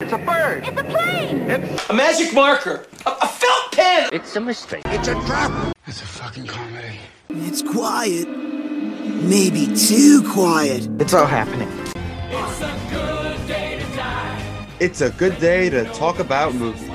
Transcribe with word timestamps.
It's 0.00 0.12
a 0.12 0.18
bird. 0.18 0.64
It's 0.66 0.80
a 0.80 0.84
plane. 0.84 1.50
It's 1.50 1.90
A 1.90 1.92
magic 1.92 2.32
marker. 2.32 2.86
A, 3.06 3.10
a 3.10 3.26
felt 3.28 3.72
pen. 3.72 4.10
It's 4.12 4.36
a 4.36 4.40
mistake. 4.40 4.82
It's 4.86 5.08
a 5.08 5.14
trap. 5.26 5.74
It's 5.86 6.00
a 6.00 6.06
fucking 6.06 6.46
comedy. 6.46 6.98
It's 7.30 7.62
quiet. 7.62 8.28
Maybe 8.28 9.66
too 9.74 10.22
quiet. 10.32 10.88
It's 11.00 11.12
all 11.14 11.26
happening. 11.26 11.68
It's 12.30 12.60
a 12.60 12.78
good 12.90 13.46
day 13.46 13.78
to 13.80 13.96
die. 13.96 14.66
It's 14.80 15.00
a 15.00 15.10
good 15.10 15.38
day 15.40 15.68
to 15.70 15.84
talk 15.92 16.18
about 16.20 16.54
movies. 16.54 16.88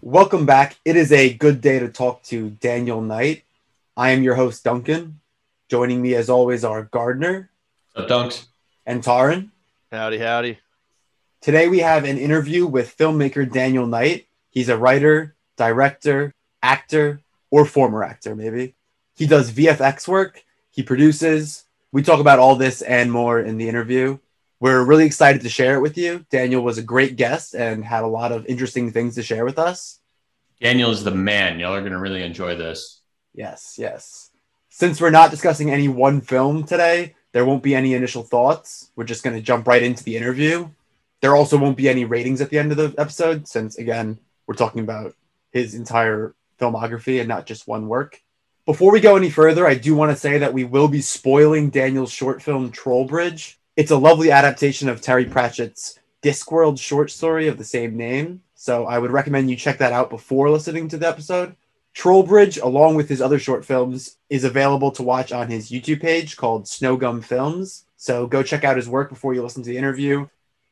Welcome 0.00 0.46
back. 0.46 0.76
It 0.84 0.96
is 0.96 1.12
a 1.12 1.32
good 1.34 1.60
day 1.60 1.78
to 1.78 1.88
talk 1.88 2.22
to 2.24 2.50
Daniel 2.50 3.00
Knight. 3.00 3.44
I 3.96 4.10
am 4.10 4.22
your 4.22 4.34
host, 4.34 4.64
Duncan. 4.64 5.20
Joining 5.70 6.00
me, 6.02 6.14
as 6.14 6.28
always, 6.28 6.64
are 6.64 6.82
Gardner 6.84 7.50
Dunks. 7.96 8.46
and 8.86 9.02
Taran. 9.02 9.50
Howdy, 9.94 10.18
howdy. 10.18 10.58
Today, 11.40 11.68
we 11.68 11.78
have 11.78 12.02
an 12.02 12.18
interview 12.18 12.66
with 12.66 12.98
filmmaker 12.98 13.48
Daniel 13.48 13.86
Knight. 13.86 14.26
He's 14.50 14.68
a 14.68 14.76
writer, 14.76 15.36
director, 15.56 16.34
actor, 16.60 17.20
or 17.52 17.64
former 17.64 18.02
actor, 18.02 18.34
maybe. 18.34 18.74
He 19.14 19.28
does 19.28 19.52
VFX 19.52 20.08
work, 20.08 20.42
he 20.72 20.82
produces. 20.82 21.62
We 21.92 22.02
talk 22.02 22.18
about 22.18 22.40
all 22.40 22.56
this 22.56 22.82
and 22.82 23.12
more 23.12 23.38
in 23.38 23.56
the 23.56 23.68
interview. 23.68 24.18
We're 24.58 24.84
really 24.84 25.06
excited 25.06 25.42
to 25.42 25.48
share 25.48 25.76
it 25.76 25.80
with 25.80 25.96
you. 25.96 26.26
Daniel 26.28 26.64
was 26.64 26.76
a 26.76 26.82
great 26.82 27.14
guest 27.14 27.54
and 27.54 27.84
had 27.84 28.02
a 28.02 28.08
lot 28.08 28.32
of 28.32 28.46
interesting 28.46 28.90
things 28.90 29.14
to 29.14 29.22
share 29.22 29.44
with 29.44 29.60
us. 29.60 30.00
Daniel 30.60 30.90
is 30.90 31.04
the 31.04 31.12
man. 31.12 31.60
Y'all 31.60 31.72
are 31.72 31.80
going 31.82 31.92
to 31.92 32.00
really 32.00 32.24
enjoy 32.24 32.56
this. 32.56 33.00
Yes, 33.32 33.76
yes. 33.78 34.30
Since 34.70 35.00
we're 35.00 35.10
not 35.10 35.30
discussing 35.30 35.70
any 35.70 35.86
one 35.86 36.20
film 36.20 36.64
today, 36.64 37.14
there 37.34 37.44
won't 37.44 37.64
be 37.64 37.74
any 37.74 37.94
initial 37.94 38.22
thoughts. 38.22 38.92
We're 38.94 39.04
just 39.04 39.24
going 39.24 39.34
to 39.34 39.42
jump 39.42 39.66
right 39.66 39.82
into 39.82 40.04
the 40.04 40.16
interview. 40.16 40.68
There 41.20 41.34
also 41.34 41.58
won't 41.58 41.76
be 41.76 41.88
any 41.88 42.04
ratings 42.04 42.40
at 42.40 42.48
the 42.48 42.60
end 42.60 42.70
of 42.70 42.76
the 42.78 42.94
episode, 42.96 43.48
since, 43.48 43.76
again, 43.76 44.20
we're 44.46 44.54
talking 44.54 44.82
about 44.82 45.16
his 45.50 45.74
entire 45.74 46.36
filmography 46.60 47.18
and 47.18 47.28
not 47.28 47.44
just 47.44 47.66
one 47.66 47.88
work. 47.88 48.22
Before 48.66 48.92
we 48.92 49.00
go 49.00 49.16
any 49.16 49.30
further, 49.30 49.66
I 49.66 49.74
do 49.74 49.96
want 49.96 50.12
to 50.12 50.16
say 50.16 50.38
that 50.38 50.54
we 50.54 50.62
will 50.62 50.86
be 50.86 51.00
spoiling 51.00 51.70
Daniel's 51.70 52.12
short 52.12 52.40
film 52.40 52.70
Troll 52.70 53.04
Bridge. 53.04 53.58
It's 53.76 53.90
a 53.90 53.98
lovely 53.98 54.30
adaptation 54.30 54.88
of 54.88 55.00
Terry 55.00 55.24
Pratchett's 55.24 55.98
Discworld 56.22 56.78
short 56.78 57.10
story 57.10 57.48
of 57.48 57.58
the 57.58 57.64
same 57.64 57.96
name. 57.96 58.42
So 58.54 58.86
I 58.86 59.00
would 59.00 59.10
recommend 59.10 59.50
you 59.50 59.56
check 59.56 59.78
that 59.78 59.92
out 59.92 60.08
before 60.08 60.50
listening 60.50 60.86
to 60.88 60.98
the 60.98 61.08
episode. 61.08 61.56
Trollbridge, 61.94 62.60
along 62.60 62.96
with 62.96 63.08
his 63.08 63.22
other 63.22 63.38
short 63.38 63.64
films, 63.64 64.16
is 64.28 64.44
available 64.44 64.90
to 64.92 65.02
watch 65.02 65.32
on 65.32 65.48
his 65.48 65.70
YouTube 65.70 66.00
page 66.00 66.36
called 66.36 66.64
Snowgum 66.64 67.24
Films. 67.24 67.84
So 67.96 68.26
go 68.26 68.42
check 68.42 68.64
out 68.64 68.76
his 68.76 68.88
work 68.88 69.10
before 69.10 69.32
you 69.32 69.42
listen 69.42 69.62
to 69.62 69.70
the 69.70 69.78
interview. 69.78 70.26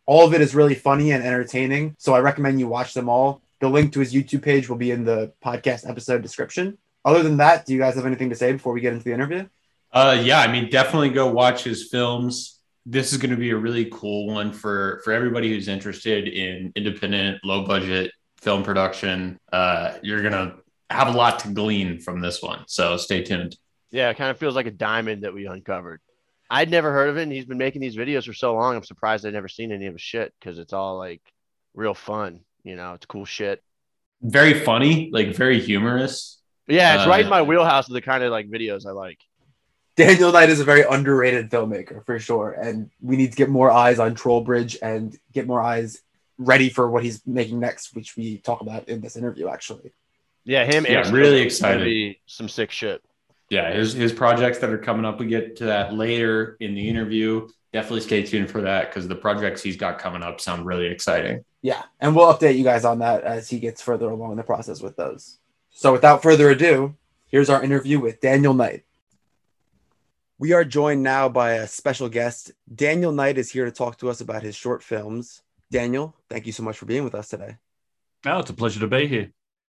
All 0.05 0.27
of 0.27 0.35
it 0.35 0.41
is 0.41 0.55
really 0.55 0.75
funny 0.75 1.13
and 1.13 1.25
entertaining. 1.25 1.95
So 1.99 2.13
I 2.13 2.21
recommend 2.21 2.59
you 2.59 2.67
watch 2.67 2.93
them 2.93 3.09
all. 3.09 3.41
The 3.61 3.69
link 3.69 3.93
to 3.93 4.01
his 4.01 4.13
YouTube 4.13 4.43
page 4.43 4.69
will 4.69 4.77
be 4.77 4.91
in 4.91 5.05
the 5.05 5.33
podcast 5.45 5.89
episode 5.89 6.23
description. 6.23 6.77
Other 7.05 7.23
than 7.23 7.37
that, 7.37 7.67
do 7.67 7.73
you 7.73 7.79
guys 7.79 7.95
have 7.95 8.07
anything 8.07 8.31
to 8.31 8.37
say 8.37 8.53
before 8.53 8.73
we 8.73 8.81
get 8.81 8.93
into 8.93 9.05
the 9.05 9.13
interview? 9.13 9.49
Uh, 9.93 10.21
yeah, 10.21 10.41
I 10.41 10.51
mean, 10.51 10.71
definitely 10.71 11.11
go 11.11 11.31
watch 11.31 11.63
his 11.63 11.89
films. 11.89 12.59
This 12.85 13.13
is 13.13 13.19
going 13.19 13.31
to 13.31 13.37
be 13.37 13.51
a 13.51 13.57
really 13.57 13.89
cool 13.93 14.27
one 14.27 14.53
for 14.53 15.01
for 15.05 15.13
everybody 15.13 15.51
who's 15.51 15.69
interested 15.69 16.27
in 16.27 16.73
independent, 16.75 17.39
low 17.45 17.65
budget 17.65 18.11
film 18.39 18.65
production. 18.65 19.39
Uh, 19.53 19.95
you're 20.03 20.23
gonna 20.23 20.57
have 20.93 21.09
a 21.09 21.17
lot 21.17 21.41
to 21.41 21.49
glean 21.49 22.01
from 22.01 22.21
this 22.21 22.43
one, 22.43 22.65
so 22.67 22.97
stay 22.97 23.23
tuned. 23.23 23.57
Yeah, 23.91 24.11
it 24.11 24.17
kind 24.17 24.31
of 24.31 24.39
feels 24.39 24.55
like 24.55 24.67
a 24.67 24.71
diamond 24.71 25.23
that 25.25 25.35
we 25.35 25.47
uncovered. 25.47 26.01
I'd 26.51 26.71
never 26.71 26.93
heard 26.93 27.09
of 27.09 27.17
it, 27.17 27.23
and 27.23 27.33
he's 27.33 27.47
been 27.47 27.59
making 27.59 27.81
these 27.81 27.97
videos 27.97 28.27
for 28.27 28.35
so 28.35 28.55
long. 28.55 28.77
I'm 28.77 28.85
surprised 28.85 29.27
I'd 29.27 29.33
never 29.33 29.49
seen 29.49 29.73
any 29.73 29.87
of 29.87 29.95
his 29.95 30.03
shit 30.03 30.33
because 30.39 30.59
it's 30.59 30.73
all 30.73 30.99
like 30.99 31.23
real 31.75 31.95
fun. 31.95 32.41
You 32.63 32.77
know, 32.77 32.95
it's 32.95 33.07
cool 33.07 33.25
shit. 33.25 33.63
Very 34.21 34.55
funny, 34.55 35.11
like 35.13 35.35
very 35.35 35.61
humorous. 35.61 36.39
Yeah, 36.69 36.97
it's 36.97 37.07
right 37.09 37.23
in 37.23 37.27
Uh, 37.27 37.31
my 37.31 37.43
wheelhouse 37.43 37.89
of 37.89 37.95
the 37.95 38.03
kind 38.03 38.23
of 38.23 38.31
like 38.31 38.49
videos 38.49 38.87
I 38.87 38.91
like. 38.93 39.19
Daniel 39.97 40.33
Knight 40.33 40.49
is 40.49 40.61
a 40.61 40.65
very 40.65 40.83
underrated 40.83 41.51
filmmaker 41.51 42.05
for 42.07 42.19
sure, 42.19 42.53
and 42.53 42.91
we 43.01 43.17
need 43.17 43.33
to 43.33 43.37
get 43.37 43.51
more 43.51 43.71
eyes 43.71 43.99
on 43.99 44.15
Trollbridge 44.15 44.77
and 44.81 45.19
get 45.33 45.47
more 45.47 45.61
eyes 45.61 46.01
ready 46.39 46.71
for 46.71 46.91
what 46.91 47.03
he's 47.05 47.21
making 47.27 47.61
next, 47.61 47.95
which 47.95 48.17
we 48.17 48.39
talk 48.39 48.63
about 48.63 48.89
in 48.89 49.01
this 49.01 49.17
interview. 49.17 49.49
Actually, 49.49 49.93
Yeah, 50.45 50.65
him. 50.65 50.85
Yeah, 50.89 51.05
and 51.05 51.13
really 51.13 51.29
Snowden 51.29 51.39
gonna 51.39 51.45
excited. 51.45 51.85
Be 51.85 52.21
some 52.27 52.49
sick 52.49 52.71
shit. 52.71 53.03
Yeah, 53.51 53.73
his 53.73 53.93
his 53.93 54.13
projects 54.13 54.59
that 54.59 54.71
are 54.71 54.79
coming 54.79 55.05
up. 55.05 55.21
We 55.21 55.27
get 55.27 55.57
to 55.57 55.67
that 55.67 55.95
later 55.95 56.57
in 56.61 56.75
the 56.75 56.89
interview. 56.89 57.49
Definitely 57.73 58.01
stay 58.01 58.23
tuned 58.23 58.51
for 58.51 58.63
that 58.63 58.91
because 58.91 59.09
the 59.09 59.15
projects 59.15 59.63
he's 59.63 59.77
got 59.77 59.99
coming 59.99 60.23
up 60.23 60.41
sound 60.41 60.67
really 60.67 60.87
exciting. 60.87 61.45
yeah, 61.63 61.83
and 62.01 62.15
we'll 62.15 62.33
update 62.33 62.57
you 62.57 62.65
guys 62.65 62.85
on 62.85 62.99
that 62.99 63.23
as 63.25 63.49
he 63.49 63.59
gets 63.59 63.81
further 63.81 64.11
along 64.11 64.33
in 64.33 64.37
the 64.37 64.43
process 64.43 64.81
with 64.83 64.97
those. 64.97 65.39
So, 65.71 65.93
without 65.93 66.23
further 66.23 66.51
ado, 66.51 66.97
here's 67.29 67.49
our 67.49 67.63
interview 67.63 67.99
with 67.99 68.21
Daniel 68.21 68.53
Knight. 68.53 68.85
We 70.39 70.53
are 70.53 70.65
joined 70.65 71.03
now 71.03 71.29
by 71.29 71.53
a 71.53 71.69
special 71.69 72.09
guest. 72.09 72.53
Daniel 72.75 73.13
Knight 73.13 73.39
is 73.39 73.51
here 73.51 73.65
to 73.65 73.71
talk 73.71 73.99
to 73.99 74.11
us 74.11 74.21
about 74.21 74.43
his 74.43 74.57
short 74.57 74.83
films. 74.83 75.41
Daniel, 75.71 76.15
thank 76.29 76.47
you 76.47 76.53
so 76.53 76.63
much 76.63 76.77
for 76.77 76.87
being 76.87 77.05
with 77.05 77.15
us 77.15 77.29
today. 77.29 77.57
Oh, 78.27 78.41
it's 78.41 78.51
a 78.51 78.55
pleasure 78.55 78.81
to 78.81 78.89
be 78.89 79.07
here. 79.07 79.31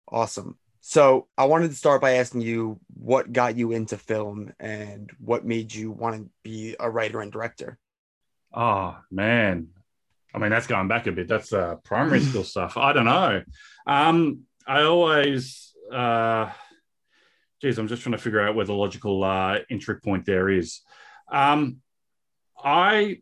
Awesome. 0.07 0.57
So 0.81 1.27
I 1.37 1.45
wanted 1.45 1.69
to 1.69 1.75
start 1.75 2.01
by 2.01 2.13
asking 2.13 2.41
you 2.41 2.79
what 2.93 3.33
got 3.33 3.57
you 3.57 3.71
into 3.73 3.97
film 3.97 4.53
and 4.59 5.11
what 5.19 5.45
made 5.45 5.73
you 5.73 5.91
want 5.91 6.15
to 6.15 6.29
be 6.43 6.75
a 6.79 6.89
writer 6.89 7.19
and 7.19 7.31
director. 7.31 7.77
Oh 8.53 8.97
man, 9.11 9.67
I 10.33 10.37
mean 10.37 10.49
that's 10.49 10.67
going 10.67 10.87
back 10.87 11.07
a 11.07 11.11
bit. 11.11 11.27
That's 11.27 11.51
uh, 11.51 11.75
primary 11.83 12.21
school 12.21 12.43
stuff. 12.45 12.77
I 12.77 12.93
don't 12.93 13.05
know. 13.05 13.43
Um, 13.85 14.43
I 14.65 14.83
always, 14.83 15.73
uh, 15.91 16.51
geez, 17.61 17.77
I'm 17.77 17.87
just 17.87 18.01
trying 18.01 18.15
to 18.15 18.21
figure 18.21 18.39
out 18.39 18.55
where 18.55 18.65
the 18.65 18.73
logical 18.73 19.23
uh, 19.23 19.59
entry 19.69 19.99
point 19.99 20.25
there 20.25 20.49
is. 20.49 20.81
Um, 21.29 21.81
I 22.63 23.21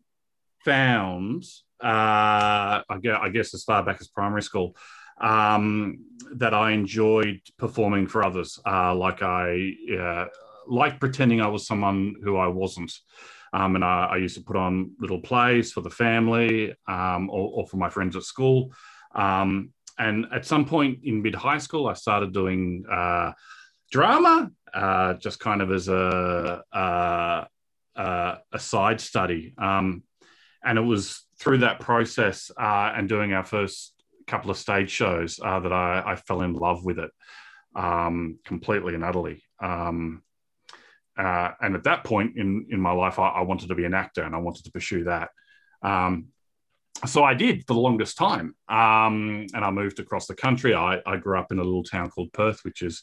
found, 0.63 1.45
uh, 1.83 2.81
I 2.87 2.97
guess, 3.01 3.19
I 3.21 3.29
guess 3.29 3.53
as 3.53 3.63
far 3.63 3.83
back 3.83 3.97
as 4.01 4.07
primary 4.07 4.43
school, 4.43 4.75
um, 5.21 6.05
that 6.35 6.53
I 6.53 6.71
enjoyed 6.71 7.41
performing 7.57 8.07
for 8.07 8.23
others. 8.23 8.59
Uh, 8.65 8.95
like 8.95 9.21
I 9.21 9.73
uh, 9.99 10.25
like 10.67 10.99
pretending 10.99 11.41
I 11.41 11.47
was 11.47 11.67
someone 11.67 12.15
who 12.23 12.37
I 12.37 12.47
wasn't. 12.47 12.91
Um, 13.53 13.75
and 13.75 13.85
I, 13.85 14.07
I 14.11 14.17
used 14.17 14.35
to 14.35 14.43
put 14.43 14.57
on 14.57 14.91
little 14.99 15.21
plays 15.21 15.71
for 15.71 15.81
the 15.81 15.89
family 15.89 16.75
um, 16.87 17.29
or, 17.29 17.51
or 17.53 17.67
for 17.67 17.77
my 17.77 17.89
friends 17.89 18.15
at 18.15 18.23
school. 18.23 18.73
Um, 19.13 19.71
and 19.97 20.25
at 20.33 20.45
some 20.45 20.65
point 20.65 20.99
in 21.03 21.21
mid 21.21 21.35
high 21.35 21.59
school, 21.59 21.87
I 21.87 21.93
started 21.93 22.33
doing 22.33 22.83
uh, 22.91 23.31
drama, 23.91 24.51
uh, 24.73 25.13
just 25.13 25.39
kind 25.39 25.61
of 25.61 25.71
as 25.71 25.87
a 25.87 26.63
uh, 26.73 27.45
uh, 27.95 28.35
a 28.51 28.59
side 28.59 28.99
study. 28.99 29.53
Um, 29.57 30.03
and 30.63 30.77
it 30.77 30.81
was 30.81 31.25
through 31.39 31.59
that 31.59 31.79
process 31.79 32.51
uh, 32.59 32.91
and 32.95 33.07
doing 33.07 33.31
our 33.31 33.45
first 33.45 33.93
couple 34.27 34.51
of 34.51 34.57
stage 34.57 34.89
shows 34.89 35.39
uh, 35.43 35.59
that 35.59 35.73
I, 35.73 36.03
I 36.05 36.15
fell 36.15 36.41
in 36.41 36.53
love 36.53 36.85
with 36.85 36.99
it 36.99 37.11
um, 37.75 38.39
completely 38.45 38.95
and 38.95 39.03
utterly. 39.03 39.43
Um, 39.61 40.23
uh, 41.17 41.51
and 41.61 41.75
at 41.75 41.83
that 41.83 42.03
point 42.03 42.37
in 42.37 42.67
in 42.69 42.79
my 42.79 42.91
life, 42.91 43.19
I, 43.19 43.29
I 43.29 43.41
wanted 43.41 43.69
to 43.69 43.75
be 43.75 43.85
an 43.85 43.93
actor 43.93 44.23
and 44.23 44.35
I 44.35 44.39
wanted 44.39 44.65
to 44.65 44.71
pursue 44.71 45.05
that. 45.05 45.29
Um, 45.81 46.27
so 47.05 47.23
I 47.23 47.33
did 47.33 47.65
for 47.67 47.73
the 47.73 47.79
longest 47.79 48.17
time, 48.17 48.55
um, 48.69 49.45
and 49.53 49.65
I 49.65 49.69
moved 49.69 49.99
across 49.99 50.27
the 50.27 50.35
country. 50.35 50.73
I, 50.73 51.01
I 51.05 51.17
grew 51.17 51.37
up 51.37 51.51
in 51.51 51.59
a 51.59 51.63
little 51.63 51.83
town 51.83 52.09
called 52.09 52.31
Perth, 52.33 52.61
which 52.63 52.81
is 52.81 53.01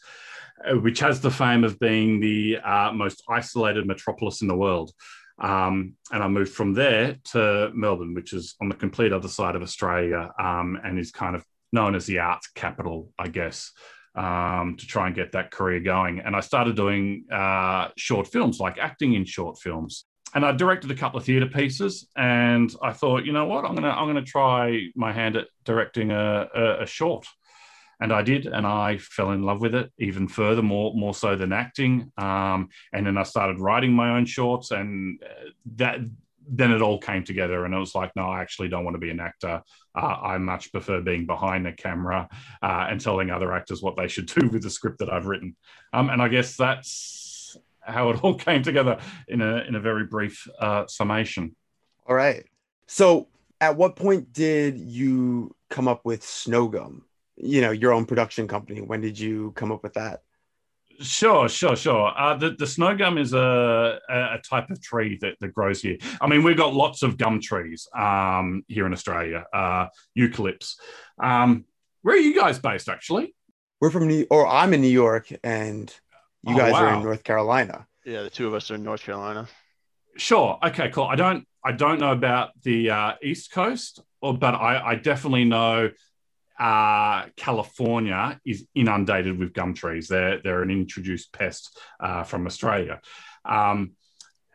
uh, 0.66 0.76
which 0.76 1.00
has 1.00 1.20
the 1.20 1.30
fame 1.30 1.62
of 1.62 1.78
being 1.78 2.20
the 2.20 2.58
uh, 2.58 2.92
most 2.92 3.22
isolated 3.28 3.86
metropolis 3.86 4.42
in 4.42 4.48
the 4.48 4.56
world. 4.56 4.92
Um, 5.38 5.94
and 6.12 6.22
I 6.22 6.28
moved 6.28 6.53
from 6.53 6.75
there 6.75 7.16
to 7.32 7.70
Melbourne, 7.75 8.15
which 8.15 8.32
is 8.32 8.54
on 8.60 8.69
the 8.69 8.75
complete 8.75 9.12
other 9.12 9.28
side 9.28 9.56
of 9.56 9.62
Australia, 9.62 10.31
um, 10.38 10.79
and 10.84 10.99
is 10.99 11.11
kind 11.11 11.34
of 11.34 11.44
known 11.73 11.94
as 11.94 12.06
the 12.06 12.19
arts 12.19 12.49
capital, 12.49 13.12
I 13.19 13.29
guess 13.29 13.73
um, 14.14 14.76
to 14.79 14.87
try 14.87 15.06
and 15.06 15.17
get 15.17 15.32
that 15.32 15.50
career 15.50 15.81
going. 15.81 16.20
And 16.20 16.37
I 16.37 16.40
started 16.40 16.76
doing 16.76 17.25
uh, 17.32 17.88
short 17.96 18.26
films, 18.26 18.61
like 18.61 18.79
acting 18.79 19.14
in 19.14 19.25
short 19.25 19.58
films. 19.58 20.05
And 20.34 20.46
I 20.46 20.52
directed 20.52 20.90
a 20.90 20.94
couple 20.94 21.19
of 21.19 21.26
theatre 21.26 21.46
pieces, 21.46 22.08
and 22.17 22.75
I 22.82 22.93
thought, 22.93 23.26
you 23.26 23.32
know 23.32 23.44
what, 23.44 23.67
I'm 23.67 23.75
gonna 23.75 23.90
I'm 23.90 24.06
gonna 24.06 24.23
try 24.23 24.87
my 24.96 25.12
hand 25.12 25.37
at 25.37 25.49
directing 25.64 26.11
a, 26.11 26.49
a, 26.55 26.82
a 26.82 26.87
short, 26.87 27.26
and 28.02 28.12
I 28.12 28.22
did, 28.22 28.46
and 28.46 28.66
I 28.66 28.99
fell 28.99 29.31
in 29.31 29.44
love 29.44 29.60
with 29.60 29.76
it 29.76 29.93
even 29.96 30.26
further, 30.26 30.60
more 30.60 30.93
more 30.94 31.14
so 31.14 31.37
than 31.37 31.52
acting. 31.52 32.10
Um, 32.19 32.69
and 32.93 33.06
then 33.06 33.16
I 33.16 33.22
started 33.22 33.60
writing 33.60 33.93
my 33.93 34.16
own 34.16 34.26
shorts, 34.26 34.72
and 34.72 35.22
uh, 35.22 35.50
that 35.76 36.00
then 36.49 36.72
it 36.72 36.82
all 36.82 36.99
came 36.99 37.22
together, 37.22 37.64
and 37.64 37.72
it 37.72 37.78
was 37.78 37.94
like, 37.94 38.10
no, 38.16 38.25
I 38.25 38.40
actually 38.40 38.69
don't 38.69 38.84
want 38.84 38.96
to 38.96 39.00
be 39.00 39.10
an 39.10 39.20
actor. 39.20 39.62
Uh, 39.94 40.16
I 40.22 40.38
much 40.38 40.72
prefer 40.72 41.00
being 41.00 41.26
behind 41.26 41.64
the 41.64 41.72
camera 41.72 42.28
uh, 42.60 42.87
and 42.90 43.00
telling 43.00 43.31
other 43.31 43.52
actors 43.52 43.82
what 43.82 43.96
they 43.96 44.08
should 44.08 44.26
do 44.40 44.49
with 44.49 44.64
the 44.64 44.70
script 44.70 44.99
that 44.99 45.12
I've 45.12 45.26
written. 45.26 45.54
Um, 45.93 46.10
and 46.10 46.20
I 46.20 46.26
guess 46.26 46.56
that's 46.56 47.56
how 47.81 48.10
it 48.10 48.19
all 48.25 48.34
came 48.34 48.64
together 48.64 48.99
in 49.28 49.40
a 49.40 49.58
in 49.69 49.76
a 49.76 49.81
very 49.81 50.06
brief 50.06 50.49
uh, 50.58 50.87
summation. 50.88 51.54
All 52.08 52.16
right. 52.16 52.44
So 52.88 53.28
At 53.60 53.76
what 53.76 53.94
point 53.94 54.32
did 54.32 54.76
you 54.76 55.54
come 55.70 55.87
up 55.87 56.04
with 56.04 56.22
Snowgum? 56.22 57.02
You 57.37 57.61
know, 57.62 57.70
your 57.70 57.93
own 57.93 58.05
production 58.05 58.46
company. 58.46 58.81
When 58.81 59.00
did 59.00 59.19
you 59.19 59.52
come 59.52 59.73
up 59.73 59.82
with 59.82 59.94
that? 59.94 60.20
Sure, 61.00 61.49
sure, 61.49 61.75
sure. 61.75 62.12
Uh, 62.17 62.37
the, 62.37 62.50
the 62.50 62.67
snow 62.67 62.94
gum 62.96 63.19
is 63.19 63.32
a, 63.32 63.99
a 64.08 64.38
type 64.49 64.70
of 64.70 64.81
tree 64.81 65.19
that, 65.23 65.34
that 65.40 65.49
grows 65.55 65.81
here. 65.81 65.96
I 66.20 66.29
mean, 66.29 66.43
we've 66.43 66.56
got 66.56 66.75
lots 66.75 67.02
of 67.02 67.17
gum 67.17 67.40
trees 67.40 67.88
um, 67.96 68.64
here 68.69 68.87
in 68.87 68.93
Australia, 68.93 69.46
uh, 69.52 69.87
eucalypts. 70.17 70.75
Um, 71.20 71.64
where 72.02 72.14
are 72.14 72.20
you 72.20 72.34
guys 72.38 72.58
based, 72.58 72.88
actually? 72.88 73.35
We're 73.81 73.90
from 73.90 74.06
New, 74.06 74.26
or 74.31 74.46
I'm 74.46 74.75
in 74.75 74.81
New 74.81 74.88
York, 74.88 75.32
and 75.43 75.93
you 76.43 76.55
Oh, 76.55 76.58
guys 76.58 76.75
are 76.75 76.94
in 76.94 77.02
North 77.02 77.25
Carolina. 77.25 77.87
Yeah, 78.05 78.23
the 78.23 78.31
two 78.31 78.46
of 78.46 78.55
us 78.55 78.70
are 78.70 78.75
in 78.76 78.82
North 78.82 79.02
Carolina. 79.02 79.49
Sure. 80.17 80.58
Okay. 80.62 80.90
Cool. 80.90 81.05
I 81.05 81.17
don't. 81.17 81.49
I 81.64 81.73
don't 81.73 82.00
know 82.00 82.12
about 82.12 82.50
the 82.62 82.90
uh, 82.90 83.12
East 83.23 83.52
Coast, 83.52 84.00
or 84.20 84.37
but 84.37 84.55
I, 84.55 84.90
I 84.90 84.94
definitely 84.96 85.44
know 85.44 85.90
uh, 86.62 87.26
California 87.35 88.41
is 88.47 88.69
inundated 88.76 89.37
with 89.37 89.53
gum 89.53 89.75
trees. 89.75 90.06
They're 90.06 90.41
they're 90.43 90.62
an 90.62 90.70
introduced 90.70 91.32
pest 91.32 91.76
uh, 91.99 92.23
from 92.23 92.47
Australia. 92.47 93.00
Um, 93.44 93.93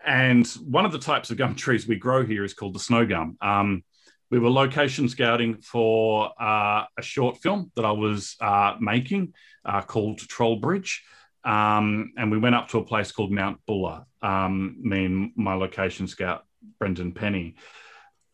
and 0.06 0.48
one 0.48 0.86
of 0.86 0.94
the 0.94 1.00
types 1.00 1.31
of 1.31 1.38
gum 1.38 1.56
trees 1.63 1.86
we 1.86 1.98
grow 1.98 2.25
here 2.25 2.45
is 2.45 2.54
called 2.54 2.75
the 2.75 2.80
snow 2.80 3.06
gum. 3.06 3.38
Um, 3.42 3.83
we 4.31 4.39
were 4.39 4.50
location 4.50 5.09
scouting 5.09 5.57
for 5.62 6.31
uh, 6.42 6.86
a 6.98 7.01
short 7.01 7.38
film 7.38 7.71
that 7.75 7.83
I 7.83 7.92
was 7.92 8.38
uh, 8.39 8.75
making 8.80 9.33
uh, 9.65 9.81
called 9.81 10.19
Troll 10.19 10.57
Bridge. 10.57 11.04
Um, 11.44 12.13
and 12.18 12.31
we 12.31 12.38
went 12.38 12.56
up 12.56 12.69
to 12.69 12.77
a 12.77 12.86
place 12.86 13.12
called 13.12 13.31
Mount 13.31 13.59
Buller, 13.65 14.06
um, 14.21 14.77
me 14.81 15.06
and 15.06 15.31
my 15.36 15.56
location 15.56 16.07
scout, 16.07 16.45
Brendan 16.80 17.13
Penny. 17.13 17.56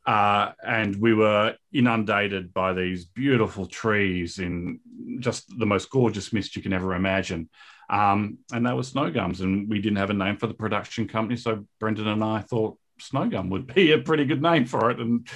Uh, 0.06 0.52
and 0.66 0.96
we 0.98 1.14
were 1.14 1.56
inundated 1.72 2.54
by 2.54 2.74
these 2.74 3.06
beautiful 3.06 3.66
trees 3.66 4.40
in 4.40 4.80
just 5.20 5.46
the 5.58 5.66
most 5.66 5.90
gorgeous 5.90 6.34
mist 6.34 6.56
you 6.56 6.62
can 6.62 6.74
ever 6.74 6.94
imagine. 6.94 7.50
Um, 7.90 8.40
and 8.52 8.66
they 8.66 8.74
were 8.74 8.84
snow 8.84 9.12
gums, 9.12 9.42
and 9.42 9.70
we 9.70 9.80
didn't 9.80 9.98
have 9.98 10.10
a 10.10 10.14
name 10.14 10.38
for 10.38 10.48
the 10.48 10.54
production 10.54 11.08
company. 11.08 11.38
So 11.38 11.66
Brendan 11.80 12.08
and 12.08 12.24
I 12.24 12.40
thought 12.42 12.78
snow 13.00 13.28
gum 13.28 13.50
would 13.50 13.74
be 13.74 13.92
a 13.92 14.00
pretty 14.00 14.26
good 14.26 14.42
name 14.42 14.66
for 14.66 14.92
it. 14.92 15.00
And 15.00 15.28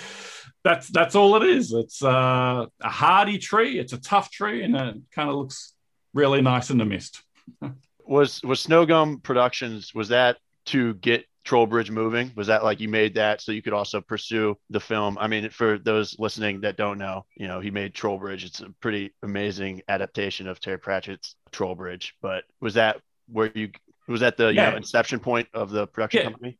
that's 0.64 0.88
that's 0.90 1.16
all 1.16 1.36
it 1.42 1.44
is. 1.44 1.72
It's 1.72 2.04
uh, 2.04 2.66
a 2.82 2.90
hardy 2.90 3.38
tree, 3.38 3.80
it's 3.80 3.94
a 3.94 4.02
tough 4.02 4.32
tree, 4.32 4.64
and 4.64 4.76
it 4.76 4.98
kind 5.14 5.30
of 5.30 5.36
looks 5.36 5.74
really 6.14 6.42
nice 6.42 6.70
in 6.70 6.78
the 6.78 6.86
mist. 6.86 7.22
Was 8.06 8.42
was 8.42 8.66
Snowgum 8.66 9.22
Productions? 9.22 9.94
Was 9.94 10.08
that 10.08 10.38
to 10.68 10.94
get 10.94 11.26
Trollbridge 11.48 11.90
moving? 11.90 12.32
Was 12.36 12.48
that 12.48 12.64
like 12.64 12.80
you 12.82 12.90
made 12.90 13.16
that 13.16 13.42
so 13.42 13.52
you 13.54 13.62
could 13.62 13.74
also 13.74 14.02
pursue 14.02 14.58
the 14.70 14.80
film? 14.80 15.18
I 15.18 15.28
mean, 15.28 15.50
for 15.50 15.80
those 15.80 16.18
listening 16.20 16.62
that 16.62 16.76
don't 16.76 16.98
know, 16.98 17.26
you 17.36 17.48
know, 17.48 17.60
he 17.62 17.72
made 17.72 17.94
Trollbridge. 17.94 18.44
It's 18.46 18.60
a 18.60 18.70
pretty 18.82 19.14
amazing 19.24 19.82
adaptation 19.88 20.48
of 20.48 20.60
Terry 20.60 20.78
Pratchett's 20.78 21.36
Trollbridge. 21.52 22.12
But 22.22 22.44
was 22.60 22.74
that 22.74 22.98
where 23.32 23.52
you 23.56 23.72
was 24.08 24.20
that 24.22 24.38
the 24.38 24.48
you 24.48 24.56
know 24.56 24.76
inception 24.76 25.20
point 25.20 25.48
of 25.54 25.70
the 25.70 25.88
production 25.88 26.20
Yeah. 26.20 26.24
company? 26.26 26.58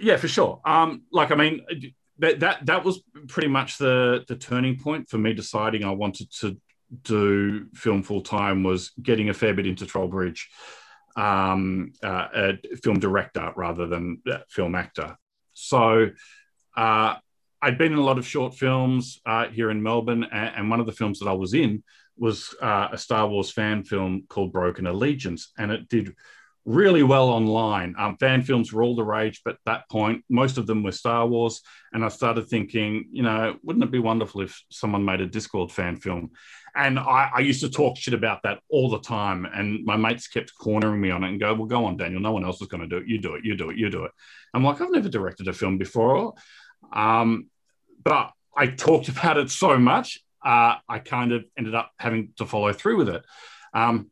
Yeah, 0.00 0.16
for 0.16 0.28
sure. 0.28 0.60
Um, 0.64 1.02
like 1.10 1.32
I 1.32 1.34
mean, 1.34 1.60
that 2.18 2.40
that 2.40 2.66
that 2.66 2.84
was 2.84 3.02
pretty 3.26 3.48
much 3.48 3.78
the 3.78 4.24
the 4.28 4.36
turning 4.36 4.78
point 4.78 5.08
for 5.08 5.18
me 5.18 5.34
deciding 5.34 5.84
I 5.84 5.90
wanted 5.90 6.30
to 6.40 6.56
do 7.02 7.66
film 7.74 8.02
full 8.02 8.22
time 8.22 8.62
was 8.62 8.92
getting 9.02 9.28
a 9.28 9.34
fair 9.34 9.52
bit 9.52 9.66
into 9.66 9.84
Trollbridge, 9.84 10.40
um, 11.18 11.92
uh, 12.02 12.28
a 12.34 12.76
film 12.82 13.00
director 13.00 13.52
rather 13.56 13.86
than 13.86 14.22
film 14.48 14.74
actor. 14.76 15.16
So 15.52 16.10
uh, 16.76 17.16
I'd 17.60 17.78
been 17.78 17.92
in 17.92 17.98
a 17.98 18.04
lot 18.04 18.18
of 18.18 18.26
short 18.26 18.54
films 18.54 19.20
uh, 19.26 19.48
here 19.48 19.70
in 19.70 19.82
Melbourne, 19.82 20.24
and, 20.24 20.54
and 20.56 20.70
one 20.70 20.78
of 20.78 20.86
the 20.86 20.92
films 20.92 21.18
that 21.18 21.28
I 21.28 21.32
was 21.32 21.54
in 21.54 21.82
was 22.16 22.54
uh, 22.62 22.88
a 22.92 22.98
Star 22.98 23.26
Wars 23.26 23.50
fan 23.50 23.82
film 23.82 24.24
called 24.28 24.52
Broken 24.52 24.86
Allegiance, 24.86 25.52
and 25.58 25.72
it 25.72 25.88
did 25.88 26.14
really 26.64 27.02
well 27.02 27.30
online. 27.30 27.94
Um, 27.98 28.16
fan 28.18 28.42
films 28.42 28.72
were 28.72 28.82
all 28.82 28.94
the 28.94 29.02
rage, 29.02 29.40
but 29.44 29.54
at 29.54 29.60
that 29.64 29.88
point, 29.88 30.22
most 30.28 30.58
of 30.58 30.66
them 30.66 30.82
were 30.82 30.92
Star 30.92 31.26
Wars. 31.26 31.62
And 31.94 32.04
I 32.04 32.08
started 32.08 32.46
thinking, 32.46 33.08
you 33.10 33.22
know, 33.22 33.56
wouldn't 33.62 33.84
it 33.84 33.90
be 33.90 33.98
wonderful 33.98 34.42
if 34.42 34.62
someone 34.70 35.04
made 35.04 35.22
a 35.22 35.28
Discworld 35.28 35.72
fan 35.72 35.96
film? 35.96 36.32
And 36.78 36.98
I, 36.98 37.30
I 37.34 37.40
used 37.40 37.60
to 37.60 37.68
talk 37.68 37.96
shit 37.96 38.14
about 38.14 38.44
that 38.44 38.60
all 38.70 38.88
the 38.88 39.00
time. 39.00 39.46
And 39.52 39.84
my 39.84 39.96
mates 39.96 40.28
kept 40.28 40.54
cornering 40.56 41.00
me 41.00 41.10
on 41.10 41.24
it 41.24 41.30
and 41.30 41.40
go, 41.40 41.52
well, 41.52 41.66
go 41.66 41.84
on, 41.84 41.96
Daniel. 41.96 42.20
No 42.20 42.32
one 42.32 42.44
else 42.44 42.62
is 42.62 42.68
going 42.68 42.82
to 42.82 42.86
do 42.86 42.98
it. 42.98 43.08
You 43.08 43.18
do 43.18 43.34
it. 43.34 43.44
You 43.44 43.56
do 43.56 43.70
it. 43.70 43.76
You 43.76 43.90
do 43.90 44.04
it. 44.04 44.12
I'm 44.54 44.62
like, 44.62 44.80
I've 44.80 44.92
never 44.92 45.08
directed 45.08 45.48
a 45.48 45.52
film 45.52 45.76
before. 45.76 46.34
Um, 46.92 47.48
but 48.02 48.30
I 48.56 48.68
talked 48.68 49.08
about 49.08 49.38
it 49.38 49.50
so 49.50 49.76
much, 49.76 50.20
uh, 50.44 50.76
I 50.88 51.00
kind 51.00 51.32
of 51.32 51.44
ended 51.56 51.74
up 51.74 51.90
having 51.98 52.32
to 52.38 52.46
follow 52.46 52.72
through 52.72 52.96
with 52.96 53.08
it. 53.08 53.24
Um, 53.74 54.10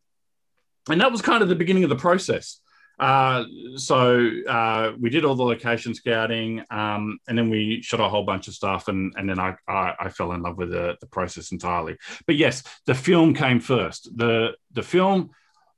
and 0.88 1.00
that 1.00 1.12
was 1.12 1.22
kind 1.22 1.42
of 1.42 1.48
the 1.48 1.54
beginning 1.54 1.84
of 1.84 1.90
the 1.90 1.96
process. 1.96 2.60
Uh, 2.98 3.44
so 3.76 4.30
uh, 4.48 4.92
we 4.98 5.10
did 5.10 5.24
all 5.24 5.34
the 5.34 5.44
location 5.44 5.94
scouting, 5.94 6.64
um, 6.70 7.18
and 7.28 7.36
then 7.36 7.50
we 7.50 7.82
shot 7.82 8.00
a 8.00 8.08
whole 8.08 8.24
bunch 8.24 8.48
of 8.48 8.54
stuff, 8.54 8.88
and 8.88 9.12
and 9.16 9.28
then 9.28 9.38
I 9.38 9.54
I, 9.68 9.94
I 10.00 10.08
fell 10.08 10.32
in 10.32 10.42
love 10.42 10.56
with 10.56 10.70
the, 10.70 10.96
the 11.00 11.06
process 11.06 11.52
entirely. 11.52 11.96
But 12.26 12.36
yes, 12.36 12.62
the 12.86 12.94
film 12.94 13.34
came 13.34 13.60
first. 13.60 14.16
The 14.16 14.56
the 14.72 14.82
film 14.82 15.30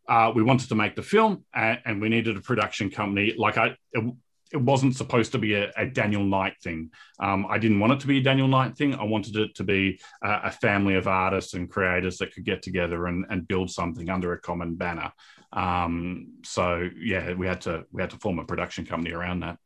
uh, 0.08 0.32
we 0.34 0.42
wanted 0.42 0.68
to 0.68 0.74
make 0.74 0.94
the 0.94 1.02
film, 1.02 1.44
and, 1.54 1.80
and 1.84 2.00
we 2.00 2.08
needed 2.08 2.36
a 2.36 2.40
production 2.40 2.90
company. 2.90 3.34
Like 3.36 3.58
I. 3.58 3.76
It, 3.92 4.14
it 4.50 4.56
wasn't 4.56 4.96
supposed 4.96 5.32
to 5.32 5.38
be 5.38 5.54
a, 5.54 5.70
a 5.76 5.84
Daniel 5.84 6.24
Knight 6.24 6.54
thing. 6.62 6.90
Um, 7.20 7.46
I 7.50 7.58
didn't 7.58 7.80
want 7.80 7.92
it 7.92 8.00
to 8.00 8.06
be 8.06 8.16
a 8.16 8.22
Daniel 8.22 8.48
Knight 8.48 8.76
thing. 8.76 8.94
I 8.94 9.04
wanted 9.04 9.36
it 9.36 9.54
to 9.56 9.62
be 9.62 10.00
a, 10.22 10.40
a 10.44 10.50
family 10.50 10.94
of 10.94 11.06
artists 11.06 11.52
and 11.52 11.68
creators 11.68 12.16
that 12.16 12.32
could 12.32 12.44
get 12.44 12.62
together 12.62 13.08
and, 13.08 13.26
and 13.28 13.46
build 13.46 13.70
something 13.70 14.08
under 14.08 14.32
a 14.32 14.40
common 14.40 14.74
banner. 14.76 15.12
Um, 15.52 16.34
so 16.44 16.88
yeah, 16.98 17.32
we 17.34 17.46
had 17.46 17.62
to 17.62 17.84
we 17.90 18.02
had 18.02 18.10
to 18.10 18.18
form 18.18 18.38
a 18.38 18.44
production 18.44 18.86
company 18.86 19.14
around 19.14 19.40
that. 19.40 19.58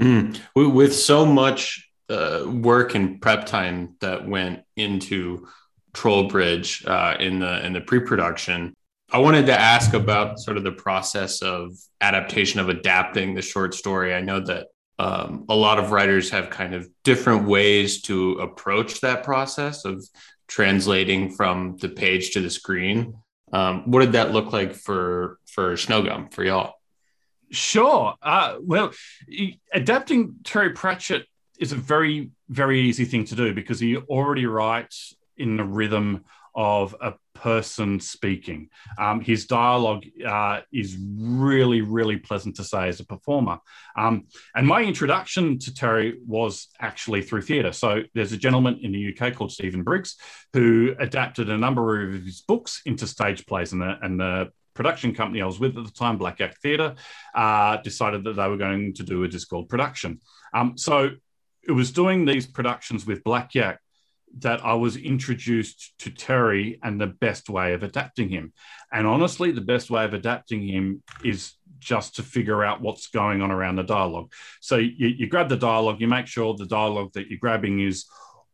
Mm. 0.00 0.38
With- 0.54 0.94
so 0.94 1.26
much 1.26 1.88
uh, 2.08 2.44
work 2.46 2.94
and 2.94 3.20
prep 3.20 3.46
time 3.46 3.96
that 4.00 4.26
went 4.26 4.62
into 4.76 5.46
Troll 5.92 6.28
Bridge 6.28 6.84
uh, 6.86 7.16
in 7.20 7.38
the 7.38 7.64
in 7.64 7.72
the 7.72 7.80
pre-production, 7.80 8.74
I 9.12 9.18
wanted 9.18 9.46
to 9.46 9.58
ask 9.58 9.92
about 9.92 10.38
sort 10.38 10.56
of 10.56 10.64
the 10.64 10.72
process 10.72 11.42
of 11.42 11.72
adaptation 12.00 12.60
of 12.60 12.68
adapting 12.68 13.34
the 13.34 13.42
short 13.42 13.74
story. 13.74 14.14
I 14.14 14.20
know 14.20 14.40
that 14.40 14.68
um, 14.98 15.46
a 15.48 15.54
lot 15.54 15.78
of 15.78 15.92
writers 15.92 16.30
have 16.30 16.50
kind 16.50 16.74
of 16.74 16.88
different 17.04 17.46
ways 17.46 18.02
to 18.02 18.32
approach 18.32 19.00
that 19.00 19.22
process 19.24 19.84
of 19.84 20.04
translating 20.46 21.30
from 21.30 21.76
the 21.80 21.88
page 21.88 22.32
to 22.32 22.40
the 22.40 22.50
screen. 22.50 23.14
Um, 23.52 23.90
what 23.90 24.00
did 24.00 24.12
that 24.12 24.32
look 24.32 24.52
like 24.52 24.74
for 24.74 25.38
for 25.46 25.74
Snowgum 25.74 26.32
for 26.32 26.44
y'all? 26.44 26.74
Sure. 27.50 28.14
Uh, 28.22 28.56
well, 28.60 28.92
adapting 29.72 30.36
Terry 30.44 30.70
Pratchett 30.70 31.26
is 31.58 31.72
a 31.72 31.76
very, 31.76 32.30
very 32.48 32.80
easy 32.80 33.04
thing 33.04 33.24
to 33.24 33.34
do 33.34 33.52
because 33.52 33.80
he 33.80 33.96
already 33.96 34.46
writes 34.46 35.14
in 35.36 35.56
the 35.56 35.64
rhythm 35.64 36.24
of 36.54 36.94
a 37.00 37.14
person 37.40 37.98
speaking. 38.00 38.68
Um, 38.98 39.20
his 39.20 39.46
dialogue 39.46 40.04
uh, 40.26 40.60
is 40.72 40.96
really, 41.00 41.80
really 41.80 42.18
pleasant 42.18 42.56
to 42.56 42.64
say 42.64 42.88
as 42.88 43.00
a 43.00 43.06
performer. 43.06 43.58
Um, 43.96 44.26
and 44.54 44.66
my 44.66 44.82
introduction 44.82 45.58
to 45.60 45.74
Terry 45.74 46.18
was 46.26 46.68
actually 46.80 47.22
through 47.22 47.42
theatre. 47.42 47.72
So 47.72 48.02
there's 48.14 48.32
a 48.32 48.36
gentleman 48.36 48.80
in 48.82 48.92
the 48.92 49.16
UK 49.16 49.34
called 49.34 49.52
Stephen 49.52 49.82
Briggs 49.82 50.16
who 50.52 50.94
adapted 50.98 51.48
a 51.48 51.56
number 51.56 52.02
of 52.02 52.24
his 52.24 52.42
books 52.42 52.82
into 52.84 53.06
stage 53.06 53.46
plays, 53.46 53.72
and 53.72 53.80
the, 53.80 53.98
and 54.02 54.20
the 54.20 54.52
production 54.74 55.14
company 55.14 55.42
I 55.42 55.46
was 55.46 55.60
with 55.60 55.76
at 55.76 55.84
the 55.84 55.90
time, 55.90 56.18
Black 56.18 56.40
Yak 56.40 56.58
Theatre, 56.60 56.94
uh, 57.34 57.78
decided 57.78 58.24
that 58.24 58.34
they 58.36 58.48
were 58.48 58.56
going 58.56 58.94
to 58.94 59.02
do 59.02 59.24
a 59.24 59.28
Discworld 59.28 59.68
production. 59.68 60.20
Um, 60.52 60.76
so 60.76 61.10
it 61.62 61.72
was 61.72 61.92
doing 61.92 62.24
these 62.24 62.46
productions 62.46 63.06
with 63.06 63.24
Black 63.24 63.54
Yak 63.54 63.80
that 64.38 64.64
I 64.64 64.74
was 64.74 64.96
introduced 64.96 65.94
to 66.00 66.10
Terry 66.10 66.78
and 66.82 67.00
the 67.00 67.06
best 67.06 67.50
way 67.50 67.74
of 67.74 67.82
adapting 67.82 68.28
him. 68.28 68.52
And 68.92 69.06
honestly, 69.06 69.50
the 69.50 69.60
best 69.60 69.90
way 69.90 70.04
of 70.04 70.14
adapting 70.14 70.66
him 70.66 71.02
is 71.24 71.54
just 71.78 72.16
to 72.16 72.22
figure 72.22 72.62
out 72.62 72.80
what's 72.80 73.08
going 73.08 73.42
on 73.42 73.50
around 73.50 73.76
the 73.76 73.82
dialogue. 73.82 74.32
So 74.60 74.76
you, 74.76 75.08
you 75.08 75.26
grab 75.26 75.48
the 75.48 75.56
dialogue, 75.56 76.00
you 76.00 76.08
make 76.08 76.26
sure 76.26 76.54
the 76.54 76.66
dialogue 76.66 77.12
that 77.14 77.28
you're 77.28 77.38
grabbing 77.38 77.80
is 77.80 78.06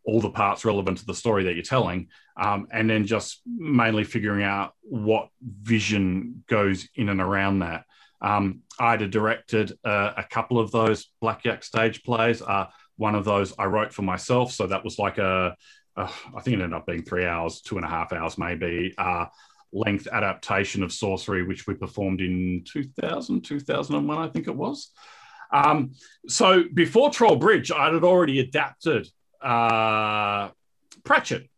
all 0.04 0.20
the 0.20 0.30
parts 0.30 0.64
relevant 0.64 0.98
to 0.98 1.04
the 1.04 1.14
story 1.14 1.44
that 1.44 1.54
you're 1.54 1.64
telling, 1.64 2.08
um, 2.36 2.68
and 2.72 2.88
then 2.88 3.04
just 3.04 3.42
mainly 3.44 4.04
figuring 4.04 4.44
out 4.44 4.72
what 4.82 5.28
vision 5.42 6.44
goes 6.48 6.88
in 6.94 7.08
and 7.08 7.20
around 7.20 7.58
that. 7.58 7.84
Um, 8.20 8.62
directed 8.78 9.72
uh, 9.84 10.12
a 10.16 10.24
couple 10.24 10.58
of 10.58 10.70
those 10.70 11.10
Black 11.20 11.44
Yak 11.44 11.64
stage 11.64 12.02
plays. 12.02 12.40
Uh, 12.40 12.66
one 12.96 13.14
of 13.14 13.24
those 13.24 13.54
I 13.58 13.66
wrote 13.66 13.92
for 13.92 14.02
myself, 14.02 14.52
so 14.52 14.66
that 14.66 14.84
was 14.84 14.98
like 14.98 15.18
a, 15.18 15.56
uh, 15.96 16.12
I 16.36 16.40
think 16.40 16.58
it 16.58 16.62
ended 16.62 16.74
up 16.74 16.86
being 16.86 17.02
three 17.02 17.26
hours, 17.26 17.60
two 17.60 17.76
and 17.76 17.84
a 17.84 17.88
half 17.88 18.12
hours 18.12 18.38
maybe, 18.38 18.94
uh, 18.96 19.26
length 19.72 20.08
adaptation 20.10 20.82
of 20.82 20.90
Sourcery, 20.90 21.46
which 21.46 21.66
we 21.66 21.74
performed 21.74 22.20
in 22.20 22.64
2000, 22.66 23.42
2001, 23.42 24.18
I 24.18 24.28
think 24.28 24.48
it 24.48 24.56
was. 24.56 24.90
Um, 25.52 25.92
so 26.28 26.64
before 26.72 27.10
Troll 27.10 27.36
Bridge, 27.36 27.70
I 27.70 27.92
had 27.92 28.04
already 28.04 28.40
adapted 28.40 29.08
uh, 29.40 30.50
Pratchett, 31.04 31.48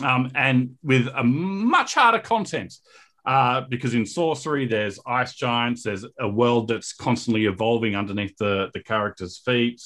um, 0.00 0.30
and 0.34 0.76
with 0.82 1.08
a 1.14 1.24
much 1.24 1.94
harder 1.94 2.18
content. 2.18 2.74
Uh, 3.26 3.62
because 3.70 3.94
in 3.94 4.02
Sourcery, 4.02 4.68
there's 4.68 5.00
ice 5.06 5.34
giants, 5.34 5.82
there's 5.82 6.04
a 6.18 6.28
world 6.28 6.68
that's 6.68 6.92
constantly 6.92 7.46
evolving 7.46 7.96
underneath 7.96 8.36
the, 8.36 8.70
the 8.74 8.82
characters' 8.82 9.38
feet. 9.38 9.82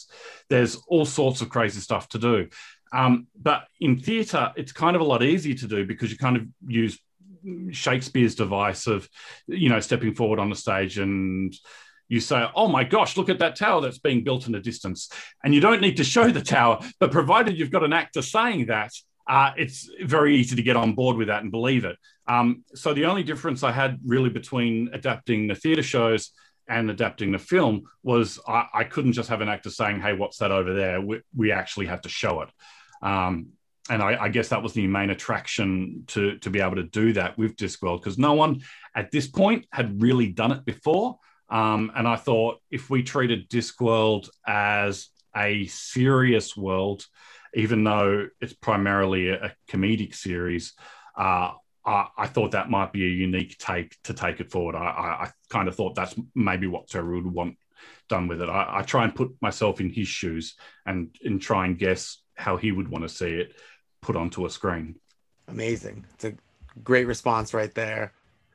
There's 0.49 0.77
all 0.89 1.05
sorts 1.05 1.41
of 1.41 1.49
crazy 1.49 1.81
stuff 1.81 2.09
to 2.11 2.19
do. 2.19 2.49
Um, 2.93 3.29
but 3.41 3.65
in 3.81 4.01
theatre, 4.01 4.53
it's 4.57 4.73
kind 4.73 4.97
of 4.97 5.03
a 5.03 5.05
lot 5.05 5.23
easier 5.23 5.55
to 5.55 5.69
do 5.69 5.87
because 5.87 6.11
you 6.11 6.19
kind 6.19 6.37
of 6.37 6.47
use 6.67 6.99
Shakespeare's 7.71 8.35
device 8.35 8.87
of, 8.87 9.09
you 9.47 9.69
know, 9.69 9.81
stepping 9.81 10.15
forward 10.15 10.39
on 10.39 10.51
the 10.51 10.57
stage 10.57 10.99
and 10.99 11.55
you 12.09 12.21
say, 12.21 12.49
oh 12.57 12.69
my 12.69 12.85
gosh, 12.85 13.17
look 13.17 13.29
at 13.29 13.39
that 13.39 13.57
tower 13.57 13.81
that's 13.81 13.99
being 13.99 14.25
built 14.25 14.47
in 14.47 14.53
the 14.53 14.61
distance. 14.61 15.11
And 15.45 15.55
you 15.55 15.61
don't 15.61 15.83
need 15.83 15.99
to 15.99 16.05
show 16.05 16.31
the 16.31 16.43
tower, 16.43 16.81
but 16.99 17.13
provided 17.13 17.59
you've 17.59 17.71
got 17.71 17.85
an 17.85 17.93
actor 17.93 18.23
saying 18.23 18.67
that, 18.67 18.93
uh, 19.29 19.53
it's 19.57 19.91
very 20.03 20.37
easy 20.37 20.57
to 20.57 20.63
get 20.63 20.77
on 20.77 20.95
board 20.95 21.17
with 21.17 21.29
that 21.29 21.43
and 21.43 21.51
believe 21.51 21.85
it. 21.85 21.97
Um, 22.27 22.65
so 22.75 22.95
the 22.95 23.05
only 23.05 23.23
difference 23.23 23.63
I 23.63 23.73
had 23.73 23.99
really 24.05 24.31
between 24.31 24.91
adapting 24.93 25.47
the 25.47 25.55
theatre 25.55 25.83
shows 25.83 26.31
and 26.69 26.91
adapting 26.91 27.33
the 27.33 27.39
film 27.39 27.85
was 28.03 28.39
I, 28.47 28.67
I, 28.75 28.85
couldn't 28.85 29.13
just 29.13 29.29
have 29.29 29.41
an 29.41 29.49
actor 29.49 29.71
saying, 29.71 30.01
"Hey, 30.01 30.13
what's 30.15 30.39
that 30.39 30.51
over 30.51 30.75
there?" 30.75 31.01
We, 31.01 31.21
we 31.35 31.53
actually 31.53 31.87
had 31.87 32.03
to 32.03 32.09
show 32.09 32.43
it. 32.43 32.51
Um, 33.03 33.49
and 33.91 34.03
I, 34.03 34.25
I, 34.25 34.29
guess 34.29 34.49
that 34.49 34.63
was 34.63 34.75
the 34.75 34.87
main 34.87 35.11
attraction 35.11 36.05
to 36.09 36.39
to 36.39 36.51
be 36.51 36.61
able 36.61 36.77
to 36.77 36.83
do 36.83 37.15
that 37.15 37.39
with 37.39 37.57
Discworld 37.57 38.01
because 38.01 38.19
no 38.19 38.35
one 38.35 38.63
at 38.95 39.11
this 39.11 39.27
point 39.27 39.67
had 39.73 40.03
really 40.03 40.29
done 40.29 40.53
it 40.53 40.65
before. 40.65 41.19
Um, 41.49 41.91
and 41.95 42.07
I 42.07 42.17
thought 42.17 42.61
if 42.71 42.91
we 42.91 43.03
treated 43.03 43.49
Discworld 43.49 44.29
as 44.47 45.09
a 45.35 45.67
serious 45.67 46.57
world, 46.57 47.07
even 47.55 47.85
though 47.85 48.29
it's 48.41 48.53
primarily 48.53 49.31
a, 49.31 49.47
a 49.47 49.53
comedic 49.69 50.15
series, 50.15 50.75
uh, 51.17 51.53
I, 51.85 52.07
I, 52.17 52.27
thought 52.27 52.53
that 52.53 52.71
might 52.71 52.93
be 52.93 53.05
a 53.05 53.11
unique 53.11 53.57
take 53.59 53.97
to 54.05 54.15
take 54.15 54.41
it 54.41 54.51
forward. 54.51 54.77
I, 54.77 54.85
I, 54.85 55.25
I 55.25 55.31
kind 55.49 55.69
of 55.69 55.75
thought 55.75 55.95
that's 55.95 56.15
maybe 56.35 56.67
what 56.67 56.89
Terry 56.89 57.21
would 57.21 57.33
want 57.33 57.57
done 58.09 58.29
with 58.29 58.43
it. 58.43 58.49
I, 58.49 58.83
try 58.83 59.05
and 59.05 59.15
put 59.15 59.37
myself 59.41 59.81
in 59.81 59.91
his 59.91 60.09
shoes 60.09 60.57
and, 60.87 61.15
and 61.25 61.41
try 61.41 61.67
and 61.67 61.79
guess 61.79 62.19
how 62.35 62.57
he 62.57 62.73
would 62.73 62.89
want 62.89 63.05
to 63.05 63.09
see 63.09 63.31
it 63.31 63.55
put 64.03 64.17
onto 64.17 64.47
a 64.47 64.51
screen. 64.51 64.97
Amazing. 65.49 66.05
It's 66.15 66.25
a 66.25 66.35
great 66.83 67.07
response 67.07 67.55
right 67.55 67.75
there. 67.75 68.13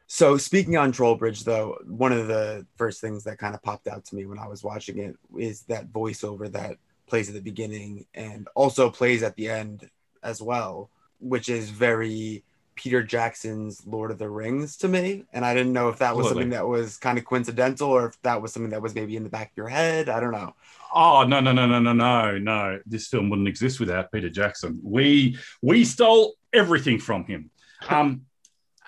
So 0.08 0.38
speaking 0.38 0.78
on 0.78 0.92
Trollbridge, 0.92 1.44
though, 1.44 1.78
one 1.88 2.12
of 2.12 2.28
the 2.28 2.66
first 2.76 3.02
things 3.02 3.24
that 3.24 3.40
kind 3.40 3.56
of 3.56 3.64
popped 3.64 3.88
out 3.88 4.06
to 4.06 4.16
me 4.16 4.26
when 4.26 4.38
I 4.38 4.48
was 4.48 4.64
watching 4.64 5.00
it 5.00 5.16
is 5.38 5.64
that 5.64 5.92
voiceover 5.92 6.52
that 6.52 6.78
plays 7.14 7.30
at 7.30 7.36
the 7.36 7.42
beginning 7.42 8.08
and 8.16 8.48
also 8.56 8.90
plays 8.90 9.22
at 9.22 9.36
the 9.36 9.48
end 9.48 9.88
as 10.24 10.42
well, 10.42 10.90
which 11.20 11.48
is 11.48 11.70
very 11.70 12.44
Peter 12.74 13.04
Jackson's 13.04 13.86
Lord 13.86 14.10
of 14.10 14.18
the 14.18 14.28
Rings 14.28 14.78
to 14.78 14.88
me. 14.88 15.24
And 15.32 15.46
I 15.46 15.54
didn't 15.54 15.74
know 15.74 15.90
if 15.90 16.00
that 16.00 16.16
was 16.16 16.26
Absolutely. 16.26 16.42
something 16.42 16.58
that 16.58 16.68
was 16.68 16.98
kind 16.98 17.20
of 17.20 17.26
coincidental 17.26 17.92
or 17.92 18.08
if 18.08 18.20
that 18.24 18.42
was 18.42 18.52
something 18.52 18.72
that 18.72 18.82
was 18.82 18.96
maybe 18.96 19.16
in 19.16 19.22
the 19.22 19.30
back 19.30 19.52
of 19.52 19.58
your 19.58 19.68
head. 19.68 20.10
I 20.10 20.20
don't 20.20 20.32
know. 20.32 20.56
Oh 20.92 21.24
no, 21.24 21.40
no, 21.40 21.52
no, 21.52 21.68
no, 21.68 21.80
no, 21.80 21.94
no, 21.94 22.40
no. 22.40 22.80
This 22.88 23.10
film 23.10 23.30
wouldn't 23.30 23.48
exist 23.48 23.80
without 23.80 24.12
Peter 24.12 24.32
Jackson. 24.32 24.80
We 24.82 25.38
we 25.62 25.86
stole 25.86 26.34
everything 26.52 26.98
from 26.98 27.26
him. 27.26 27.52
Um, 27.90 28.26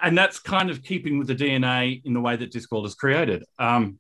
and 0.02 0.18
that's 0.18 0.40
kind 0.40 0.72
of 0.72 0.82
keeping 0.82 1.20
with 1.20 1.28
the 1.28 1.36
DNA 1.36 2.04
in 2.04 2.16
the 2.16 2.22
way 2.22 2.36
that 2.38 2.52
Discworld 2.52 2.88
is 2.88 2.96
created. 2.96 3.44
Um, 3.60 4.00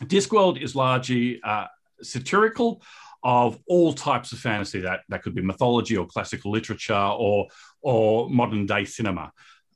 Discworld 0.00 0.62
is 0.62 0.74
largely 0.74 1.38
uh, 1.42 1.66
satirical 2.00 2.80
of 3.26 3.58
all 3.66 3.92
types 3.92 4.30
of 4.30 4.38
fantasy 4.38 4.78
that 4.82 5.00
that 5.08 5.20
could 5.20 5.34
be 5.34 5.42
mythology 5.42 5.96
or 5.96 6.06
classical 6.06 6.52
literature 6.52 6.94
or 6.94 7.48
or 7.82 8.30
modern 8.30 8.66
day 8.66 8.84
cinema. 8.84 9.32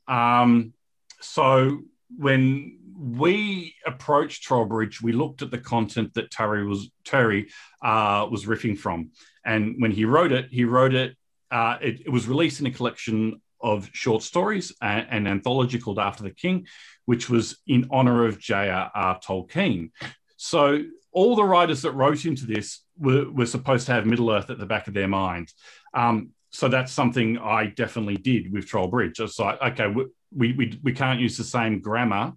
Um, 0.07 0.73
so 1.19 1.81
when 2.15 2.79
we 2.97 3.75
approached 3.85 4.47
Trollbridge, 4.47 5.01
we 5.01 5.11
looked 5.11 5.41
at 5.41 5.51
the 5.51 5.57
content 5.57 6.13
that 6.13 6.31
Terry 6.31 6.65
was 6.65 6.91
Terry 7.03 7.49
uh, 7.81 8.25
was 8.31 8.45
riffing 8.45 8.77
from, 8.77 9.11
and 9.45 9.75
when 9.79 9.91
he 9.91 10.05
wrote 10.05 10.31
it, 10.31 10.47
he 10.49 10.63
wrote 10.63 10.93
it. 10.93 11.17
Uh, 11.51 11.77
it, 11.81 12.03
it, 12.05 12.09
was 12.09 12.29
released 12.29 12.61
in 12.61 12.67
a 12.67 12.71
collection 12.71 13.41
of 13.59 13.89
short 13.91 14.23
stories, 14.23 14.73
and 14.81 15.05
an 15.09 15.27
anthology 15.27 15.77
called 15.77 15.99
After 15.99 16.23
the 16.23 16.31
King, 16.31 16.67
which 17.03 17.29
was 17.29 17.57
in 17.67 17.89
honor 17.91 18.25
of 18.25 18.39
J.R.R. 18.39 19.19
Tolkien. 19.19 19.91
So 20.37 20.85
all 21.11 21.35
the 21.35 21.43
writers 21.43 21.81
that 21.81 21.91
wrote 21.91 22.25
into 22.25 22.45
this 22.45 22.81
were, 22.97 23.29
were 23.29 23.45
supposed 23.45 23.85
to 23.87 23.93
have 23.93 24.05
Middle 24.05 24.31
Earth 24.31 24.49
at 24.49 24.57
the 24.57 24.65
back 24.65 24.87
of 24.87 24.93
their 24.93 25.07
mind. 25.07 25.51
Um, 25.93 26.29
so 26.51 26.67
that's 26.67 26.91
something 26.91 27.37
I 27.37 27.67
definitely 27.67 28.17
did 28.17 28.51
with 28.51 28.67
Troll 28.67 28.87
Bridge. 28.87 29.19
It's 29.19 29.39
like, 29.39 29.61
okay, 29.61 29.87
we, 29.87 30.53
we, 30.53 30.79
we 30.83 30.93
can't 30.93 31.19
use 31.19 31.37
the 31.37 31.43
same 31.43 31.79
grammar 31.79 32.33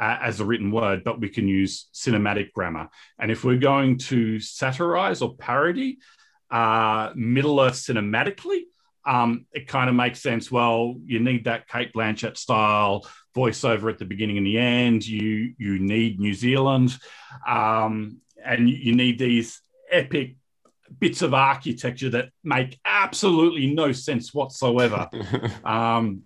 uh, 0.00 0.18
as 0.20 0.40
a 0.40 0.44
written 0.44 0.70
word, 0.70 1.04
but 1.04 1.20
we 1.20 1.28
can 1.28 1.46
use 1.46 1.88
cinematic 1.94 2.52
grammar. 2.52 2.88
And 3.18 3.30
if 3.30 3.44
we're 3.44 3.58
going 3.58 3.98
to 3.98 4.40
satirize 4.40 5.22
or 5.22 5.36
parody 5.36 5.98
uh, 6.50 7.12
Middle 7.14 7.60
Earth 7.60 7.74
cinematically, 7.74 8.62
um, 9.04 9.46
it 9.52 9.66
kind 9.66 9.88
of 9.88 9.96
makes 9.96 10.22
sense. 10.22 10.50
Well, 10.50 10.96
you 11.04 11.18
need 11.18 11.44
that 11.44 11.68
Cate 11.68 11.92
Blanchett 11.92 12.36
style 12.36 13.06
voiceover 13.34 13.90
at 13.90 13.98
the 13.98 14.04
beginning 14.04 14.38
and 14.38 14.46
the 14.46 14.58
end. 14.58 15.06
You 15.06 15.54
you 15.58 15.78
need 15.78 16.20
New 16.20 16.34
Zealand, 16.34 16.98
um, 17.46 18.18
and 18.44 18.68
you 18.68 18.94
need 18.94 19.18
these 19.18 19.60
epic 19.90 20.36
bits 20.98 21.22
of 21.22 21.34
architecture 21.34 22.10
that 22.10 22.30
make 22.44 22.78
absolutely 22.84 23.66
no 23.66 23.92
sense 23.92 24.34
whatsoever. 24.34 25.08
um, 25.64 26.22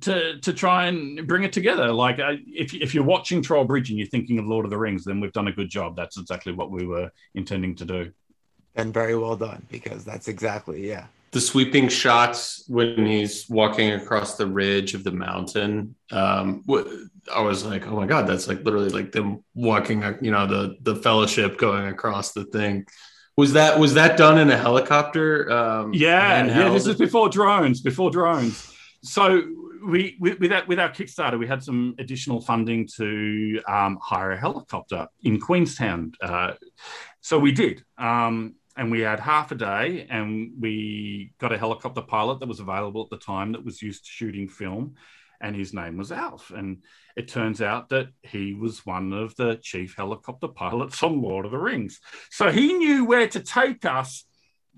to 0.00 0.38
to 0.40 0.52
try 0.52 0.86
and 0.86 1.26
bring 1.26 1.44
it 1.44 1.52
together. 1.52 1.92
Like 1.92 2.18
uh, 2.18 2.36
if 2.46 2.74
if 2.74 2.94
you're 2.94 3.04
watching 3.04 3.42
Trollbridge 3.42 3.90
and 3.90 3.98
you're 3.98 4.08
thinking 4.08 4.38
of 4.38 4.46
Lord 4.46 4.64
of 4.64 4.70
the 4.70 4.78
Rings, 4.78 5.04
then 5.04 5.20
we've 5.20 5.32
done 5.32 5.48
a 5.48 5.52
good 5.52 5.68
job. 5.68 5.96
That's 5.96 6.18
exactly 6.18 6.52
what 6.52 6.70
we 6.70 6.86
were 6.86 7.10
intending 7.34 7.74
to 7.76 7.84
do. 7.84 8.12
And 8.76 8.92
very 8.92 9.16
well 9.16 9.36
done 9.36 9.64
because 9.70 10.04
that's 10.04 10.26
exactly 10.26 10.88
yeah 10.88 11.06
the 11.34 11.40
sweeping 11.40 11.88
shots 11.88 12.64
when 12.68 13.04
he's 13.04 13.48
walking 13.48 13.90
across 13.90 14.36
the 14.36 14.46
ridge 14.46 14.94
of 14.94 15.02
the 15.02 15.10
mountain 15.10 15.96
um 16.12 16.62
i 17.34 17.40
was 17.40 17.64
like 17.64 17.84
oh 17.88 17.96
my 17.96 18.06
god 18.06 18.24
that's 18.24 18.46
like 18.46 18.62
literally 18.62 18.88
like 18.90 19.10
them 19.10 19.42
walking 19.52 20.04
you 20.20 20.30
know 20.30 20.46
the 20.46 20.76
the 20.82 20.94
fellowship 20.94 21.58
going 21.58 21.88
across 21.88 22.32
the 22.32 22.44
thing 22.44 22.86
was 23.36 23.54
that 23.54 23.80
was 23.80 23.94
that 23.94 24.16
done 24.16 24.38
in 24.38 24.48
a 24.48 24.56
helicopter 24.56 25.50
um 25.50 25.92
yeah 25.92 26.46
yeah 26.46 26.68
this 26.70 26.86
is 26.86 26.96
before 26.96 27.28
drones 27.28 27.80
before 27.80 28.12
drones 28.12 28.72
so 29.02 29.42
we, 29.84 30.16
we 30.18 30.32
with 30.34 30.50
that 30.50 30.66
with 30.66 30.78
our 30.78 30.88
Kickstarter, 30.88 31.38
we 31.38 31.46
had 31.46 31.62
some 31.62 31.94
additional 31.98 32.40
funding 32.40 32.88
to 32.96 33.60
um, 33.68 33.98
hire 34.00 34.32
a 34.32 34.40
helicopter 34.40 35.08
in 35.22 35.38
Queenstown. 35.38 36.12
Uh, 36.22 36.52
so 37.20 37.38
we 37.38 37.52
did. 37.52 37.84
Um, 37.98 38.54
and 38.76 38.90
we 38.90 39.00
had 39.00 39.20
half 39.20 39.52
a 39.52 39.54
day 39.54 40.06
and 40.10 40.52
we 40.60 41.32
got 41.38 41.52
a 41.52 41.58
helicopter 41.58 42.02
pilot 42.02 42.40
that 42.40 42.48
was 42.48 42.60
available 42.60 43.02
at 43.02 43.10
the 43.10 43.24
time 43.24 43.52
that 43.52 43.64
was 43.64 43.82
used 43.82 44.04
to 44.04 44.10
shooting 44.10 44.48
film 44.48 44.94
and 45.40 45.54
his 45.54 45.74
name 45.74 45.96
was 45.96 46.10
alf. 46.10 46.50
And 46.50 46.82
it 47.16 47.28
turns 47.28 47.60
out 47.60 47.90
that 47.90 48.08
he 48.22 48.54
was 48.54 48.86
one 48.86 49.12
of 49.12 49.36
the 49.36 49.56
chief 49.62 49.94
helicopter 49.96 50.48
pilots 50.48 51.02
on 51.02 51.22
lord 51.22 51.44
of 51.44 51.52
the 51.52 51.58
rings. 51.58 52.00
So 52.30 52.50
he 52.50 52.72
knew 52.72 53.04
where 53.04 53.28
to 53.28 53.40
take 53.40 53.84
us 53.84 54.24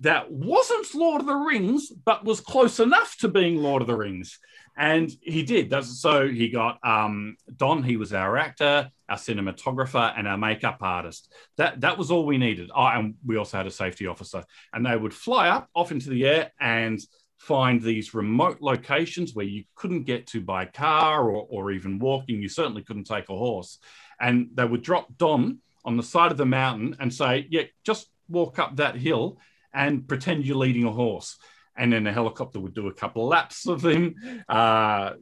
that 0.01 0.31
wasn't 0.31 0.95
lord 0.95 1.23
of 1.23 1.27
the 1.27 1.35
rings 1.35 1.91
but 1.91 2.25
was 2.25 2.41
close 2.41 2.81
enough 2.81 3.17
to 3.17 3.29
being 3.29 3.57
lord 3.57 3.81
of 3.81 3.89
the 3.89 3.97
rings 3.97 4.39
and 4.77 5.11
he 5.23 5.43
did. 5.43 5.73
So 5.85 6.29
he 6.29 6.51
got 6.51 6.79
um, 6.87 7.37
Don. 7.57 7.83
He 7.83 7.97
was 7.97 8.13
our 8.13 8.37
actor, 8.37 8.91
our 9.09 9.17
cinematographer, 9.17 10.13
and 10.17 10.29
our 10.29 10.37
makeup 10.37 10.79
artist. 10.81 11.33
That 11.57 11.81
that 11.81 11.97
was 11.97 12.11
all 12.11 12.27
we 12.27 12.37
needed. 12.37 12.71
Oh, 12.75 12.87
and 12.87 13.15
we 13.25 13.37
also 13.37 13.57
had 13.57 13.67
a 13.67 13.71
safety 13.71 14.07
officer. 14.07 14.45
And 14.73 14.85
they 14.85 14.97
would 14.97 15.15
fly 15.15 15.49
up 15.49 15.69
off 15.75 15.93
into 15.93 16.11
the 16.11 16.27
air 16.27 16.53
and 16.61 17.01
find 17.39 17.81
these 17.81 18.15
remote 18.15 18.59
locations 18.61 19.35
where 19.35 19.47
you 19.47 19.65
couldn't 19.75 20.05
get 20.05 20.27
to 20.27 20.41
by 20.41 20.67
car 20.67 21.29
or, 21.31 21.47
or 21.49 21.71
even 21.71 21.99
walking. 21.99 22.43
You 22.43 22.49
certainly 22.49 22.83
couldn't 22.83 23.05
take 23.05 23.29
a 23.29 23.37
horse. 23.37 23.79
And 24.21 24.49
they 24.55 24.65
would 24.65 24.83
drop 24.83 25.17
Don 25.17 25.59
on 25.85 25.97
the 25.97 26.03
side 26.03 26.33
of 26.33 26.39
the 26.39 26.47
mountain 26.47 26.97
and 27.01 27.13
say, 27.13 27.47
"Yeah, 27.51 27.63
just 27.85 28.11
walk 28.29 28.59
up 28.59 28.77
that 28.77 28.97
hill 28.97 29.39
and 29.73 30.07
pretend 30.07 30.45
you're 30.45 30.57
leading 30.57 30.85
a 30.85 30.93
horse." 30.93 31.39
And 31.77 31.93
then 31.93 32.05
the 32.05 32.13
helicopter 32.13 32.61
would 32.61 32.75
do 32.75 32.89
a 32.89 32.95
couple 32.95 33.23
of 33.25 33.29
laps 33.29 33.67
of 33.67 33.85
him, 33.85 34.15
uh, 34.49 35.13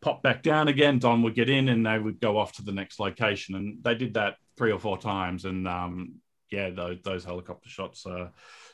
pop 0.00 0.22
back 0.22 0.42
down 0.42 0.68
again. 0.68 0.98
Don 0.98 1.22
would 1.22 1.34
get 1.34 1.50
in, 1.50 1.68
and 1.68 1.84
they 1.84 1.98
would 1.98 2.20
go 2.20 2.38
off 2.38 2.52
to 2.54 2.62
the 2.62 2.72
next 2.72 2.98
location. 2.98 3.54
And 3.54 3.82
they 3.82 3.94
did 3.94 4.14
that 4.14 4.36
three 4.56 4.72
or 4.72 4.78
four 4.78 4.98
times. 4.98 5.44
And 5.44 5.68
um, 5.68 6.14
yeah, 6.50 6.70
those, 6.70 6.98
those, 7.04 7.24
helicopter 7.24 7.68
shots, 7.68 8.06
uh, 8.06 8.28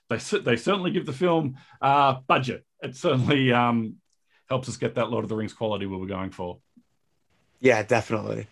they 0.09 0.17
they 0.17 0.57
certainly 0.57 0.91
give 0.91 1.07
the 1.07 1.13
film 1.13 1.57
uh, 1.81 2.17
budget. 2.27 2.65
It 2.83 2.97
certainly 2.97 3.53
um, 3.53 3.97
helps 4.49 4.69
us 4.69 4.77
get 4.77 4.95
that 4.95 5.11
Lord 5.11 5.25
of 5.25 5.29
the 5.29 5.37
Rings 5.37 5.53
quality 5.53 5.87
we 5.87 5.97
were 5.97 6.07
going 6.07 6.31
for. 6.31 6.59
Yeah, 7.61 7.83
definitely. 7.83 8.47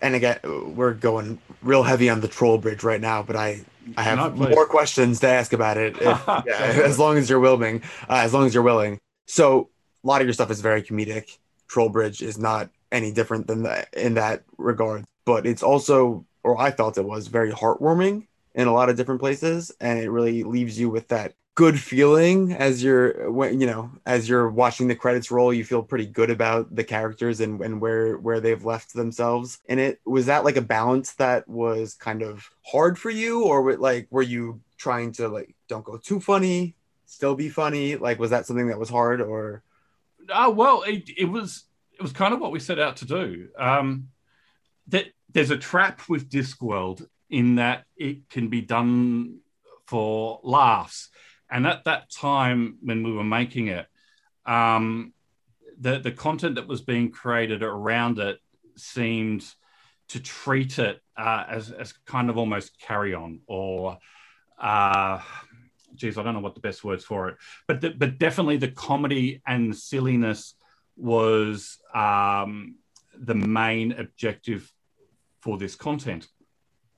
And 0.00 0.14
again, 0.14 0.38
we're 0.76 0.94
going 0.94 1.38
real 1.62 1.82
heavy 1.82 2.08
on 2.08 2.20
the 2.20 2.28
troll 2.28 2.58
bridge 2.58 2.82
right 2.82 3.00
now, 3.00 3.22
but 3.22 3.36
I 3.36 3.64
I 3.96 4.02
have 4.02 4.36
more 4.36 4.66
questions 4.66 5.20
to 5.20 5.28
ask 5.28 5.52
about 5.52 5.76
it. 5.76 5.96
If, 5.96 6.02
yeah, 6.28 6.82
as 6.84 6.98
long 6.98 7.16
as 7.16 7.30
you're 7.30 7.40
willing, 7.40 7.82
uh, 8.08 8.16
as 8.16 8.34
long 8.34 8.46
as 8.46 8.54
you're 8.54 8.62
willing. 8.62 9.00
So 9.26 9.70
a 10.04 10.06
lot 10.06 10.20
of 10.20 10.26
your 10.26 10.34
stuff 10.34 10.50
is 10.50 10.60
very 10.60 10.82
comedic. 10.82 11.38
Troll 11.68 11.88
Bridge 11.88 12.22
is 12.22 12.38
not 12.38 12.70
any 12.92 13.12
different 13.12 13.46
than 13.46 13.62
that 13.64 13.88
in 13.94 14.14
that 14.14 14.42
regard, 14.56 15.04
but 15.24 15.46
it's 15.46 15.62
also, 15.62 16.24
or 16.42 16.58
I 16.60 16.70
felt 16.70 16.98
it 16.98 17.04
was 17.04 17.28
very 17.28 17.52
heartwarming 17.52 18.26
in 18.54 18.66
a 18.66 18.72
lot 18.72 18.88
of 18.88 18.96
different 18.96 19.20
places, 19.20 19.72
and 19.80 19.98
it 19.98 20.10
really 20.10 20.42
leaves 20.42 20.78
you 20.78 20.88
with 20.88 21.08
that 21.08 21.34
good 21.58 21.80
feeling 21.80 22.52
as 22.52 22.84
you're 22.84 23.50
you 23.50 23.66
know 23.66 23.90
as 24.06 24.28
you're 24.28 24.48
watching 24.48 24.86
the 24.86 24.94
credits 24.94 25.28
roll 25.28 25.52
you 25.52 25.64
feel 25.64 25.82
pretty 25.82 26.06
good 26.06 26.30
about 26.30 26.72
the 26.72 26.84
characters 26.84 27.40
and, 27.40 27.60
and 27.60 27.80
where 27.80 28.16
where 28.18 28.38
they've 28.38 28.64
left 28.64 28.94
themselves 28.94 29.58
and 29.68 29.80
it. 29.80 30.00
Was 30.04 30.26
that 30.26 30.44
like 30.44 30.54
a 30.54 30.62
balance 30.62 31.14
that 31.14 31.48
was 31.48 31.94
kind 31.94 32.22
of 32.22 32.48
hard 32.64 32.96
for 32.96 33.10
you? 33.10 33.42
Or 33.42 33.62
wa- 33.62 33.74
like 33.76 34.06
were 34.12 34.22
you 34.22 34.60
trying 34.76 35.10
to 35.14 35.26
like 35.26 35.56
don't 35.66 35.84
go 35.84 35.96
too 35.96 36.20
funny 36.20 36.76
still 37.08 37.34
be 37.34 37.48
funny? 37.48 37.96
Like 37.96 38.20
was 38.20 38.30
that 38.30 38.46
something 38.46 38.68
that 38.68 38.78
was 38.78 38.88
hard 38.88 39.20
or? 39.20 39.64
Oh 40.32 40.50
well, 40.50 40.82
it, 40.82 41.10
it 41.16 41.24
was 41.24 41.64
it 41.92 42.02
was 42.02 42.12
kind 42.12 42.32
of 42.32 42.40
what 42.40 42.52
we 42.52 42.60
set 42.60 42.78
out 42.78 42.98
to 42.98 43.04
do. 43.04 43.48
Um, 43.58 44.10
that 44.86 45.06
there's 45.32 45.50
a 45.50 45.56
trap 45.56 46.08
with 46.08 46.30
Discworld 46.30 47.08
in 47.28 47.56
that 47.56 47.84
it 47.96 48.30
can 48.30 48.48
be 48.48 48.60
done 48.60 49.40
for 49.86 50.38
laughs, 50.42 51.08
and 51.50 51.66
at 51.66 51.84
that 51.84 52.10
time 52.10 52.78
when 52.82 53.02
we 53.02 53.12
were 53.12 53.24
making 53.24 53.68
it, 53.68 53.86
um, 54.46 55.12
the 55.78 55.98
the 55.98 56.12
content 56.12 56.56
that 56.56 56.66
was 56.66 56.80
being 56.80 57.10
created 57.10 57.62
around 57.62 58.18
it 58.18 58.38
seemed 58.76 59.44
to 60.08 60.20
treat 60.20 60.78
it 60.78 61.00
uh, 61.16 61.44
as 61.48 61.70
as 61.70 61.92
kind 62.06 62.30
of 62.30 62.38
almost 62.38 62.78
carry 62.80 63.14
on 63.14 63.40
or. 63.46 63.98
Uh, 64.60 65.20
geez, 65.94 66.18
I 66.18 66.22
don't 66.22 66.34
know 66.34 66.40
what 66.40 66.54
the 66.54 66.60
best 66.60 66.84
words 66.84 67.04
for 67.04 67.28
it, 67.28 67.36
but 67.66 67.80
the, 67.80 67.90
but 67.90 68.18
definitely 68.18 68.56
the 68.56 68.68
comedy 68.68 69.40
and 69.46 69.74
silliness 69.74 70.54
was 70.96 71.78
um, 71.94 72.76
the 73.16 73.34
main 73.34 73.92
objective 73.92 74.72
for 75.40 75.58
this 75.58 75.74
content. 75.74 76.26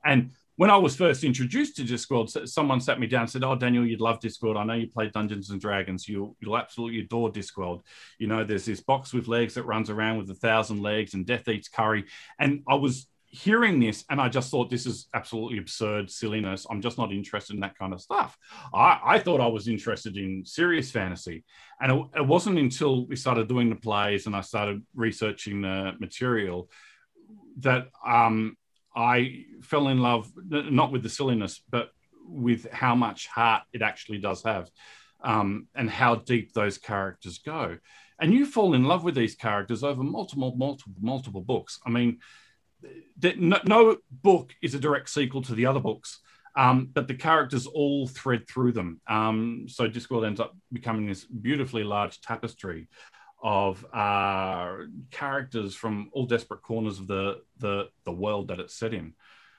And 0.04 0.30
when 0.61 0.69
I 0.69 0.76
was 0.76 0.95
first 0.95 1.25
introduced 1.25 1.76
to 1.76 1.85
Discworld, 1.85 2.47
someone 2.47 2.83
sat 2.83 3.00
me 3.00 3.07
down 3.07 3.23
and 3.23 3.31
said, 3.31 3.43
"Oh, 3.43 3.57
Daniel, 3.57 3.87
you'd 3.87 4.02
love 4.02 4.21
Discworld. 4.21 4.59
I 4.59 4.64
know 4.64 4.75
you 4.75 4.88
play 4.88 5.09
Dungeons 5.09 5.49
and 5.49 5.59
Dragons. 5.59 6.07
You'll 6.07 6.37
you'll 6.38 6.59
absolutely 6.59 7.00
adore 7.00 7.33
Discworld. 7.33 7.81
You 8.19 8.26
know, 8.26 8.45
there's 8.45 8.67
this 8.67 8.83
box 8.83 9.14
with 9.14 9.26
legs 9.26 9.55
that 9.55 9.62
runs 9.62 9.88
around 9.88 10.19
with 10.19 10.29
a 10.29 10.35
thousand 10.35 10.83
legs, 10.83 11.14
and 11.14 11.25
Death 11.25 11.49
eats 11.49 11.71
curry." 11.71 12.05
And 12.38 12.62
I 12.69 12.75
was 12.75 13.07
hearing 13.25 13.81
this, 13.81 14.05
and 14.11 14.21
I 14.21 14.29
just 14.29 14.50
thought 14.50 14.69
this 14.69 14.85
is 14.85 15.09
absolutely 15.14 15.57
absurd 15.57 16.11
silliness. 16.11 16.67
I'm 16.71 16.83
just 16.83 16.99
not 16.99 17.11
interested 17.11 17.55
in 17.55 17.61
that 17.61 17.79
kind 17.79 17.95
of 17.95 18.02
stuff. 18.02 18.37
I, 18.75 19.00
I 19.02 19.19
thought 19.19 19.40
I 19.40 19.47
was 19.47 19.67
interested 19.67 20.19
in 20.19 20.45
serious 20.45 20.90
fantasy, 20.90 21.43
and 21.81 21.90
it, 21.90 22.07
it 22.17 22.26
wasn't 22.26 22.59
until 22.59 23.07
we 23.07 23.17
started 23.17 23.49
doing 23.49 23.71
the 23.71 23.76
plays 23.76 24.26
and 24.26 24.37
I 24.37 24.43
started 24.43 24.83
researching 24.95 25.62
the 25.62 25.93
material 25.99 26.69
that 27.61 27.88
um, 28.07 28.57
I 28.94 29.44
fell 29.62 29.88
in 29.88 29.99
love 29.99 30.30
not 30.49 30.92
with 30.92 31.02
the 31.02 31.09
silliness, 31.09 31.62
but 31.70 31.90
with 32.25 32.70
how 32.70 32.94
much 32.94 33.26
heart 33.26 33.62
it 33.73 33.82
actually 33.82 34.18
does 34.18 34.42
have, 34.42 34.70
um, 35.23 35.66
and 35.75 35.90
how 35.90 36.16
deep 36.16 36.52
those 36.52 36.78
characters 36.78 37.38
go. 37.38 37.78
And 38.20 38.35
you 38.35 38.47
fall 38.47 38.75
in 38.75 38.85
love 38.85 39.02
with 39.02 39.14
these 39.14 39.35
characters 39.35 39.82
over 39.82 40.02
multiple, 40.02 40.54
multiple, 40.56 40.94
multiple 41.00 41.40
books. 41.40 41.80
I 41.87 41.90
mean, 41.90 42.18
no, 43.37 43.59
no 43.64 43.97
book 44.11 44.54
is 44.62 44.75
a 44.75 44.78
direct 44.78 45.09
sequel 45.09 45.42
to 45.42 45.54
the 45.54 45.66
other 45.66 45.80
books. 45.80 46.20
Um, 46.56 46.90
but 46.92 47.06
the 47.06 47.14
characters 47.14 47.66
all 47.66 48.09
thread 48.09 48.49
through 48.49 48.73
them. 48.73 49.00
Um, 49.06 49.66
so 49.68 49.88
Discworld 49.88 50.26
ends 50.26 50.40
up 50.40 50.56
becoming 50.73 51.06
this 51.06 51.25
beautifully 51.25 51.85
large 51.85 52.20
tapestry 52.20 52.88
of 53.42 53.85
uh, 53.92 54.76
characters 55.11 55.74
from 55.74 56.11
all 56.12 56.26
desperate 56.26 56.62
corners 56.62 56.98
of 56.98 57.07
the 57.07 57.40
the, 57.59 57.88
the 58.05 58.12
world 58.12 58.48
that 58.48 58.61
it's 58.61 58.74
set 58.74 58.94
in, 58.94 59.14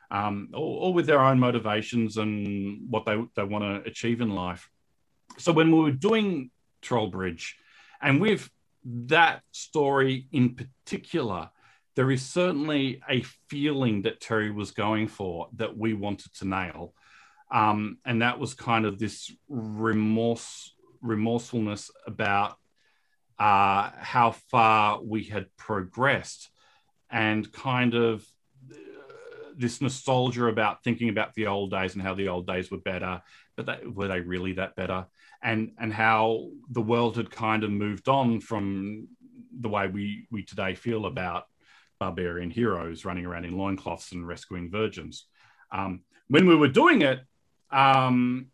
um, 0.09 0.49
all, 0.53 0.79
all 0.79 0.93
with 0.93 1.05
their 1.05 1.21
own 1.21 1.39
motivations 1.39 2.17
and 2.17 2.89
what 2.89 3.05
they, 3.05 3.17
they 3.35 3.43
want 3.43 3.63
to 3.63 3.89
achieve 3.89 4.21
in 4.21 4.29
life. 4.29 4.69
So 5.37 5.51
when 5.51 5.71
we 5.71 5.81
were 5.81 5.91
doing 5.91 6.51
Troll 6.81 7.07
Bridge, 7.07 7.55
and 8.01 8.19
with 8.19 8.49
that 8.83 9.41
story 9.51 10.27
in 10.31 10.55
particular, 10.55 11.49
there 11.95 12.11
is 12.11 12.25
certainly 12.25 13.01
a 13.09 13.21
feeling 13.49 14.03
that 14.03 14.21
Terry 14.21 14.51
was 14.51 14.71
going 14.71 15.07
for 15.07 15.49
that 15.57 15.77
we 15.77 15.93
wanted 15.93 16.33
to 16.35 16.47
nail. 16.47 16.93
Um, 17.51 17.97
and 18.05 18.21
that 18.21 18.39
was 18.39 18.53
kind 18.53 18.85
of 18.85 18.97
this 18.97 19.29
remorse, 19.49 20.73
remorsefulness 21.01 21.91
about 22.07 22.57
uh, 23.41 23.89
how 23.97 24.29
far 24.51 25.01
we 25.01 25.23
had 25.23 25.47
progressed 25.57 26.51
and 27.09 27.51
kind 27.51 27.95
of 27.95 28.23
uh, 28.71 28.75
this 29.57 29.81
nostalgia 29.81 30.45
about 30.45 30.83
thinking 30.83 31.09
about 31.09 31.33
the 31.33 31.47
old 31.47 31.71
days 31.71 31.95
and 31.95 32.03
how 32.03 32.13
the 32.13 32.27
old 32.27 32.45
days 32.45 32.69
were 32.69 32.77
better, 32.77 33.19
but 33.57 33.95
were 33.95 34.07
they 34.07 34.19
really 34.19 34.53
that 34.53 34.75
better? 34.75 35.07
And, 35.41 35.71
and 35.79 35.91
how 35.91 36.49
the 36.69 36.83
world 36.83 37.17
had 37.17 37.31
kind 37.31 37.63
of 37.63 37.71
moved 37.71 38.07
on 38.07 38.41
from 38.41 39.07
the 39.59 39.69
way 39.69 39.87
we, 39.87 40.27
we 40.29 40.43
today 40.43 40.75
feel 40.75 41.07
about 41.07 41.45
barbarian 41.99 42.51
heroes 42.51 43.05
running 43.05 43.25
around 43.25 43.45
in 43.45 43.57
loincloths 43.57 44.11
and 44.11 44.27
rescuing 44.27 44.69
virgins. 44.69 45.25
Um, 45.71 46.01
when 46.27 46.45
we 46.45 46.55
were 46.55 46.67
doing 46.67 47.01
it, 47.01 47.21
um, 47.71 48.51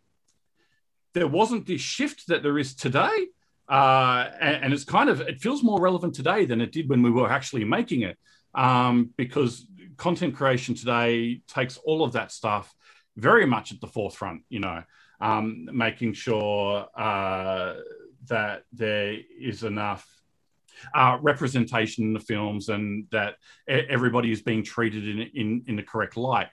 there 1.12 1.28
wasn't 1.28 1.66
this 1.66 1.82
shift 1.82 2.28
that 2.28 2.42
there 2.42 2.58
is 2.58 2.74
today. 2.74 3.26
Uh, 3.68 4.30
and, 4.40 4.64
and 4.64 4.72
it's 4.72 4.84
kind 4.84 5.10
of, 5.10 5.20
it 5.20 5.40
feels 5.40 5.62
more 5.62 5.80
relevant 5.80 6.14
today 6.14 6.46
than 6.46 6.60
it 6.60 6.72
did 6.72 6.88
when 6.88 7.02
we 7.02 7.10
were 7.10 7.30
actually 7.30 7.64
making 7.64 8.02
it. 8.02 8.16
Um, 8.54 9.10
because 9.16 9.66
content 9.96 10.34
creation 10.34 10.74
today 10.74 11.42
takes 11.46 11.76
all 11.78 12.02
of 12.02 12.12
that 12.12 12.32
stuff 12.32 12.74
very 13.16 13.46
much 13.46 13.72
at 13.72 13.80
the 13.80 13.86
forefront, 13.86 14.42
you 14.48 14.60
know, 14.60 14.82
um, 15.20 15.68
making 15.72 16.12
sure 16.14 16.86
uh, 16.96 17.74
that 18.28 18.62
there 18.72 19.16
is 19.40 19.64
enough 19.64 20.06
uh, 20.94 21.18
representation 21.20 22.04
in 22.04 22.12
the 22.12 22.20
films 22.20 22.68
and 22.68 23.06
that 23.10 23.34
everybody 23.66 24.30
is 24.30 24.42
being 24.42 24.62
treated 24.62 25.08
in, 25.08 25.18
in, 25.34 25.64
in 25.66 25.76
the 25.76 25.82
correct 25.82 26.16
light. 26.16 26.48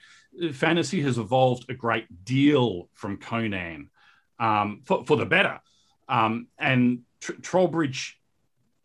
Fantasy 0.52 1.00
has 1.02 1.18
evolved 1.18 1.70
a 1.70 1.74
great 1.74 2.06
deal 2.24 2.88
from 2.94 3.16
Conan 3.16 3.88
um, 4.38 4.82
for, 4.84 5.04
for 5.04 5.16
the 5.16 5.24
better. 5.24 5.60
Um, 6.08 6.48
and 6.58 7.00
Tr- 7.20 7.32
Trollbridge 7.32 8.12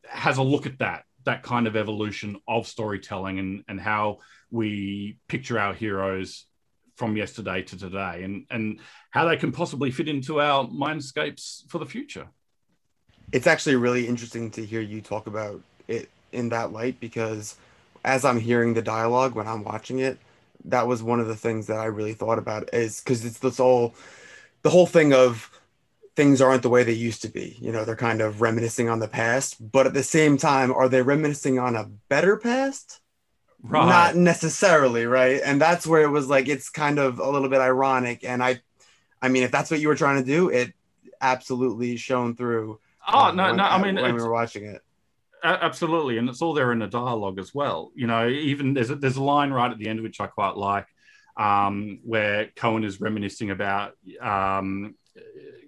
has 0.07 0.37
a 0.37 0.43
look 0.43 0.65
at 0.65 0.79
that, 0.79 1.03
that 1.25 1.43
kind 1.43 1.67
of 1.67 1.75
evolution 1.75 2.39
of 2.47 2.67
storytelling 2.67 3.39
and, 3.39 3.63
and 3.67 3.79
how 3.79 4.19
we 4.49 5.17
picture 5.27 5.59
our 5.59 5.73
heroes 5.73 6.45
from 6.95 7.15
yesterday 7.15 7.61
to 7.63 7.77
today 7.77 8.23
and, 8.23 8.45
and 8.49 8.79
how 9.09 9.27
they 9.27 9.37
can 9.37 9.51
possibly 9.51 9.91
fit 9.91 10.07
into 10.07 10.41
our 10.41 10.65
mindscapes 10.67 11.69
for 11.69 11.79
the 11.79 11.85
future. 11.85 12.27
it's 13.31 13.47
actually 13.47 13.75
really 13.75 14.07
interesting 14.07 14.51
to 14.51 14.65
hear 14.65 14.81
you 14.81 15.01
talk 15.01 15.27
about 15.27 15.61
it 15.87 16.09
in 16.31 16.49
that 16.49 16.71
light 16.71 16.99
because 16.99 17.55
as 18.03 18.25
I'm 18.25 18.39
hearing 18.39 18.73
the 18.73 18.81
dialogue 18.81 19.35
when 19.35 19.47
I'm 19.47 19.63
watching 19.63 19.99
it, 19.99 20.17
that 20.65 20.87
was 20.87 21.01
one 21.01 21.19
of 21.19 21.27
the 21.27 21.35
things 21.35 21.67
that 21.67 21.79
I 21.79 21.85
really 21.85 22.13
thought 22.13 22.37
about 22.37 22.73
is 22.73 22.99
because 22.99 23.25
it's 23.25 23.39
this 23.39 23.59
all 23.59 23.95
the 24.61 24.69
whole 24.69 24.85
thing 24.85 25.13
of 25.13 25.49
things 26.15 26.41
aren't 26.41 26.63
the 26.63 26.69
way 26.69 26.83
they 26.83 26.93
used 26.93 27.21
to 27.21 27.29
be. 27.29 27.57
You 27.61 27.71
know, 27.71 27.85
they're 27.85 27.95
kind 27.95 28.21
of 28.21 28.41
reminiscing 28.41 28.89
on 28.89 28.99
the 28.99 29.07
past, 29.07 29.71
but 29.71 29.87
at 29.87 29.93
the 29.93 30.03
same 30.03 30.37
time, 30.37 30.71
are 30.71 30.89
they 30.89 31.01
reminiscing 31.01 31.59
on 31.59 31.75
a 31.75 31.85
better 32.09 32.37
past? 32.37 32.99
Not 33.63 34.15
necessarily, 34.15 35.05
right? 35.05 35.39
And 35.43 35.61
that's 35.61 35.85
where 35.85 36.01
it 36.01 36.09
was 36.09 36.27
like 36.27 36.47
it's 36.47 36.69
kind 36.69 36.97
of 36.99 37.19
a 37.19 37.29
little 37.29 37.49
bit 37.49 37.61
ironic. 37.61 38.23
And 38.23 38.43
I 38.43 38.61
I 39.21 39.29
mean, 39.29 39.43
if 39.43 39.51
that's 39.51 39.69
what 39.69 39.79
you 39.79 39.87
were 39.87 39.95
trying 39.95 40.17
to 40.17 40.25
do, 40.25 40.49
it 40.49 40.73
absolutely 41.21 41.95
shone 41.97 42.35
through. 42.35 42.79
Oh 43.07 43.25
um, 43.25 43.35
no, 43.35 43.45
when- 43.45 43.57
no. 43.57 43.63
I 43.63 43.81
mean, 43.81 43.95
when 43.95 44.15
we 44.15 44.21
were 44.21 44.31
watching 44.31 44.65
it. 44.65 44.81
Absolutely, 45.43 46.19
and 46.19 46.29
it's 46.29 46.43
all 46.43 46.53
there 46.53 46.71
in 46.71 46.77
the 46.77 46.87
dialogue 46.87 47.39
as 47.39 47.51
well. 47.51 47.91
You 47.95 48.05
know, 48.05 48.27
even 48.29 48.75
there's 48.75 48.91
a, 48.91 48.95
there's 48.95 49.17
a 49.17 49.23
line 49.23 49.49
right 49.49 49.71
at 49.71 49.79
the 49.79 49.87
end 49.87 50.01
which 50.01 50.21
I 50.21 50.27
quite 50.27 50.55
like, 50.55 50.85
um, 51.35 51.99
where 52.03 52.49
Cohen 52.55 52.83
is 52.83 53.01
reminiscing 53.01 53.49
about 53.49 53.97
um, 54.21 54.93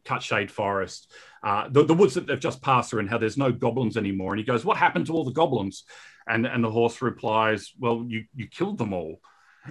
Cut 0.06 0.24
Shade 0.24 0.52
Forest, 0.52 1.12
uh, 1.44 1.68
the, 1.70 1.84
the 1.84 1.94
woods 1.94 2.14
that 2.16 2.28
they've 2.28 2.40
just 2.40 2.62
passed 2.62 2.90
through, 2.90 3.02
and 3.02 3.10
how 3.10 3.18
there's 3.18 3.38
no 3.38 3.52
goblins 3.52 3.98
anymore. 3.98 4.34
And 4.34 4.40
he 4.40 4.46
goes, 4.46 4.66
"What 4.66 4.78
happened 4.78 5.08
to 5.08 5.14
all 5.14 5.26
the 5.26 5.32
goblins?" 5.32 5.84
And 6.28 6.46
and 6.46 6.64
the 6.64 6.72
horse 6.72 7.02
replies, 7.02 7.72
"Well, 7.80 8.06
you 8.08 8.26
you 8.36 8.48
killed 8.48 8.78
them 8.78 8.94
all." 8.94 9.22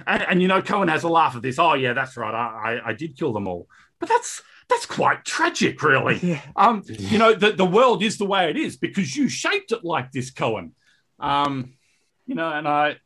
And, 0.06 0.22
and 0.22 0.42
you 0.42 0.48
know, 0.48 0.62
Cohen 0.62 0.88
has 0.88 1.02
a 1.02 1.08
laugh 1.08 1.36
at 1.36 1.42
this. 1.42 1.58
Oh 1.58 1.74
yeah, 1.74 1.92
that's 1.92 2.16
right. 2.16 2.34
I, 2.34 2.78
I 2.78 2.88
I 2.90 2.92
did 2.92 3.16
kill 3.18 3.32
them 3.32 3.46
all, 3.46 3.68
but 4.00 4.08
that's 4.08 4.42
that's 4.68 4.86
quite 4.86 5.24
tragic, 5.24 5.82
really. 5.82 6.18
Yeah. 6.22 6.40
Um, 6.56 6.82
you 6.86 7.18
know, 7.18 7.34
the, 7.34 7.52
the 7.52 7.64
world 7.64 8.02
is 8.02 8.16
the 8.16 8.24
way 8.24 8.48
it 8.48 8.56
is 8.56 8.76
because 8.76 9.16
you 9.16 9.28
shaped 9.28 9.72
it 9.72 9.84
like 9.84 10.12
this, 10.12 10.30
Cohen. 10.30 10.74
Um, 11.18 11.74
you 12.26 12.34
know, 12.34 12.50
and 12.50 12.66
I 12.66 12.96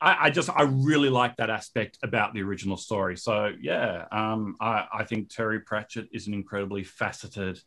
I, 0.00 0.26
I 0.26 0.30
just 0.30 0.50
I 0.50 0.62
really 0.62 1.10
like 1.10 1.36
that 1.36 1.50
aspect 1.50 1.98
about 2.02 2.34
the 2.34 2.42
original 2.42 2.76
story. 2.76 3.16
So 3.16 3.52
yeah, 3.60 4.06
um, 4.12 4.56
I, 4.60 4.86
I 4.92 5.04
think 5.04 5.28
Terry 5.28 5.60
Pratchett 5.60 6.08
is 6.12 6.26
an 6.26 6.34
incredibly 6.34 6.84
faceted 6.84 7.60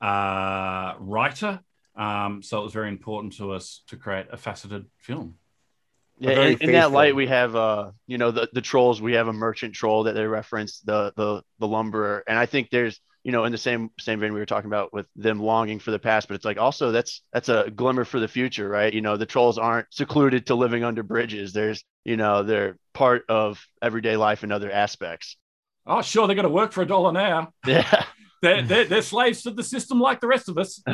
uh, 0.00 0.94
writer. 0.98 1.60
Um, 1.96 2.42
so 2.42 2.60
it 2.60 2.64
was 2.64 2.72
very 2.72 2.88
important 2.88 3.34
to 3.34 3.52
us 3.52 3.82
to 3.88 3.96
create 3.96 4.26
a 4.30 4.36
faceted 4.36 4.86
film. 4.98 5.36
Yeah, 6.18 6.42
in, 6.42 6.58
in 6.60 6.72
that 6.72 6.92
light, 6.92 7.16
we 7.16 7.26
have 7.28 7.56
uh, 7.56 7.92
you 8.06 8.18
know, 8.18 8.30
the 8.30 8.48
the 8.52 8.60
trolls. 8.60 9.00
We 9.00 9.14
have 9.14 9.28
a 9.28 9.32
merchant 9.32 9.74
troll 9.74 10.04
that 10.04 10.14
they 10.14 10.26
reference, 10.26 10.80
the 10.80 11.12
the 11.16 11.42
the 11.58 11.66
lumberer, 11.66 12.22
and 12.26 12.38
I 12.38 12.44
think 12.44 12.68
there's 12.70 13.00
you 13.24 13.32
know 13.32 13.44
in 13.44 13.52
the 13.52 13.58
same 13.58 13.90
same 13.98 14.20
vein 14.20 14.32
we 14.32 14.40
were 14.40 14.46
talking 14.46 14.70
about 14.70 14.92
with 14.92 15.06
them 15.16 15.40
longing 15.40 15.78
for 15.78 15.90
the 15.90 15.98
past, 15.98 16.28
but 16.28 16.34
it's 16.34 16.44
like 16.44 16.58
also 16.58 16.92
that's 16.92 17.22
that's 17.32 17.48
a 17.48 17.70
glimmer 17.74 18.04
for 18.04 18.20
the 18.20 18.28
future, 18.28 18.68
right? 18.68 18.92
You 18.92 19.00
know, 19.00 19.16
the 19.16 19.26
trolls 19.26 19.58
aren't 19.58 19.86
secluded 19.90 20.46
to 20.46 20.54
living 20.54 20.84
under 20.84 21.02
bridges. 21.02 21.52
There's 21.52 21.84
you 22.04 22.16
know 22.16 22.42
they're 22.42 22.78
part 22.94 23.24
of 23.28 23.64
everyday 23.82 24.16
life 24.16 24.44
in 24.44 24.52
other 24.52 24.70
aspects. 24.70 25.36
Oh, 25.86 26.02
sure, 26.02 26.26
they're 26.26 26.36
going 26.36 26.44
to 26.44 26.52
work 26.52 26.72
for 26.72 26.82
a 26.82 26.86
dollar 26.86 27.12
now. 27.12 27.52
Yeah, 27.66 28.04
They're, 28.42 28.62
they're, 28.62 28.84
they're 28.86 29.02
slaves 29.02 29.42
to 29.42 29.50
the 29.50 29.62
system 29.62 30.00
like 30.00 30.20
the 30.20 30.26
rest 30.26 30.48
of 30.48 30.56
us. 30.56 30.82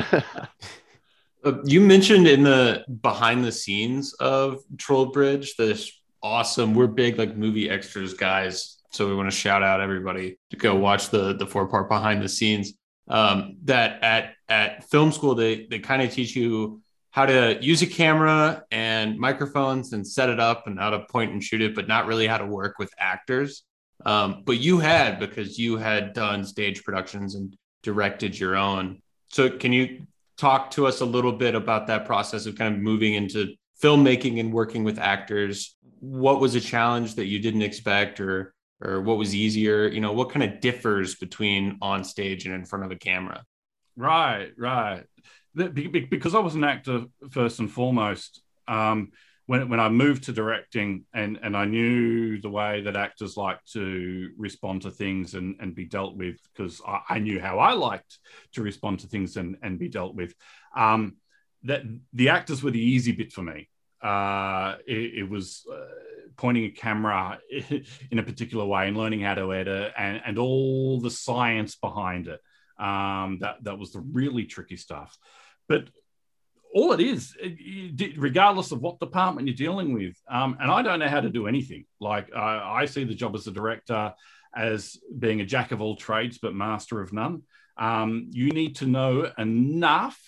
Uh, 1.45 1.63
you 1.65 1.81
mentioned 1.81 2.27
in 2.27 2.43
the 2.43 2.85
behind 3.03 3.45
the 3.45 3.53
scenes 3.53 4.13
of 4.15 4.65
Troll 4.79 5.07
Bridge 5.07 5.55
this 5.57 5.93
awesome. 6.21 6.75
We're 6.75 6.89
big 6.89 7.19
like 7.19 7.37
movie 7.37 7.71
extras 7.71 8.15
guys, 8.15 8.76
so 8.97 9.07
we 9.07 9.15
want 9.15 9.31
to 9.31 9.37
shout 9.37 9.63
out 9.63 9.81
everybody 9.81 10.39
to 10.51 10.57
go 10.57 10.75
watch 10.75 11.11
the 11.11 11.35
the 11.35 11.47
four 11.47 11.69
part 11.69 11.89
behind 11.89 12.23
the 12.23 12.29
scenes. 12.29 12.73
Um, 13.09 13.59
that 13.65 14.03
at 14.03 14.35
at 14.49 14.89
film 14.91 15.13
school 15.13 15.35
they 15.35 15.67
they 15.67 15.79
kind 15.79 16.03
of 16.03 16.11
teach 16.11 16.35
you 16.35 16.81
how 17.11 17.27
to 17.27 17.59
use 17.61 17.83
a 17.83 17.87
camera 17.87 18.65
and 18.71 19.19
microphones 19.19 19.93
and 19.93 20.07
set 20.07 20.29
it 20.29 20.41
up 20.41 20.67
and 20.67 20.79
how 20.79 20.91
to 20.91 21.01
point 21.11 21.33
and 21.33 21.43
shoot 21.43 21.63
it, 21.63 21.75
but 21.75 21.89
not 21.89 22.07
really 22.07 22.27
how 22.27 22.37
to 22.39 22.47
work 22.47 22.79
with 22.79 22.93
actors. 22.99 23.63
Um, 24.05 24.43
but 24.45 24.59
you 24.59 24.79
had 24.79 25.19
because 25.19 25.59
you 25.59 25.79
had 25.79 26.13
done 26.13 26.45
stage 26.45 26.85
productions 26.85 27.35
and 27.35 27.57
directed 27.83 28.39
your 28.39 28.57
own. 28.57 29.01
So 29.29 29.49
can 29.49 29.73
you 29.73 30.07
talk 30.37 30.71
to 30.73 30.87
us 30.87 31.01
a 31.01 31.07
little 31.07 31.33
bit 31.33 31.55
about 31.55 31.87
that 31.87 32.05
process 32.05 32.45
of 32.45 32.57
kind 32.57 32.75
of 32.75 32.81
moving 32.83 33.15
into 33.15 33.55
filmmaking 33.83 34.39
and 34.39 34.53
working 34.53 34.85
with 34.85 34.99
actors? 34.99 35.75
What 36.01 36.41
was 36.41 36.55
a 36.55 36.61
challenge 36.61 37.15
that 37.15 37.27
you 37.27 37.39
didn't 37.39 37.63
expect 37.63 38.21
or 38.21 38.53
or 38.83 39.01
what 39.01 39.19
was 39.19 39.35
easier? 39.35 39.89
You 39.89 40.01
know, 40.01 40.13
what 40.13 40.31
kind 40.31 40.43
of 40.43 40.61
differs 40.61 41.15
between 41.15 41.79
on 41.81 42.05
stage 42.05 42.47
and 42.47 42.55
in 42.55 42.65
front 42.65 42.85
of 42.85 42.91
a 42.91 42.97
camera? 42.97 43.45
Right, 43.97 44.51
right. 44.57 45.05
Because 45.55 46.35
I 46.35 46.41
was 46.41 46.55
an 46.55 46.65
actor 46.65 47.05
first 47.31 47.59
and 47.61 47.71
foremost. 47.71 48.43
Um, 48.69 49.13
when 49.47 49.69
when 49.69 49.81
I 49.81 49.89
moved 49.89 50.25
to 50.25 50.33
directing, 50.33 51.05
and 51.15 51.39
and 51.41 51.57
I 51.57 51.65
knew 51.65 52.41
the 52.41 52.51
way 52.51 52.83
that 52.83 52.97
actors 52.97 53.37
like 53.37 53.65
to 53.73 54.31
respond 54.37 54.83
to 54.83 54.91
things 54.91 55.35
and 55.35 55.57
and 55.61 55.75
be 55.75 55.85
dealt 55.85 56.17
with, 56.17 56.37
because 56.53 56.83
I, 56.87 57.01
I 57.09 57.19
knew 57.21 57.41
how 57.41 57.61
I 57.61 57.73
liked 57.73 58.19
to 58.55 58.63
respond 58.63 59.01
to 59.01 59.07
things 59.07 59.37
and 59.37 59.57
and 59.63 59.79
be 59.79 59.89
dealt 59.89 60.15
with. 60.15 60.35
Um, 60.77 61.17
that 61.63 61.83
the 62.13 62.29
actors 62.29 62.63
were 62.63 62.71
the 62.71 62.81
easy 62.81 63.13
bit 63.13 63.33
for 63.33 63.43
me. 63.43 63.69
Uh, 64.03 64.77
it, 64.87 65.21
it 65.21 65.31
was 65.31 65.65
uh, 65.73 65.77
pointing 66.37 66.65
a 66.65 66.71
camera 66.71 67.39
in 68.11 68.19
a 68.19 68.23
particular 68.23 68.65
way 68.65 68.89
and 68.89 68.97
learning 68.97 69.21
how 69.21 69.35
to 69.35 69.53
edit 69.53 69.93
and, 69.97 70.21
and 70.25 70.39
all 70.39 71.01
the 71.01 71.11
science 71.11 71.77
behind 71.77 72.29
it. 72.29 72.41
Um, 72.79 73.39
that 73.41 73.57
that 73.63 73.79
was 73.79 73.93
the 73.93 74.01
really 74.01 74.45
tricky 74.45 74.77
stuff. 74.77 75.17
But 75.69 75.89
all 76.75 76.93
it 76.93 77.01
is, 77.01 77.35
regardless 78.19 78.71
of 78.71 78.83
what 78.83 79.01
department 79.01 79.49
you're 79.49 79.57
dealing 79.57 79.95
with, 79.95 80.15
um, 80.31 80.59
and 80.61 80.71
I 80.71 80.83
don't 80.83 80.99
know 80.99 81.09
how 81.09 81.21
to 81.21 81.31
do 81.31 81.47
anything. 81.47 81.87
Like 82.01 82.35
I, 82.35 82.83
I 82.83 82.85
see 82.85 83.05
the 83.05 83.15
job 83.15 83.35
as 83.35 83.47
a 83.47 83.51
director 83.51 84.13
as 84.55 84.99
being 85.19 85.41
a 85.41 85.47
jack 85.47 85.73
of 85.73 85.81
all 85.81 85.97
trades 85.97 86.39
but 86.39 86.55
master 86.55 87.01
of 87.01 87.13
none. 87.13 87.43
Um, 87.79 88.29
you 88.31 88.51
need 88.51 88.77
to 88.77 88.87
know 88.87 89.31
enough 89.39 90.19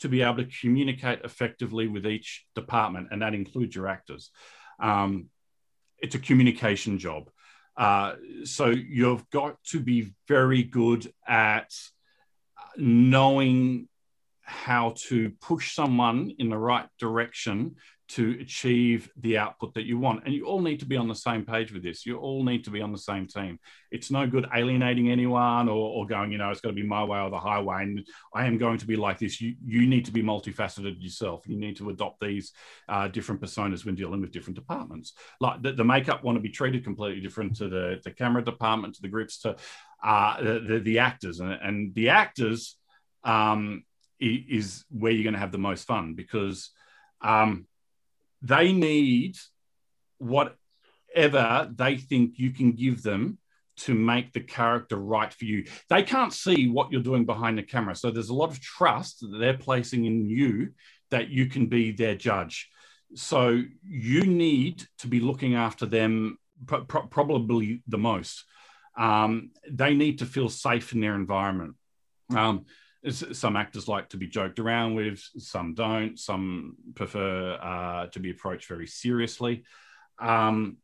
to 0.00 0.08
be 0.08 0.22
able 0.22 0.36
to 0.36 0.48
communicate 0.60 1.20
effectively 1.24 1.88
with 1.88 2.06
each 2.06 2.44
department, 2.54 3.08
and 3.10 3.22
that 3.22 3.34
includes 3.34 3.74
your 3.74 3.88
actors. 3.88 4.30
Um, 4.80 5.26
it's 5.98 6.14
a 6.14 6.18
communication 6.18 6.98
job. 6.98 7.30
Uh, 7.76 8.14
so 8.44 8.66
you've 8.66 9.28
got 9.30 9.62
to 9.64 9.80
be 9.80 10.12
very 10.28 10.62
good 10.62 11.12
at 11.26 11.70
knowing 12.76 13.88
how 14.42 14.94
to 14.96 15.32
push 15.40 15.74
someone 15.74 16.32
in 16.38 16.48
the 16.48 16.58
right 16.58 16.88
direction 16.98 17.76
to 18.08 18.38
achieve 18.40 19.10
the 19.16 19.36
output 19.36 19.74
that 19.74 19.84
you 19.84 19.98
want. 19.98 20.24
And 20.24 20.32
you 20.32 20.46
all 20.46 20.60
need 20.60 20.78
to 20.80 20.86
be 20.86 20.96
on 20.96 21.08
the 21.08 21.14
same 21.14 21.44
page 21.44 21.72
with 21.72 21.82
this. 21.82 22.06
You 22.06 22.18
all 22.18 22.44
need 22.44 22.64
to 22.64 22.70
be 22.70 22.80
on 22.80 22.92
the 22.92 22.98
same 22.98 23.26
team. 23.26 23.58
It's 23.90 24.10
no 24.10 24.26
good 24.26 24.46
alienating 24.54 25.10
anyone 25.10 25.68
or, 25.68 25.90
or 25.90 26.06
going, 26.06 26.30
you 26.30 26.38
know, 26.38 26.50
it's 26.50 26.60
got 26.60 26.68
to 26.68 26.74
be 26.74 26.84
my 26.84 27.02
way 27.02 27.18
or 27.18 27.30
the 27.30 27.38
highway. 27.38 27.82
And 27.82 28.06
I 28.32 28.46
am 28.46 28.58
going 28.58 28.78
to 28.78 28.86
be 28.86 28.94
like 28.94 29.18
this. 29.18 29.40
You, 29.40 29.56
you 29.64 29.86
need 29.86 30.04
to 30.04 30.12
be 30.12 30.22
multifaceted 30.22 31.02
yourself. 31.02 31.48
You 31.48 31.58
need 31.58 31.76
to 31.78 31.90
adopt 31.90 32.20
these 32.20 32.52
uh, 32.88 33.08
different 33.08 33.40
personas 33.40 33.84
when 33.84 33.96
dealing 33.96 34.20
with 34.20 34.30
different 34.30 34.56
departments. 34.56 35.14
Like 35.40 35.62
the, 35.62 35.72
the 35.72 35.84
makeup 35.84 36.22
want 36.22 36.36
to 36.36 36.42
be 36.42 36.50
treated 36.50 36.84
completely 36.84 37.20
different 37.20 37.56
to 37.56 37.68
the, 37.68 38.00
the 38.04 38.12
camera 38.12 38.44
department, 38.44 38.94
to 38.94 39.02
the 39.02 39.08
grips, 39.08 39.40
to 39.40 39.56
uh, 40.04 40.42
the, 40.42 40.60
the, 40.60 40.78
the 40.78 40.98
actors. 41.00 41.40
And, 41.40 41.52
and 41.52 41.94
the 41.94 42.10
actors, 42.10 42.76
um, 43.24 43.84
is 44.18 44.84
where 44.90 45.12
you're 45.12 45.24
going 45.24 45.34
to 45.34 45.40
have 45.40 45.52
the 45.52 45.58
most 45.58 45.86
fun 45.86 46.14
because 46.14 46.70
um, 47.20 47.66
they 48.42 48.72
need 48.72 49.36
whatever 50.18 51.70
they 51.74 51.96
think 51.96 52.38
you 52.38 52.50
can 52.50 52.72
give 52.72 53.02
them 53.02 53.38
to 53.76 53.94
make 53.94 54.32
the 54.32 54.40
character 54.40 54.96
right 54.96 55.32
for 55.32 55.44
you. 55.44 55.66
They 55.90 56.02
can't 56.02 56.32
see 56.32 56.68
what 56.68 56.90
you're 56.90 57.02
doing 57.02 57.26
behind 57.26 57.58
the 57.58 57.62
camera. 57.62 57.94
So 57.94 58.10
there's 58.10 58.30
a 58.30 58.34
lot 58.34 58.50
of 58.50 58.60
trust 58.60 59.20
that 59.20 59.36
they're 59.38 59.58
placing 59.58 60.06
in 60.06 60.24
you 60.24 60.72
that 61.10 61.28
you 61.28 61.46
can 61.46 61.66
be 61.66 61.92
their 61.92 62.14
judge. 62.14 62.70
So 63.14 63.62
you 63.84 64.22
need 64.22 64.84
to 64.98 65.08
be 65.08 65.20
looking 65.20 65.54
after 65.54 65.86
them 65.86 66.38
pro- 66.66 66.84
pro- 66.84 67.06
probably 67.06 67.82
the 67.86 67.98
most. 67.98 68.44
Um, 68.96 69.50
they 69.70 69.94
need 69.94 70.20
to 70.20 70.26
feel 70.26 70.48
safe 70.48 70.92
in 70.92 71.00
their 71.00 71.14
environment. 71.14 71.74
Um, 72.34 72.64
some 73.12 73.56
actors 73.56 73.88
like 73.88 74.08
to 74.10 74.16
be 74.16 74.26
joked 74.26 74.58
around 74.58 74.94
with, 74.94 75.20
some 75.38 75.74
don't. 75.74 76.18
Some 76.18 76.76
prefer 76.94 77.58
uh, 77.60 78.06
to 78.08 78.20
be 78.20 78.30
approached 78.30 78.68
very 78.68 78.86
seriously. 78.86 79.64
Um, 80.18 80.78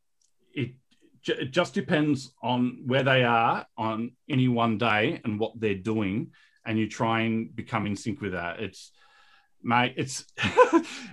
it, 0.53 0.75
ju- 1.23 1.37
it 1.39 1.51
just 1.51 1.75
depends 1.75 2.33
on 2.43 2.83
where 2.87 3.03
they 3.03 3.25
are 3.25 3.67
on 3.77 4.13
any 4.29 4.49
one 4.49 4.79
day 4.79 5.21
and 5.25 5.41
what 5.41 5.59
they're 5.59 5.75
doing, 5.75 6.33
and 6.65 6.79
you 6.79 6.89
try 6.89 7.23
and 7.23 7.55
become 7.55 7.87
in 7.87 7.97
sync 7.97 8.21
with 8.21 8.33
that. 8.33 8.61
It's 8.61 8.93
mate, 9.63 9.95
it's 9.97 10.25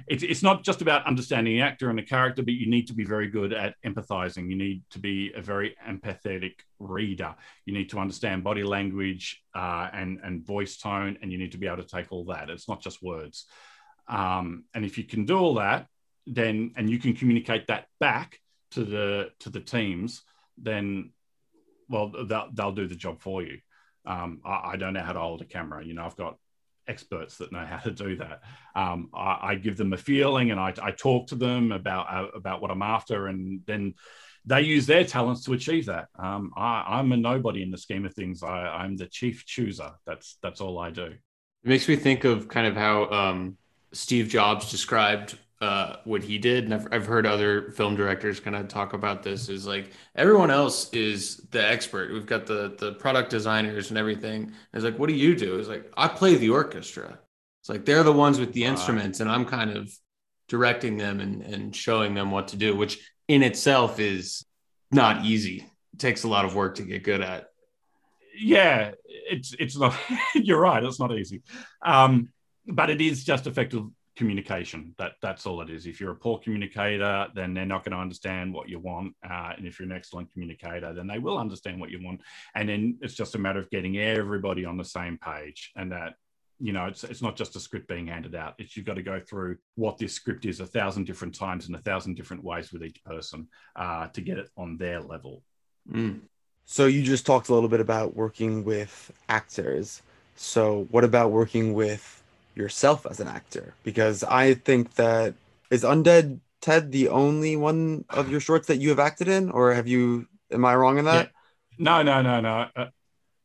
it's 0.07 0.23
it's 0.23 0.43
not 0.43 0.63
just 0.63 0.81
about 0.81 1.05
understanding 1.05 1.55
the 1.55 1.61
actor 1.61 1.89
and 1.89 1.97
the 1.97 2.03
character, 2.03 2.41
but 2.41 2.53
you 2.53 2.69
need 2.69 2.87
to 2.87 2.93
be 2.93 3.05
very 3.05 3.27
good 3.27 3.53
at 3.53 3.75
empathizing. 3.85 4.49
You 4.49 4.57
need 4.57 4.83
to 4.91 4.99
be 4.99 5.31
a 5.35 5.41
very 5.41 5.75
empathetic 5.87 6.53
reader. 6.79 7.35
You 7.65 7.73
need 7.73 7.89
to 7.91 7.99
understand 7.99 8.43
body 8.43 8.63
language 8.63 9.41
uh, 9.55 9.89
and 9.93 10.19
and 10.23 10.45
voice 10.45 10.77
tone, 10.77 11.17
and 11.21 11.31
you 11.31 11.37
need 11.37 11.51
to 11.51 11.57
be 11.57 11.67
able 11.67 11.83
to 11.83 11.95
take 11.95 12.11
all 12.11 12.25
that. 12.25 12.49
It's 12.49 12.67
not 12.67 12.81
just 12.81 13.03
words. 13.03 13.45
Um, 14.07 14.65
and 14.73 14.83
if 14.83 14.97
you 14.97 15.03
can 15.03 15.25
do 15.25 15.37
all 15.37 15.55
that, 15.55 15.87
then 16.25 16.73
and 16.75 16.89
you 16.89 16.99
can 16.99 17.13
communicate 17.13 17.67
that 17.67 17.85
back 17.99 18.39
to 18.71 18.83
the 18.83 19.29
to 19.39 19.49
the 19.49 19.59
teams, 19.59 20.23
then 20.57 21.11
well 21.89 22.11
they'll, 22.27 22.49
they'll 22.53 22.71
do 22.71 22.87
the 22.87 22.95
job 22.95 23.21
for 23.21 23.41
you. 23.41 23.59
Um, 24.05 24.41
I, 24.45 24.71
I 24.71 24.75
don't 24.77 24.93
know 24.93 25.01
how 25.01 25.13
to 25.13 25.19
hold 25.19 25.41
a 25.41 25.45
camera. 25.45 25.83
You 25.85 25.93
know, 25.93 26.05
I've 26.05 26.15
got 26.15 26.37
experts 26.89 27.37
that 27.37 27.51
know 27.51 27.65
how 27.65 27.77
to 27.77 27.91
do 27.91 28.15
that. 28.17 28.41
Um, 28.75 29.09
I, 29.13 29.39
I 29.41 29.55
give 29.55 29.77
them 29.77 29.93
a 29.93 29.97
feeling 29.97 30.51
and 30.51 30.59
I, 30.59 30.73
I 30.81 30.91
talk 30.91 31.27
to 31.27 31.35
them 31.35 31.71
about 31.71 32.07
uh, 32.11 32.27
about 32.35 32.61
what 32.61 32.71
I'm 32.71 32.81
after, 32.81 33.27
and 33.27 33.61
then 33.65 33.93
they 34.45 34.61
use 34.61 34.85
their 34.85 35.03
talents 35.03 35.43
to 35.45 35.53
achieve 35.53 35.85
that. 35.85 36.07
Um, 36.17 36.51
I, 36.57 36.83
I'm 36.87 37.11
a 37.11 37.17
nobody 37.17 37.61
in 37.61 37.71
the 37.71 37.77
scheme 37.77 38.05
of 38.05 38.13
things. 38.13 38.41
I, 38.43 38.67
I'm 38.67 38.97
the 38.97 39.05
chief 39.05 39.45
chooser. 39.45 39.91
That's 40.05 40.37
that's 40.41 40.61
all 40.61 40.79
I 40.79 40.89
do. 40.89 41.13
It 41.63 41.69
makes 41.69 41.87
me 41.87 41.95
think 41.95 42.23
of 42.23 42.47
kind 42.47 42.67
of 42.67 42.75
how 42.75 43.09
um, 43.11 43.57
Steve 43.91 44.29
Jobs 44.29 44.71
described 44.71 45.37
uh, 45.61 45.97
what 46.05 46.23
he 46.23 46.37
did, 46.37 46.63
and 46.63 46.73
I've, 46.73 46.87
I've 46.91 47.05
heard 47.05 47.25
other 47.25 47.71
film 47.71 47.95
directors 47.95 48.39
kind 48.39 48.55
of 48.55 48.69
talk 48.69 48.93
about 48.93 49.23
this. 49.23 49.49
Is 49.49 49.67
like 49.67 49.91
everyone 50.15 50.51
else 50.51 50.89
is 50.93 51.37
the 51.51 51.65
expert. 51.65 52.13
We've 52.13 52.25
got 52.25 52.45
the 52.45 52.75
the 52.77 52.93
product 52.93 53.29
designers 53.29 53.89
and 53.89 53.97
everything. 53.97 54.43
And 54.43 54.55
it's 54.73 54.85
like, 54.85 54.97
what 54.97 55.09
do 55.09 55.15
you 55.15 55.35
do? 55.35 55.59
It's 55.59 55.67
like 55.67 55.91
I 55.97 56.07
play 56.07 56.35
the 56.35 56.49
orchestra. 56.49 57.19
It's 57.61 57.69
like 57.69 57.83
they're 57.83 58.03
the 58.03 58.13
ones 58.13 58.39
with 58.39 58.53
the 58.53 58.63
instruments, 58.63 59.19
and 59.19 59.29
I'm 59.29 59.45
kind 59.45 59.71
of 59.71 59.93
directing 60.47 60.95
them 60.95 61.19
and 61.19 61.41
and 61.41 61.75
showing 61.75 62.13
them 62.13 62.31
what 62.31 62.49
to 62.49 62.57
do, 62.57 62.75
which 62.75 62.97
in 63.27 63.43
itself 63.43 63.99
is 63.99 64.45
not 64.91 65.25
easy. 65.25 65.67
It 65.93 65.99
takes 65.99 66.23
a 66.23 66.29
lot 66.29 66.45
of 66.45 66.55
work 66.55 66.75
to 66.75 66.83
get 66.83 67.03
good 67.03 67.21
at. 67.21 67.49
yeah, 68.39 68.91
it's 69.05 69.53
it's 69.59 69.77
not. 69.77 69.93
you're 70.35 70.61
right. 70.61 70.81
It's 70.81 71.01
not 71.01 71.11
easy, 71.11 71.41
um, 71.81 72.29
but 72.65 72.89
it 72.89 73.01
is 73.01 73.25
just 73.25 73.45
effective 73.45 73.83
communication. 74.19 74.93
That 74.97 75.13
that's 75.21 75.47
all 75.47 75.61
it 75.61 75.69
is. 75.69 75.87
If 75.87 75.99
you're 75.99 76.11
a 76.11 76.15
poor 76.15 76.37
communicator, 76.37 77.27
then 77.33 77.53
they're 77.53 77.65
not 77.65 77.85
going 77.85 77.93
to 77.93 78.01
understand 78.01 78.53
what 78.53 78.67
you 78.67 78.77
want. 78.77 79.15
Uh, 79.27 79.53
and 79.57 79.65
if 79.65 79.79
you're 79.79 79.87
an 79.87 79.95
excellent 79.95 80.31
communicator, 80.33 80.93
then 80.93 81.07
they 81.07 81.19
will 81.19 81.37
understand 81.37 81.79
what 81.79 81.89
you 81.89 82.03
want. 82.03 82.19
And 82.53 82.67
then 82.67 82.97
it's 83.01 83.15
just 83.15 83.35
a 83.35 83.39
matter 83.39 83.59
of 83.59 83.69
getting 83.69 83.97
everybody 83.97 84.65
on 84.65 84.77
the 84.77 84.83
same 84.83 85.17
page. 85.17 85.71
And 85.77 85.93
that 85.93 86.15
you 86.59 86.73
know, 86.73 86.87
it's 86.87 87.05
it's 87.05 87.21
not 87.21 87.37
just 87.37 87.55
a 87.55 87.61
script 87.61 87.87
being 87.87 88.07
handed 88.07 88.35
out. 88.35 88.55
It's 88.59 88.75
you've 88.75 88.85
got 88.85 88.95
to 88.95 89.01
go 89.01 89.21
through 89.21 89.57
what 89.75 89.97
this 89.97 90.13
script 90.13 90.45
is 90.45 90.59
a 90.59 90.65
thousand 90.65 91.05
different 91.05 91.33
times 91.33 91.69
in 91.69 91.75
a 91.75 91.79
thousand 91.79 92.15
different 92.15 92.43
ways 92.43 92.73
with 92.73 92.83
each 92.83 93.01
person 93.05 93.47
uh, 93.77 94.07
to 94.09 94.21
get 94.21 94.37
it 94.37 94.49
on 94.57 94.75
their 94.75 94.99
level. 94.99 95.43
Mm. 95.89 96.19
So 96.65 96.87
you 96.87 97.01
just 97.01 97.25
talked 97.25 97.47
a 97.47 97.53
little 97.53 97.69
bit 97.69 97.79
about 97.79 98.15
working 98.15 98.65
with 98.65 99.11
actors. 99.29 100.01
So 100.35 100.87
what 100.91 101.05
about 101.05 101.31
working 101.31 101.73
with 101.73 102.18
yourself 102.59 103.07
as 103.09 103.19
an 103.19 103.27
actor? 103.27 103.73
Because 103.83 104.23
I 104.23 104.53
think 104.53 104.93
that 104.95 105.33
is 105.71 105.83
Undead 105.83 106.39
Ted 106.61 106.91
the 106.91 107.07
only 107.09 107.55
one 107.55 108.05
of 108.09 108.29
your 108.29 108.39
shorts 108.39 108.67
that 108.67 108.77
you 108.77 108.89
have 108.89 108.99
acted 108.99 109.27
in, 109.27 109.49
or 109.49 109.73
have 109.73 109.87
you? 109.87 110.27
Am 110.51 110.65
I 110.65 110.75
wrong 110.75 110.97
in 110.97 111.05
that? 111.05 111.31
No, 111.77 112.01
no, 112.01 112.21
no, 112.21 112.41
no. 112.41 112.65
Uh, 112.75 112.87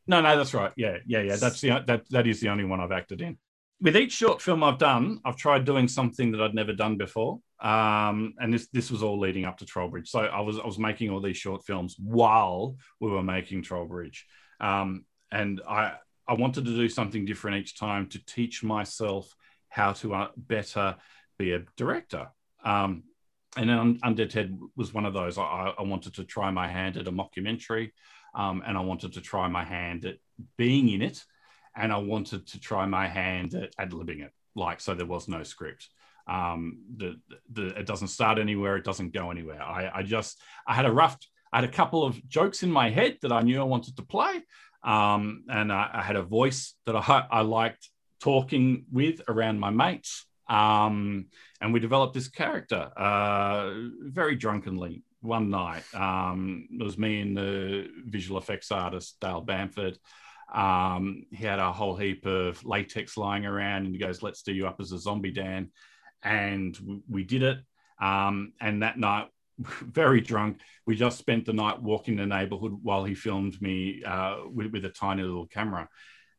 no, 0.07 0.21
no, 0.21 0.37
that's 0.37 0.53
right. 0.53 0.71
Yeah, 0.75 0.97
yeah, 1.07 1.21
yeah. 1.21 1.37
That's 1.37 1.61
the 1.61 1.83
that 1.87 2.03
that 2.09 2.27
is 2.27 2.41
the 2.41 2.49
only 2.49 2.65
one 2.65 2.79
I've 2.79 2.91
acted 2.91 3.21
in. 3.21 3.37
With 3.81 3.95
each 3.95 4.13
short 4.13 4.41
film 4.41 4.63
I've 4.63 4.77
done, 4.77 5.19
I've 5.25 5.37
tried 5.37 5.65
doing 5.65 5.87
something 5.87 6.31
that 6.31 6.41
I'd 6.41 6.53
never 6.53 6.73
done 6.73 6.97
before. 6.97 7.39
Um, 7.61 8.33
and 8.39 8.53
this 8.53 8.67
this 8.73 8.91
was 8.91 9.01
all 9.01 9.19
leading 9.19 9.45
up 9.45 9.57
to 9.59 9.65
Trollbridge. 9.65 10.07
So 10.07 10.19
I 10.19 10.41
was 10.41 10.59
I 10.59 10.65
was 10.65 10.77
making 10.77 11.09
all 11.09 11.21
these 11.21 11.37
short 11.37 11.65
films 11.65 11.95
while 11.97 12.75
we 12.99 13.09
were 13.09 13.23
making 13.23 13.63
Trollbridge. 13.63 14.19
Um, 14.59 15.05
and 15.31 15.61
I 15.67 15.93
I 16.27 16.33
wanted 16.33 16.65
to 16.65 16.75
do 16.75 16.89
something 16.89 17.25
different 17.25 17.57
each 17.57 17.77
time 17.77 18.07
to 18.09 18.25
teach 18.25 18.63
myself 18.63 19.33
how 19.69 19.93
to 19.93 20.15
uh, 20.15 20.27
better 20.35 20.95
be 21.37 21.51
a 21.51 21.63
director. 21.77 22.27
Um, 22.63 23.03
and 23.57 23.69
then 23.69 23.99
Undead 23.99 24.29
Ted 24.29 24.57
was 24.75 24.93
one 24.93 25.05
of 25.05 25.13
those. 25.13 25.37
I, 25.37 25.73
I 25.77 25.83
wanted 25.83 26.15
to 26.15 26.23
try 26.23 26.51
my 26.51 26.67
hand 26.67 26.97
at 26.97 27.07
a 27.07 27.11
mockumentary 27.11 27.91
um, 28.35 28.61
and 28.65 28.77
I 28.77 28.81
wanted 28.81 29.13
to 29.13 29.21
try 29.21 29.47
my 29.47 29.63
hand 29.63 30.05
at 30.05 30.17
being 30.57 30.89
in 30.89 31.01
it, 31.01 31.23
and 31.75 31.91
I 31.91 31.97
wanted 31.97 32.47
to 32.47 32.59
try 32.59 32.85
my 32.85 33.07
hand 33.07 33.53
at 33.55 33.73
ad 33.79 33.91
libbing 33.91 34.21
it. 34.23 34.31
Like 34.55 34.81
so, 34.81 34.93
there 34.93 35.05
was 35.05 35.27
no 35.27 35.43
script. 35.43 35.87
Um, 36.27 36.79
the, 36.97 37.15
the 37.51 37.67
it 37.79 37.85
doesn't 37.85 38.09
start 38.09 38.37
anywhere, 38.39 38.75
it 38.77 38.83
doesn't 38.83 39.13
go 39.13 39.31
anywhere. 39.31 39.61
I, 39.61 39.91
I 39.95 40.03
just 40.03 40.39
I 40.67 40.73
had 40.73 40.85
a 40.85 40.91
rough, 40.91 41.17
I 41.53 41.61
had 41.61 41.69
a 41.69 41.71
couple 41.71 42.03
of 42.03 42.27
jokes 42.27 42.63
in 42.63 42.71
my 42.71 42.89
head 42.89 43.17
that 43.21 43.31
I 43.31 43.41
knew 43.41 43.59
I 43.59 43.65
wanted 43.65 43.95
to 43.97 44.03
play, 44.03 44.43
um, 44.85 45.43
and 45.49 45.73
I, 45.73 45.89
I, 45.93 46.01
had 46.03 46.15
a 46.15 46.21
voice 46.21 46.75
that 46.85 46.95
I, 46.95 47.25
I 47.31 47.41
liked 47.41 47.89
talking 48.21 48.85
with 48.91 49.21
around 49.27 49.59
my 49.59 49.71
mates. 49.71 50.25
Um, 50.47 51.27
and 51.59 51.73
we 51.73 51.79
developed 51.79 52.13
this 52.13 52.27
character 52.27 52.91
uh, 52.95 53.71
very 54.01 54.35
drunkenly 54.35 55.03
one 55.21 55.49
night. 55.49 55.83
Um, 55.93 56.67
it 56.71 56.83
was 56.83 56.99
me 56.99 57.19
and 57.19 57.35
the 57.35 57.87
visual 58.05 58.39
effects 58.39 58.71
artist 58.71 59.17
Dale 59.19 59.41
Bamford. 59.41 59.97
Um, 60.53 61.25
he 61.31 61.43
had 61.43 61.57
a 61.57 61.71
whole 61.71 61.95
heap 61.95 62.27
of 62.27 62.63
latex 62.63 63.17
lying 63.17 63.47
around, 63.47 63.85
and 63.85 63.95
he 63.95 63.99
goes, 63.99 64.21
"Let's 64.21 64.43
do 64.43 64.53
you 64.53 64.67
up 64.67 64.79
as 64.79 64.91
a 64.91 64.99
zombie, 64.99 65.31
Dan." 65.31 65.71
And 66.21 66.77
we 67.09 67.23
did 67.23 67.41
it. 67.41 67.57
Um, 67.99 68.53
and 68.61 68.83
that 68.83 68.99
night, 68.99 69.29
very 69.59 70.21
drunk, 70.21 70.59
we 70.85 70.95
just 70.95 71.17
spent 71.17 71.45
the 71.45 71.53
night 71.53 71.81
walking 71.81 72.17
the 72.17 72.25
neighborhood 72.25 72.77
while 72.81 73.03
he 73.03 73.15
filmed 73.15 73.61
me 73.61 74.03
uh, 74.03 74.37
with, 74.51 74.71
with 74.71 74.85
a 74.85 74.89
tiny 74.89 75.23
little 75.23 75.47
camera. 75.47 75.89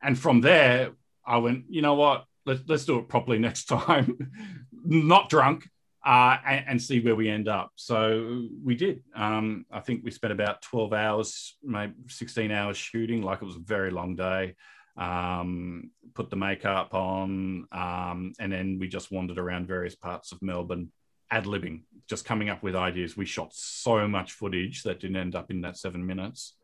And 0.03 0.19
from 0.19 0.41
there, 0.41 0.93
I 1.25 1.39
went, 1.39 1.65
you 1.69 1.83
know 1.83 1.95
what? 1.95 2.25
Let's 2.45 2.63
let's 2.69 2.85
do 2.85 2.99
it 2.99 3.09
properly 3.09 3.39
next 3.41 3.65
time. 3.65 4.17
Not 4.85 5.29
drunk, 5.29 5.69
uh, 6.05 6.37
and, 6.47 6.65
and, 6.69 6.83
see 6.83 7.01
where 7.01 7.17
we 7.17 7.29
end 7.29 7.49
up. 7.49 7.73
So 7.75 8.47
we 8.63 8.77
did. 8.77 9.03
Um, 9.17 9.67
I 9.73 9.81
think 9.81 10.05
we 10.05 10.13
spent 10.13 10.33
about 10.33 10.63
12 10.63 10.93
hours, 10.93 11.57
maybe 11.65 11.95
16 12.09 12.53
hours 12.53 12.77
shooting, 12.77 13.23
like 13.23 13.43
it 13.43 13.47
was 13.47 13.57
a 13.57 13.61
very 13.61 13.91
long 13.91 14.15
day. 14.15 14.55
Um, 14.97 15.91
put 16.15 16.31
the 16.31 16.37
makeup 16.37 16.95
on, 16.95 17.67
um, 17.73 18.33
and 18.39 18.53
then 18.53 18.79
we 18.79 18.87
just 18.87 19.11
wandered 19.11 19.39
around 19.39 19.67
various 19.67 19.97
parts 19.97 20.31
of 20.31 20.41
Melbourne, 20.41 20.93
ad 21.31 21.45
libbing, 21.45 21.83
just 22.09 22.25
coming 22.25 22.49
up 22.49 22.63
with 22.63 22.77
ideas. 22.77 23.17
We 23.17 23.27
shot 23.27 23.53
so 23.53 24.07
much 24.09 24.33
footage 24.33 24.83
that 24.85 25.01
didn't 25.01 25.17
end 25.17 25.35
up 25.35 25.51
in 25.51 25.63
that 25.63 25.77
seven 25.77 26.07
minutes. 26.07 26.55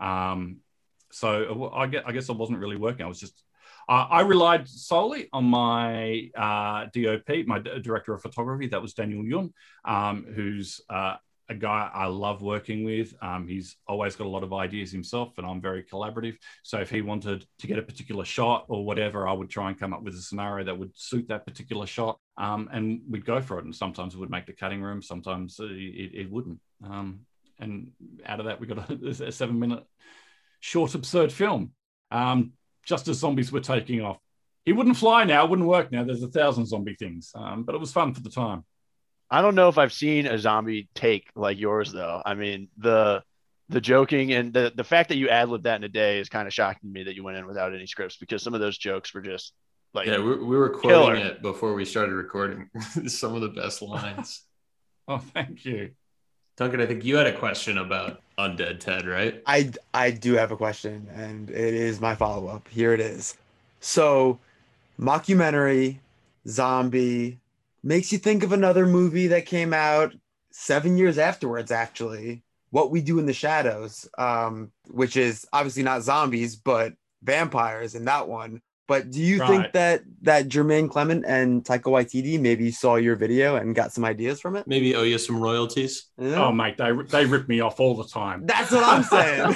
Um, 0.00 0.58
so 1.12 1.72
I 1.74 1.86
guess, 1.86 2.02
I 2.06 2.12
guess 2.12 2.30
I 2.30 2.34
wasn't 2.34 2.58
really 2.58 2.76
working. 2.76 3.04
I 3.04 3.08
was 3.08 3.20
just 3.20 3.42
uh, 3.88 4.06
I 4.08 4.20
relied 4.20 4.68
solely 4.68 5.28
on 5.32 5.44
my 5.44 6.30
uh, 6.36 6.86
DOP, 6.94 7.46
my 7.46 7.58
director 7.58 8.14
of 8.14 8.22
photography. 8.22 8.68
That 8.68 8.82
was 8.82 8.94
Daniel 8.94 9.24
Yun, 9.24 9.52
um, 9.84 10.26
who's 10.32 10.80
uh, 10.88 11.16
a 11.50 11.54
guy 11.54 11.90
I 11.92 12.06
love 12.06 12.40
working 12.40 12.84
with. 12.84 13.12
Um, 13.20 13.46
he's 13.48 13.76
always 13.86 14.14
got 14.14 14.26
a 14.26 14.30
lot 14.30 14.44
of 14.44 14.52
ideas 14.52 14.92
himself, 14.92 15.36
and 15.36 15.46
I'm 15.46 15.60
very 15.60 15.82
collaborative. 15.82 16.36
So 16.62 16.78
if 16.78 16.88
he 16.88 17.02
wanted 17.02 17.44
to 17.58 17.66
get 17.66 17.78
a 17.78 17.82
particular 17.82 18.24
shot 18.24 18.66
or 18.68 18.84
whatever, 18.84 19.28
I 19.28 19.32
would 19.32 19.50
try 19.50 19.68
and 19.68 19.78
come 19.78 19.92
up 19.92 20.02
with 20.02 20.14
a 20.14 20.20
scenario 20.20 20.64
that 20.64 20.78
would 20.78 20.96
suit 20.96 21.26
that 21.28 21.44
particular 21.44 21.86
shot, 21.86 22.18
um, 22.38 22.70
and 22.72 23.00
we'd 23.10 23.26
go 23.26 23.42
for 23.42 23.58
it. 23.58 23.64
And 23.64 23.74
sometimes 23.74 24.14
it 24.14 24.18
would 24.18 24.30
make 24.30 24.46
the 24.46 24.52
cutting 24.52 24.80
room, 24.80 25.02
sometimes 25.02 25.58
it, 25.60 26.10
it 26.14 26.30
wouldn't. 26.30 26.60
Um, 26.84 27.20
and 27.58 27.90
out 28.24 28.40
of 28.40 28.46
that, 28.46 28.60
we 28.60 28.66
got 28.68 28.88
a, 28.88 29.08
a 29.26 29.32
seven-minute 29.32 29.84
short, 30.60 30.94
absurd 30.94 31.32
film. 31.32 31.72
Um, 32.12 32.52
just 32.86 33.08
as 33.08 33.18
zombies 33.18 33.52
were 33.52 33.60
taking 33.60 34.00
off. 34.00 34.18
He 34.64 34.72
wouldn't 34.72 34.96
fly 34.96 35.24
now, 35.24 35.46
wouldn't 35.46 35.68
work 35.68 35.90
now. 35.90 36.04
There's 36.04 36.22
a 36.22 36.28
thousand 36.28 36.66
zombie 36.66 36.96
things, 36.98 37.32
um, 37.34 37.64
but 37.64 37.74
it 37.74 37.80
was 37.80 37.92
fun 37.92 38.14
for 38.14 38.20
the 38.20 38.30
time. 38.30 38.64
I 39.30 39.42
don't 39.42 39.54
know 39.54 39.68
if 39.68 39.78
I've 39.78 39.92
seen 39.92 40.26
a 40.26 40.38
zombie 40.38 40.88
take 40.94 41.28
like 41.34 41.58
yours 41.58 41.92
though. 41.92 42.22
I 42.24 42.34
mean 42.34 42.68
the 42.78 43.22
the 43.68 43.80
joking 43.80 44.32
and 44.32 44.52
the 44.52 44.72
the 44.74 44.84
fact 44.84 45.08
that 45.10 45.16
you 45.16 45.28
ad 45.28 45.48
libbed 45.48 45.64
that 45.64 45.76
in 45.76 45.84
a 45.84 45.88
day 45.88 46.18
is 46.18 46.28
kind 46.28 46.48
of 46.48 46.54
shocking 46.54 46.90
to 46.90 46.92
me 46.92 47.04
that 47.04 47.14
you 47.14 47.22
went 47.22 47.38
in 47.38 47.46
without 47.46 47.72
any 47.72 47.86
scripts 47.86 48.16
because 48.16 48.42
some 48.42 48.54
of 48.54 48.60
those 48.60 48.76
jokes 48.76 49.14
were 49.14 49.20
just 49.20 49.52
like 49.94 50.06
yeah 50.06 50.18
we, 50.18 50.36
we 50.36 50.56
were 50.56 50.70
quoting 50.70 51.14
killer. 51.14 51.16
it 51.16 51.42
before 51.42 51.74
we 51.74 51.84
started 51.84 52.12
recording 52.12 52.68
some 53.06 53.34
of 53.34 53.40
the 53.40 53.48
best 53.48 53.82
lines. 53.82 54.42
oh, 55.08 55.18
thank 55.18 55.64
you. 55.64 55.90
Duncan, 56.60 56.82
I 56.82 56.86
think 56.86 57.06
you 57.06 57.16
had 57.16 57.26
a 57.26 57.38
question 57.38 57.78
about 57.78 58.20
Undead 58.38 58.80
Ted, 58.80 59.06
right? 59.06 59.42
I 59.46 59.70
I 59.94 60.10
do 60.10 60.34
have 60.34 60.52
a 60.52 60.56
question, 60.58 61.08
and 61.14 61.48
it 61.48 61.74
is 61.74 62.02
my 62.02 62.14
follow 62.14 62.48
up. 62.48 62.68
Here 62.68 62.92
it 62.92 63.00
is. 63.00 63.38
So, 63.80 64.38
mockumentary, 65.00 66.00
zombie, 66.46 67.39
makes 67.82 68.12
you 68.12 68.18
think 68.18 68.42
of 68.42 68.52
another 68.52 68.86
movie 68.86 69.28
that 69.28 69.46
came 69.46 69.72
out 69.72 70.14
seven 70.52 70.96
years 70.96 71.18
afterwards. 71.18 71.70
Actually, 71.70 72.42
What 72.70 72.90
We 72.90 73.00
Do 73.00 73.18
in 73.18 73.26
the 73.26 73.32
Shadows, 73.32 74.08
um, 74.18 74.72
which 74.88 75.16
is 75.16 75.46
obviously 75.52 75.82
not 75.82 76.02
zombies, 76.02 76.56
but 76.56 76.94
vampires 77.22 77.94
in 77.94 78.04
that 78.06 78.28
one. 78.28 78.60
But 78.88 79.12
do 79.12 79.20
you 79.20 79.38
right. 79.38 79.48
think 79.48 79.72
that 79.74 80.02
that 80.22 80.48
Jermaine 80.48 80.90
Clement 80.90 81.24
and 81.24 81.62
Taika 81.62 81.84
Waititi 81.84 82.40
maybe 82.40 82.72
saw 82.72 82.96
your 82.96 83.14
video 83.14 83.54
and 83.54 83.72
got 83.72 83.92
some 83.92 84.04
ideas 84.04 84.40
from 84.40 84.56
it? 84.56 84.66
Maybe 84.66 84.96
owe 84.96 85.04
you 85.04 85.16
some 85.16 85.40
royalties. 85.40 86.08
Yeah. 86.18 86.44
Oh, 86.44 86.50
mate, 86.50 86.76
they 86.76 86.90
they 87.08 87.24
rip 87.24 87.48
me 87.48 87.60
off 87.60 87.78
all 87.78 87.94
the 87.94 88.08
time. 88.08 88.46
That's 88.46 88.72
what 88.72 88.82
I'm 88.84 89.04
saying. 89.04 89.54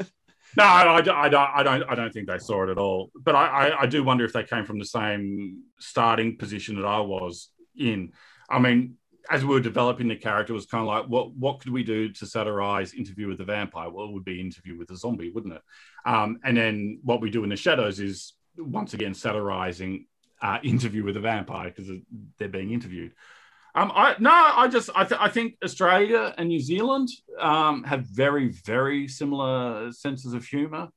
no, 0.56 0.64
I, 0.64 0.96
I, 0.96 1.00
don't. 1.00 1.16
I 1.16 1.62
don't. 1.62 1.82
I 1.84 1.94
don't 1.94 2.12
think 2.12 2.28
they 2.28 2.38
saw 2.38 2.64
it 2.64 2.70
at 2.70 2.78
all. 2.78 3.10
But 3.14 3.34
I, 3.34 3.46
I, 3.46 3.82
I 3.82 3.86
do 3.86 4.02
wonder 4.02 4.24
if 4.24 4.32
they 4.32 4.44
came 4.44 4.64
from 4.64 4.78
the 4.78 4.84
same 4.84 5.62
starting 5.78 6.36
position 6.36 6.76
that 6.76 6.86
I 6.86 7.00
was 7.00 7.50
in. 7.76 8.12
I 8.48 8.58
mean, 8.58 8.96
as 9.30 9.44
we 9.44 9.54
were 9.54 9.60
developing 9.60 10.08
the 10.08 10.16
character, 10.16 10.52
it 10.52 10.56
was 10.56 10.66
kind 10.66 10.82
of 10.82 10.88
like, 10.88 11.06
what 11.06 11.32
what 11.34 11.60
could 11.60 11.72
we 11.72 11.84
do 11.84 12.10
to 12.12 12.26
satirize 12.26 12.94
Interview 12.94 13.28
with 13.28 13.38
the 13.38 13.44
Vampire? 13.44 13.90
Well, 13.90 14.06
it 14.06 14.12
would 14.12 14.24
be 14.24 14.40
Interview 14.40 14.78
with 14.78 14.88
the 14.88 14.96
Zombie, 14.96 15.30
wouldn't 15.30 15.54
it? 15.54 15.62
Um, 16.04 16.38
and 16.44 16.56
then 16.56 17.00
what 17.02 17.20
we 17.20 17.30
do 17.30 17.44
in 17.44 17.50
the 17.50 17.56
Shadows 17.56 18.00
is 18.00 18.34
once 18.56 18.94
again 18.94 19.14
satirizing 19.14 20.06
uh, 20.40 20.58
Interview 20.62 21.04
with 21.04 21.14
the 21.14 21.20
Vampire 21.20 21.70
because 21.70 21.90
they're 22.38 22.48
being 22.48 22.72
interviewed. 22.72 23.12
Um, 23.76 23.92
I 23.94 24.16
no, 24.18 24.30
I 24.30 24.68
just 24.68 24.90
I, 24.94 25.04
th- 25.04 25.20
I 25.20 25.28
think 25.28 25.56
Australia 25.62 26.34
and 26.38 26.48
New 26.48 26.60
Zealand 26.60 27.10
um, 27.38 27.84
have 27.84 28.06
very 28.06 28.48
very 28.48 29.06
similar 29.06 29.92
senses 29.92 30.32
of 30.32 30.44
humour. 30.44 30.88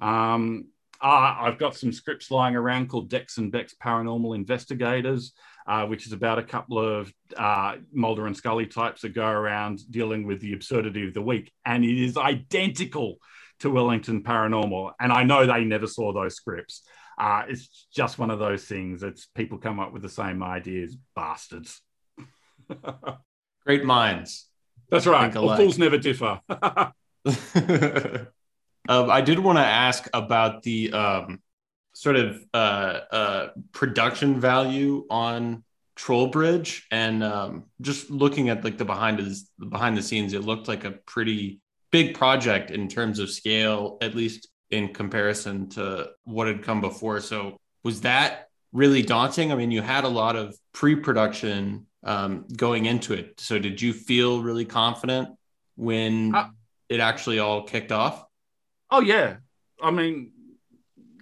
Um, 0.00 0.66
uh, 1.00 1.36
I've 1.40 1.58
got 1.58 1.76
some 1.76 1.92
scripts 1.92 2.30
lying 2.30 2.56
around 2.56 2.88
called 2.88 3.08
Dex 3.08 3.38
and 3.38 3.52
Bex 3.52 3.74
Paranormal 3.82 4.34
Investigators 4.34 5.32
uh, 5.66 5.86
which 5.86 6.06
is 6.06 6.12
about 6.12 6.38
a 6.38 6.42
couple 6.42 6.78
of 6.78 7.12
uh, 7.36 7.76
Mulder 7.92 8.26
and 8.26 8.36
Scully 8.36 8.66
types 8.66 9.02
that 9.02 9.14
go 9.14 9.26
around 9.26 9.80
dealing 9.90 10.26
with 10.26 10.40
the 10.40 10.52
absurdity 10.52 11.06
of 11.06 11.14
the 11.14 11.22
week. 11.22 11.52
And 11.64 11.84
it 11.84 12.02
is 12.02 12.16
identical 12.16 13.16
to 13.60 13.70
Wellington 13.70 14.22
Paranormal. 14.22 14.92
And 15.00 15.12
I 15.12 15.24
know 15.24 15.46
they 15.46 15.64
never 15.64 15.86
saw 15.86 16.12
those 16.12 16.34
scripts. 16.34 16.82
Uh, 17.18 17.44
it's 17.48 17.86
just 17.94 18.18
one 18.18 18.30
of 18.30 18.38
those 18.38 18.64
things. 18.64 19.02
It's 19.02 19.26
people 19.34 19.58
come 19.58 19.80
up 19.80 19.92
with 19.92 20.02
the 20.02 20.08
same 20.08 20.42
ideas, 20.42 20.96
bastards. 21.14 21.80
Great 23.66 23.84
minds. 23.84 24.46
That's 24.90 25.06
right. 25.06 25.32
fools 25.32 25.78
never 25.78 25.98
differ. 25.98 26.40
um, 28.88 29.10
I 29.10 29.20
did 29.20 29.38
want 29.38 29.58
to 29.58 29.64
ask 29.64 30.08
about 30.12 30.62
the 30.62 30.92
um, 30.92 31.40
sort 31.94 32.16
of 32.16 32.44
uh, 32.52 33.00
uh, 33.10 33.48
production 33.72 34.40
value 34.40 35.06
on 35.08 35.64
Troll 35.96 36.26
Bridge, 36.26 36.86
and 36.90 37.22
um, 37.22 37.64
just 37.80 38.10
looking 38.10 38.48
at 38.50 38.64
like 38.64 38.78
the 38.78 38.84
behind 38.84 39.18
the 39.18 39.66
behind 39.66 39.96
the 39.96 40.02
scenes, 40.02 40.32
it 40.32 40.42
looked 40.42 40.68
like 40.68 40.84
a 40.84 40.90
pretty 40.90 41.60
big 41.90 42.14
project 42.14 42.70
in 42.70 42.88
terms 42.88 43.18
of 43.20 43.30
scale, 43.30 43.98
at 44.00 44.14
least 44.14 44.48
in 44.70 44.92
comparison 44.92 45.68
to 45.70 46.10
what 46.24 46.48
had 46.48 46.62
come 46.62 46.80
before. 46.80 47.20
So 47.20 47.56
was 47.84 48.00
that 48.00 48.48
really 48.72 49.02
daunting? 49.02 49.52
I 49.52 49.54
mean, 49.54 49.70
you 49.70 49.80
had 49.80 50.04
a 50.04 50.08
lot 50.08 50.34
of 50.34 50.56
pre-production 50.72 51.86
um, 52.04 52.46
going 52.54 52.86
into 52.86 53.14
it. 53.14 53.40
So 53.40 53.58
did 53.58 53.80
you 53.80 53.92
feel 53.92 54.42
really 54.42 54.64
confident 54.64 55.30
when 55.76 56.34
it 56.88 57.00
actually 57.00 57.38
all 57.38 57.62
kicked 57.62 57.92
off? 57.92 58.24
Oh 58.90 59.00
yeah, 59.00 59.36
I 59.82 59.90
mean, 59.90 60.32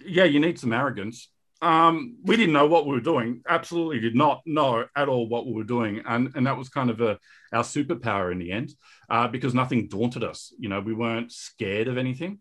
yeah, 0.05 0.25
you 0.25 0.39
need 0.39 0.59
some 0.59 0.73
arrogance. 0.73 1.29
Um, 1.61 2.17
we 2.23 2.35
didn't 2.35 2.53
know 2.53 2.67
what 2.67 2.85
we 2.85 2.91
were 2.91 2.99
doing. 2.99 3.41
Absolutely, 3.47 4.01
did 4.01 4.15
not 4.15 4.41
know 4.45 4.85
at 4.95 5.07
all 5.07 5.29
what 5.29 5.47
we 5.47 5.53
were 5.53 5.63
doing, 5.63 6.01
and 6.05 6.31
and 6.35 6.45
that 6.45 6.57
was 6.57 6.69
kind 6.69 6.89
of 6.89 6.99
a 7.01 7.17
our 7.53 7.63
superpower 7.63 8.31
in 8.31 8.39
the 8.39 8.51
end, 8.51 8.73
uh, 9.09 9.27
because 9.27 9.53
nothing 9.53 9.87
daunted 9.87 10.23
us. 10.23 10.53
You 10.59 10.69
know, 10.69 10.81
we 10.81 10.93
weren't 10.93 11.31
scared 11.31 11.87
of 11.87 11.97
anything. 11.97 12.39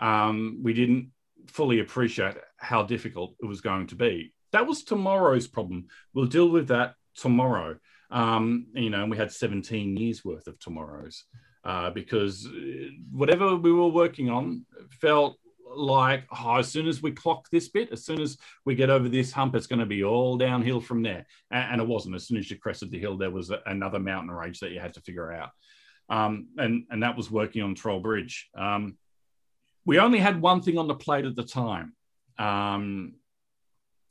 Um, 0.00 0.58
we 0.62 0.74
didn't 0.74 1.12
fully 1.46 1.78
appreciate 1.80 2.36
how 2.56 2.82
difficult 2.82 3.36
it 3.40 3.46
was 3.46 3.60
going 3.60 3.86
to 3.88 3.94
be. 3.94 4.32
That 4.52 4.66
was 4.66 4.82
tomorrow's 4.82 5.46
problem. 5.46 5.86
We'll 6.12 6.26
deal 6.26 6.48
with 6.48 6.68
that 6.68 6.94
tomorrow. 7.16 7.76
Um, 8.10 8.66
you 8.74 8.90
know, 8.90 9.02
and 9.02 9.10
we 9.10 9.16
had 9.16 9.32
17 9.32 9.96
years 9.96 10.24
worth 10.24 10.46
of 10.46 10.58
tomorrows 10.58 11.24
uh, 11.64 11.90
because 11.90 12.46
uh, 12.46 12.88
whatever 13.10 13.56
we 13.56 13.72
were 13.72 13.88
working 13.88 14.30
on 14.30 14.66
felt 15.00 15.36
like 15.76 16.24
oh, 16.30 16.56
as 16.56 16.68
soon 16.68 16.86
as 16.86 17.02
we 17.02 17.10
clock 17.10 17.48
this 17.50 17.68
bit, 17.68 17.90
as 17.90 18.04
soon 18.04 18.20
as 18.20 18.36
we 18.64 18.74
get 18.74 18.90
over 18.90 19.08
this 19.08 19.32
hump, 19.32 19.54
it's 19.54 19.66
going 19.66 19.80
to 19.80 19.86
be 19.86 20.04
all 20.04 20.36
downhill 20.36 20.80
from 20.80 21.02
there. 21.02 21.26
And, 21.50 21.72
and, 21.72 21.80
it 21.80 21.88
wasn't. 21.88 22.14
As 22.14 22.26
soon 22.26 22.36
as 22.36 22.50
you 22.50 22.58
crested 22.58 22.90
the 22.90 23.00
hill, 23.00 23.16
there 23.16 23.30
was 23.30 23.50
a, 23.50 23.60
another 23.66 23.98
mountain 23.98 24.30
range 24.30 24.60
that 24.60 24.70
you 24.70 24.80
had 24.80 24.94
to 24.94 25.00
figure 25.00 25.32
out. 25.32 25.50
Um, 26.08 26.48
and, 26.58 26.84
and 26.90 27.02
that 27.02 27.16
was 27.16 27.30
working 27.30 27.62
on 27.62 27.74
Troll 27.74 28.00
Bridge. 28.00 28.48
Um, 28.56 28.96
we 29.86 29.98
only 29.98 30.18
had 30.18 30.40
one 30.40 30.62
thing 30.62 30.78
on 30.78 30.88
the 30.88 30.94
plate 30.94 31.24
at 31.24 31.36
the 31.36 31.44
time. 31.44 31.94
Um, 32.38 33.14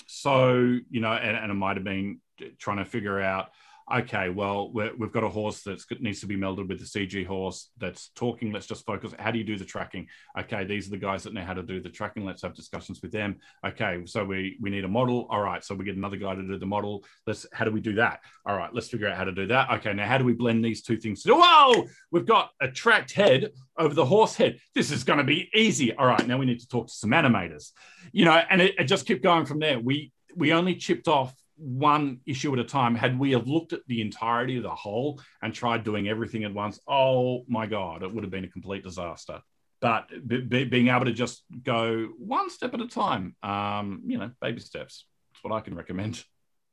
so, 0.07 0.79
you 0.89 1.01
know, 1.01 1.13
and, 1.13 1.37
and 1.37 1.51
it 1.51 1.55
might 1.55 1.77
have 1.77 1.83
been 1.83 2.19
trying 2.59 2.77
to 2.77 2.85
figure 2.85 3.19
out 3.19 3.49
okay, 3.91 4.29
well, 4.29 4.71
we 4.71 4.83
have 4.83 5.11
got 5.11 5.23
a 5.23 5.29
horse 5.29 5.61
that 5.63 5.83
needs 5.99 6.21
to 6.21 6.25
be 6.25 6.37
melded 6.37 6.67
with 6.67 6.79
the 6.79 6.85
CG 6.85 7.25
horse 7.25 7.69
that's 7.77 8.09
talking. 8.15 8.51
Let's 8.51 8.67
just 8.67 8.85
focus. 8.85 9.13
How 9.19 9.31
do 9.31 9.37
you 9.37 9.43
do 9.43 9.57
the 9.57 9.65
tracking? 9.65 10.07
Okay, 10.39 10.63
these 10.63 10.87
are 10.87 10.91
the 10.91 10.97
guys 10.97 11.23
that 11.23 11.33
know 11.33 11.43
how 11.43 11.53
to 11.53 11.63
do 11.63 11.81
the 11.81 11.89
tracking. 11.89 12.25
Let's 12.25 12.41
have 12.41 12.53
discussions 12.53 13.01
with 13.01 13.11
them. 13.11 13.37
Okay, 13.65 14.01
so 14.05 14.23
we 14.23 14.57
we 14.61 14.69
need 14.69 14.85
a 14.85 14.89
model. 14.89 15.27
All 15.29 15.41
right, 15.41 15.63
so 15.63 15.75
we 15.75 15.85
get 15.85 15.97
another 15.97 16.17
guy 16.17 16.35
to 16.35 16.41
do 16.41 16.57
the 16.57 16.65
model. 16.65 17.03
Let's 17.27 17.45
how 17.53 17.65
do 17.65 17.71
we 17.71 17.81
do 17.81 17.95
that? 17.95 18.21
All 18.45 18.57
right, 18.57 18.73
let's 18.73 18.89
figure 18.89 19.07
out 19.07 19.17
how 19.17 19.25
to 19.25 19.31
do 19.31 19.47
that. 19.47 19.69
Okay, 19.71 19.93
now 19.93 20.07
how 20.07 20.17
do 20.17 20.25
we 20.25 20.33
blend 20.33 20.63
these 20.63 20.81
two 20.81 20.97
things? 20.97 21.23
Whoa, 21.25 21.85
we've 22.11 22.25
got 22.25 22.51
a 22.61 22.69
tracked 22.69 23.13
head 23.13 23.51
over 23.77 23.93
the 23.93 24.05
horse 24.05 24.35
head. 24.35 24.57
This 24.75 24.91
is 24.91 25.03
going 25.03 25.19
to 25.19 25.25
be 25.25 25.49
easy. 25.53 25.93
All 25.95 26.07
right, 26.07 26.25
now 26.27 26.37
we 26.37 26.45
need 26.45 26.59
to 26.59 26.67
talk 26.67 26.87
to 26.87 26.93
some 26.93 27.11
animators. 27.11 27.71
You 28.11 28.25
know, 28.25 28.41
and 28.49 28.61
it, 28.61 28.75
it 28.79 28.85
just 28.85 29.05
kept 29.05 29.23
going 29.23 29.45
from 29.45 29.59
there. 29.59 29.79
We 29.79 30.11
we 30.35 30.53
only 30.53 30.75
chipped 30.75 31.07
off 31.07 31.33
one 31.57 32.19
issue 32.25 32.53
at 32.53 32.59
a 32.59 32.63
time. 32.63 32.95
Had 32.95 33.17
we 33.19 33.31
have 33.31 33.47
looked 33.47 33.73
at 33.73 33.81
the 33.87 34.01
entirety 34.01 34.57
of 34.57 34.63
the 34.63 34.69
whole 34.69 35.21
and 35.41 35.53
tried 35.53 35.83
doing 35.83 36.07
everything 36.07 36.43
at 36.43 36.53
once, 36.53 36.79
oh 36.87 37.45
my 37.47 37.65
god, 37.65 38.03
it 38.03 38.13
would 38.13 38.23
have 38.23 38.31
been 38.31 38.45
a 38.45 38.49
complete 38.49 38.83
disaster. 38.83 39.41
But 39.79 40.09
be, 40.25 40.63
being 40.63 40.87
able 40.87 41.05
to 41.05 41.13
just 41.13 41.43
go 41.61 42.07
one 42.17 42.49
step 42.49 42.73
at 42.73 42.81
a 42.81 42.87
time, 42.87 43.35
um, 43.43 44.01
you 44.05 44.17
know, 44.17 44.31
baby 44.41 44.61
steps. 44.61 45.05
That's 45.33 45.43
what 45.43 45.53
I 45.53 45.59
can 45.59 45.75
recommend. 45.75 46.23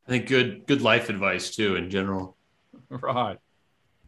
I 0.06 0.10
think 0.10 0.28
good 0.28 0.66
good 0.66 0.82
life 0.82 1.08
advice 1.08 1.54
too 1.54 1.76
in 1.76 1.90
general. 1.90 2.36
Right. 2.88 3.38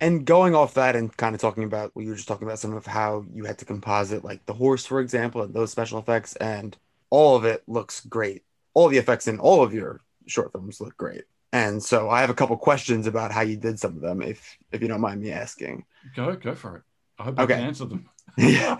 And 0.00 0.24
going 0.24 0.56
off 0.56 0.74
that 0.74 0.96
and 0.96 1.16
kind 1.16 1.34
of 1.34 1.40
talking 1.40 1.62
about 1.62 1.90
what 1.94 2.02
you 2.02 2.10
were 2.10 2.16
just 2.16 2.26
talking 2.26 2.46
about 2.48 2.58
some 2.58 2.74
of 2.74 2.86
how 2.86 3.24
you 3.32 3.44
had 3.44 3.58
to 3.58 3.64
composite 3.64 4.24
like 4.24 4.44
the 4.46 4.52
horse, 4.52 4.84
for 4.84 5.00
example, 5.00 5.42
and 5.42 5.54
those 5.54 5.70
special 5.70 6.00
effects, 6.00 6.34
and 6.36 6.76
all 7.10 7.36
of 7.36 7.44
it 7.44 7.62
looks 7.68 8.00
great. 8.06 8.42
All 8.74 8.88
the 8.88 8.98
effects 8.98 9.28
in 9.28 9.38
all 9.38 9.62
of 9.62 9.72
your 9.72 10.00
short 10.32 10.52
films 10.52 10.80
look 10.80 10.96
great. 10.96 11.24
And 11.52 11.82
so 11.82 12.08
I 12.08 12.22
have 12.22 12.30
a 12.30 12.34
couple 12.34 12.56
questions 12.56 13.06
about 13.06 13.30
how 13.30 13.42
you 13.42 13.56
did 13.56 13.78
some 13.78 13.94
of 13.94 14.00
them, 14.00 14.22
if 14.22 14.56
if 14.72 14.80
you 14.80 14.88
don't 14.88 15.00
mind 15.00 15.20
me 15.20 15.32
asking. 15.32 15.84
Go, 16.16 16.34
go 16.34 16.54
for 16.54 16.76
it. 16.78 16.82
I 17.18 17.24
hope 17.24 17.38
okay. 17.38 17.54
I 17.54 17.56
can 17.58 17.66
answer 17.66 17.84
them. 17.84 18.08
yeah. 18.38 18.78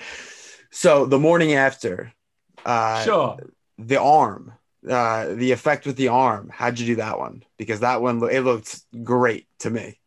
So 0.70 1.04
the 1.04 1.18
morning 1.18 1.52
after, 1.52 2.12
uh, 2.64 3.04
sure. 3.04 3.36
The 3.78 4.00
arm, 4.00 4.54
uh, 4.88 5.34
the 5.34 5.52
effect 5.52 5.86
with 5.86 5.96
the 5.96 6.08
arm. 6.08 6.50
How'd 6.52 6.78
you 6.78 6.86
do 6.86 6.96
that 6.96 7.18
one? 7.18 7.44
Because 7.58 7.80
that 7.80 8.00
one 8.00 8.22
it 8.30 8.40
looked 8.40 8.80
great 9.04 9.46
to 9.60 9.70
me. 9.70 9.98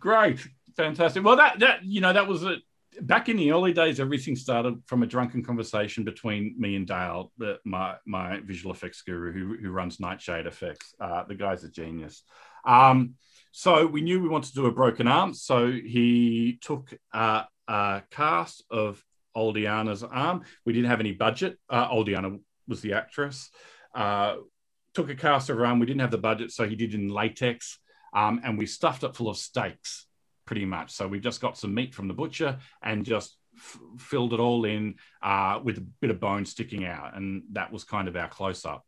Great, 0.00 0.40
fantastic. 0.76 1.22
Well, 1.22 1.36
that 1.36 1.58
that 1.58 1.84
you 1.84 2.00
know 2.00 2.12
that 2.12 2.26
was 2.26 2.44
a 2.44 2.56
back 3.02 3.28
in 3.28 3.36
the 3.36 3.52
early 3.52 3.72
days, 3.72 4.00
everything 4.00 4.36
started 4.36 4.82
from 4.86 5.02
a 5.02 5.06
drunken 5.06 5.42
conversation 5.42 6.04
between 6.04 6.54
me 6.58 6.76
and 6.76 6.86
Dale, 6.86 7.32
the, 7.38 7.58
my 7.64 7.96
my 8.06 8.40
visual 8.40 8.74
effects 8.74 9.02
guru 9.02 9.32
who, 9.32 9.56
who 9.56 9.70
runs 9.70 10.00
Nightshade 10.00 10.46
Effects. 10.46 10.94
Uh, 11.00 11.24
the 11.24 11.34
guy's 11.34 11.64
a 11.64 11.70
genius. 11.70 12.22
Um, 12.64 13.14
so 13.52 13.86
we 13.86 14.02
knew 14.02 14.20
we 14.20 14.28
wanted 14.28 14.48
to 14.48 14.60
do 14.60 14.66
a 14.66 14.72
broken 14.72 15.08
arm. 15.08 15.34
So 15.34 15.70
he 15.70 16.58
took 16.60 16.92
uh, 17.12 17.44
a 17.68 18.02
cast 18.10 18.64
of 18.70 19.02
Oldiana's 19.36 20.02
arm. 20.02 20.42
We 20.64 20.72
didn't 20.72 20.90
have 20.90 21.00
any 21.00 21.12
budget. 21.12 21.58
Uh, 21.68 21.88
Oldiana 21.88 22.40
was 22.68 22.80
the 22.80 22.94
actress. 22.94 23.50
Uh, 23.94 24.36
took 24.94 25.10
a 25.10 25.14
cast 25.14 25.50
of 25.50 25.56
her 25.56 25.66
arm. 25.66 25.78
We 25.78 25.86
didn't 25.86 26.00
have 26.00 26.10
the 26.10 26.18
budget, 26.18 26.52
so 26.52 26.68
he 26.68 26.76
did 26.76 26.94
in 26.94 27.08
latex. 27.08 27.78
Um, 28.12 28.40
and 28.44 28.58
we 28.58 28.66
stuffed 28.66 29.04
it 29.04 29.14
full 29.14 29.28
of 29.28 29.36
steaks 29.36 30.06
pretty 30.46 30.64
much. 30.64 30.92
So 30.92 31.06
we've 31.06 31.22
just 31.22 31.40
got 31.40 31.58
some 31.58 31.74
meat 31.74 31.94
from 31.94 32.08
the 32.08 32.14
butcher 32.14 32.58
and 32.82 33.04
just 33.04 33.36
f- 33.56 33.78
filled 33.98 34.32
it 34.32 34.40
all 34.40 34.64
in 34.64 34.94
uh, 35.22 35.60
with 35.62 35.78
a 35.78 35.86
bit 36.00 36.10
of 36.10 36.20
bone 36.20 36.46
sticking 36.46 36.84
out. 36.84 37.16
And 37.16 37.42
that 37.52 37.72
was 37.72 37.84
kind 37.84 38.08
of 38.08 38.16
our 38.16 38.28
close 38.28 38.64
up. 38.64 38.84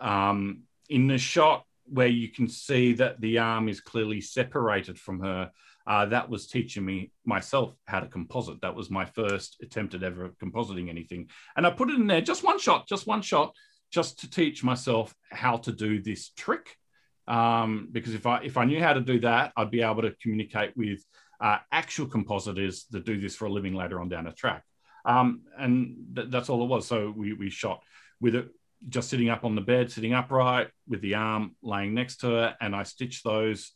Um, 0.00 0.62
in 0.88 1.06
the 1.06 1.18
shot 1.18 1.64
where 1.86 2.08
you 2.08 2.28
can 2.28 2.48
see 2.48 2.94
that 2.94 3.20
the 3.20 3.38
arm 3.38 3.68
is 3.68 3.80
clearly 3.80 4.20
separated 4.20 4.98
from 4.98 5.20
her, 5.20 5.50
uh, 5.86 6.06
that 6.06 6.30
was 6.30 6.46
teaching 6.46 6.84
me 6.84 7.10
myself 7.26 7.74
how 7.84 8.00
to 8.00 8.06
composite. 8.06 8.60
That 8.62 8.74
was 8.74 8.90
my 8.90 9.04
first 9.04 9.58
attempt 9.62 9.94
at 9.94 10.02
ever 10.02 10.30
compositing 10.42 10.88
anything. 10.88 11.28
And 11.56 11.66
I 11.66 11.70
put 11.70 11.90
it 11.90 11.96
in 11.96 12.06
there, 12.06 12.22
just 12.22 12.42
one 12.42 12.58
shot, 12.58 12.88
just 12.88 13.06
one 13.06 13.20
shot, 13.20 13.54
just 13.90 14.18
to 14.20 14.30
teach 14.30 14.64
myself 14.64 15.14
how 15.30 15.58
to 15.58 15.72
do 15.72 16.02
this 16.02 16.30
trick 16.30 16.76
um, 17.26 17.88
because 17.90 18.14
if 18.14 18.26
I 18.26 18.38
if 18.42 18.56
I 18.56 18.64
knew 18.64 18.80
how 18.80 18.92
to 18.92 19.00
do 19.00 19.20
that, 19.20 19.52
I'd 19.56 19.70
be 19.70 19.82
able 19.82 20.02
to 20.02 20.14
communicate 20.22 20.76
with 20.76 21.04
uh, 21.40 21.58
actual 21.72 22.06
compositors 22.06 22.86
that 22.90 23.04
do 23.04 23.20
this 23.20 23.36
for 23.36 23.46
a 23.46 23.52
living 23.52 23.74
later 23.74 24.00
on 24.00 24.08
down 24.08 24.24
the 24.24 24.32
track. 24.32 24.64
Um, 25.04 25.42
and 25.58 25.96
th- 26.14 26.28
that's 26.30 26.48
all 26.48 26.62
it 26.62 26.68
was. 26.68 26.86
So 26.86 27.12
we 27.16 27.32
we 27.32 27.50
shot 27.50 27.82
with 28.20 28.34
it 28.34 28.48
just 28.88 29.08
sitting 29.08 29.30
up 29.30 29.44
on 29.44 29.54
the 29.54 29.60
bed, 29.60 29.90
sitting 29.90 30.14
upright 30.14 30.68
with 30.86 31.00
the 31.00 31.14
arm 31.14 31.56
laying 31.62 31.94
next 31.94 32.18
to 32.18 32.28
her, 32.28 32.56
and 32.60 32.74
I 32.76 32.82
stitched 32.82 33.24
those 33.24 33.72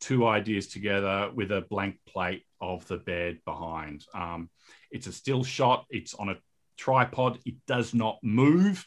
two 0.00 0.26
ideas 0.26 0.68
together 0.68 1.30
with 1.34 1.50
a 1.50 1.62
blank 1.62 1.96
plate 2.06 2.44
of 2.60 2.86
the 2.88 2.96
bed 2.96 3.38
behind. 3.44 4.04
Um, 4.14 4.50
it's 4.90 5.06
a 5.06 5.12
still 5.12 5.44
shot. 5.44 5.86
It's 5.90 6.14
on 6.14 6.28
a 6.28 6.36
tripod. 6.76 7.38
It 7.44 7.56
does 7.66 7.94
not 7.94 8.18
move. 8.22 8.84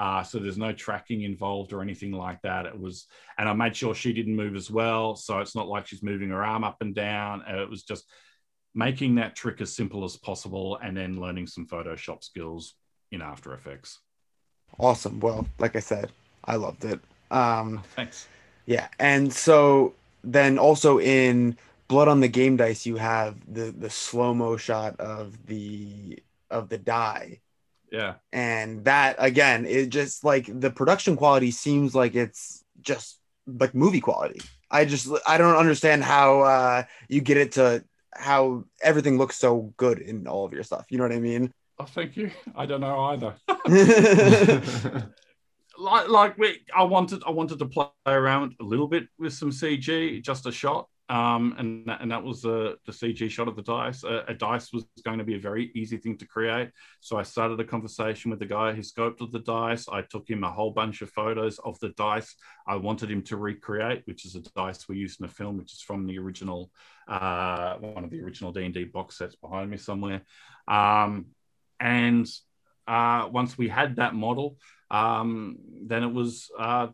Uh, 0.00 0.22
so 0.22 0.38
there's 0.38 0.56
no 0.56 0.72
tracking 0.72 1.24
involved 1.24 1.74
or 1.74 1.82
anything 1.82 2.10
like 2.10 2.40
that. 2.40 2.64
It 2.64 2.80
was, 2.80 3.06
and 3.36 3.46
I 3.46 3.52
made 3.52 3.76
sure 3.76 3.94
she 3.94 4.14
didn't 4.14 4.34
move 4.34 4.56
as 4.56 4.70
well. 4.70 5.14
So 5.14 5.40
it's 5.40 5.54
not 5.54 5.68
like 5.68 5.86
she's 5.86 6.02
moving 6.02 6.30
her 6.30 6.42
arm 6.42 6.64
up 6.64 6.78
and 6.80 6.94
down. 6.94 7.42
It 7.46 7.68
was 7.68 7.82
just 7.82 8.06
making 8.74 9.16
that 9.16 9.36
trick 9.36 9.60
as 9.60 9.76
simple 9.76 10.02
as 10.04 10.16
possible 10.16 10.78
and 10.82 10.96
then 10.96 11.20
learning 11.20 11.48
some 11.48 11.66
Photoshop 11.66 12.24
skills 12.24 12.76
in 13.12 13.20
After 13.20 13.52
Effects. 13.52 13.98
Awesome. 14.78 15.20
Well, 15.20 15.46
like 15.58 15.76
I 15.76 15.80
said, 15.80 16.10
I 16.46 16.56
loved 16.56 16.86
it. 16.86 16.98
Um, 17.30 17.82
Thanks. 17.94 18.26
Yeah. 18.64 18.88
And 18.98 19.30
so 19.30 19.92
then 20.24 20.58
also 20.58 20.98
in 20.98 21.58
Blood 21.88 22.08
on 22.08 22.20
the 22.20 22.28
Game 22.28 22.56
Dice, 22.56 22.86
you 22.86 22.96
have 22.96 23.36
the, 23.52 23.70
the 23.70 23.90
slow 23.90 24.32
mo 24.32 24.56
shot 24.56 24.98
of 24.98 25.46
the, 25.46 26.22
of 26.50 26.70
the 26.70 26.78
die 26.78 27.40
yeah. 27.90 28.14
And 28.32 28.84
that 28.84 29.16
again, 29.18 29.66
it 29.66 29.88
just 29.88 30.24
like 30.24 30.48
the 30.48 30.70
production 30.70 31.16
quality 31.16 31.50
seems 31.50 31.94
like 31.94 32.14
it's 32.14 32.64
just 32.80 33.18
like 33.46 33.74
movie 33.74 34.00
quality. 34.00 34.40
I 34.70 34.84
just 34.84 35.08
I 35.26 35.38
don't 35.38 35.56
understand 35.56 36.04
how 36.04 36.42
uh 36.42 36.82
you 37.08 37.20
get 37.20 37.36
it 37.36 37.52
to 37.52 37.84
how 38.12 38.64
everything 38.82 39.18
looks 39.18 39.36
so 39.36 39.72
good 39.76 39.98
in 39.98 40.26
all 40.26 40.44
of 40.44 40.52
your 40.52 40.62
stuff. 40.62 40.86
You 40.90 40.98
know 40.98 41.04
what 41.04 41.12
I 41.12 41.20
mean? 41.20 41.52
Oh, 41.78 41.84
thank 41.84 42.16
you. 42.16 42.30
I 42.54 42.66
don't 42.66 42.80
know 42.80 43.00
either. 43.04 43.34
like 45.78 46.08
like 46.08 46.38
we 46.38 46.60
I 46.76 46.84
wanted 46.84 47.22
I 47.26 47.30
wanted 47.30 47.58
to 47.58 47.66
play 47.66 47.86
around 48.06 48.54
a 48.60 48.64
little 48.64 48.86
bit 48.86 49.08
with 49.18 49.32
some 49.32 49.50
CG, 49.50 50.22
just 50.22 50.46
a 50.46 50.52
shot. 50.52 50.88
Um, 51.10 51.56
and 51.58 51.84
that, 51.86 52.00
and 52.00 52.12
that 52.12 52.22
was 52.22 52.42
the 52.42 52.76
the 52.86 52.92
CG 52.92 53.28
shot 53.30 53.48
of 53.48 53.56
the 53.56 53.62
dice. 53.62 54.04
A, 54.04 54.24
a, 54.28 54.34
dice 54.34 54.72
was 54.72 54.84
going 55.04 55.18
to 55.18 55.24
be 55.24 55.34
a 55.34 55.40
very 55.40 55.72
easy 55.74 55.96
thing 55.96 56.16
to 56.18 56.26
create, 56.26 56.70
so 57.00 57.16
I 57.16 57.24
started 57.24 57.58
a 57.58 57.64
conversation 57.64 58.30
with 58.30 58.38
the 58.38 58.46
guy 58.46 58.72
who 58.72 58.82
sculpted 58.84 59.32
the 59.32 59.40
dice. 59.40 59.88
I 59.88 60.02
took 60.02 60.30
him 60.30 60.44
a 60.44 60.52
whole 60.52 60.70
bunch 60.70 61.02
of 61.02 61.10
photos 61.10 61.58
of 61.58 61.76
the 61.80 61.88
dice 61.90 62.36
I 62.64 62.76
wanted 62.76 63.10
him 63.10 63.22
to 63.22 63.36
recreate, 63.36 64.02
which 64.04 64.24
is 64.24 64.36
a 64.36 64.40
dice 64.40 64.88
we 64.88 64.98
used 64.98 65.20
in 65.20 65.26
the 65.26 65.32
film, 65.32 65.58
which 65.58 65.72
is 65.72 65.80
from 65.80 66.06
the 66.06 66.16
original 66.16 66.70
uh, 67.08 67.74
one 67.78 68.04
of 68.04 68.10
the 68.10 68.22
original 68.22 68.52
D 68.52 68.64
and 68.64 68.72
D 68.72 68.84
box 68.84 69.18
sets 69.18 69.34
behind 69.34 69.68
me 69.68 69.78
somewhere. 69.78 70.22
Um, 70.68 71.26
and 71.80 72.28
uh, 72.86 73.28
once 73.32 73.58
we 73.58 73.68
had 73.68 73.96
that 73.96 74.14
model, 74.14 74.58
um, 74.92 75.58
then 75.86 76.04
it 76.04 76.12
was 76.12 76.50
uh, 76.56 76.88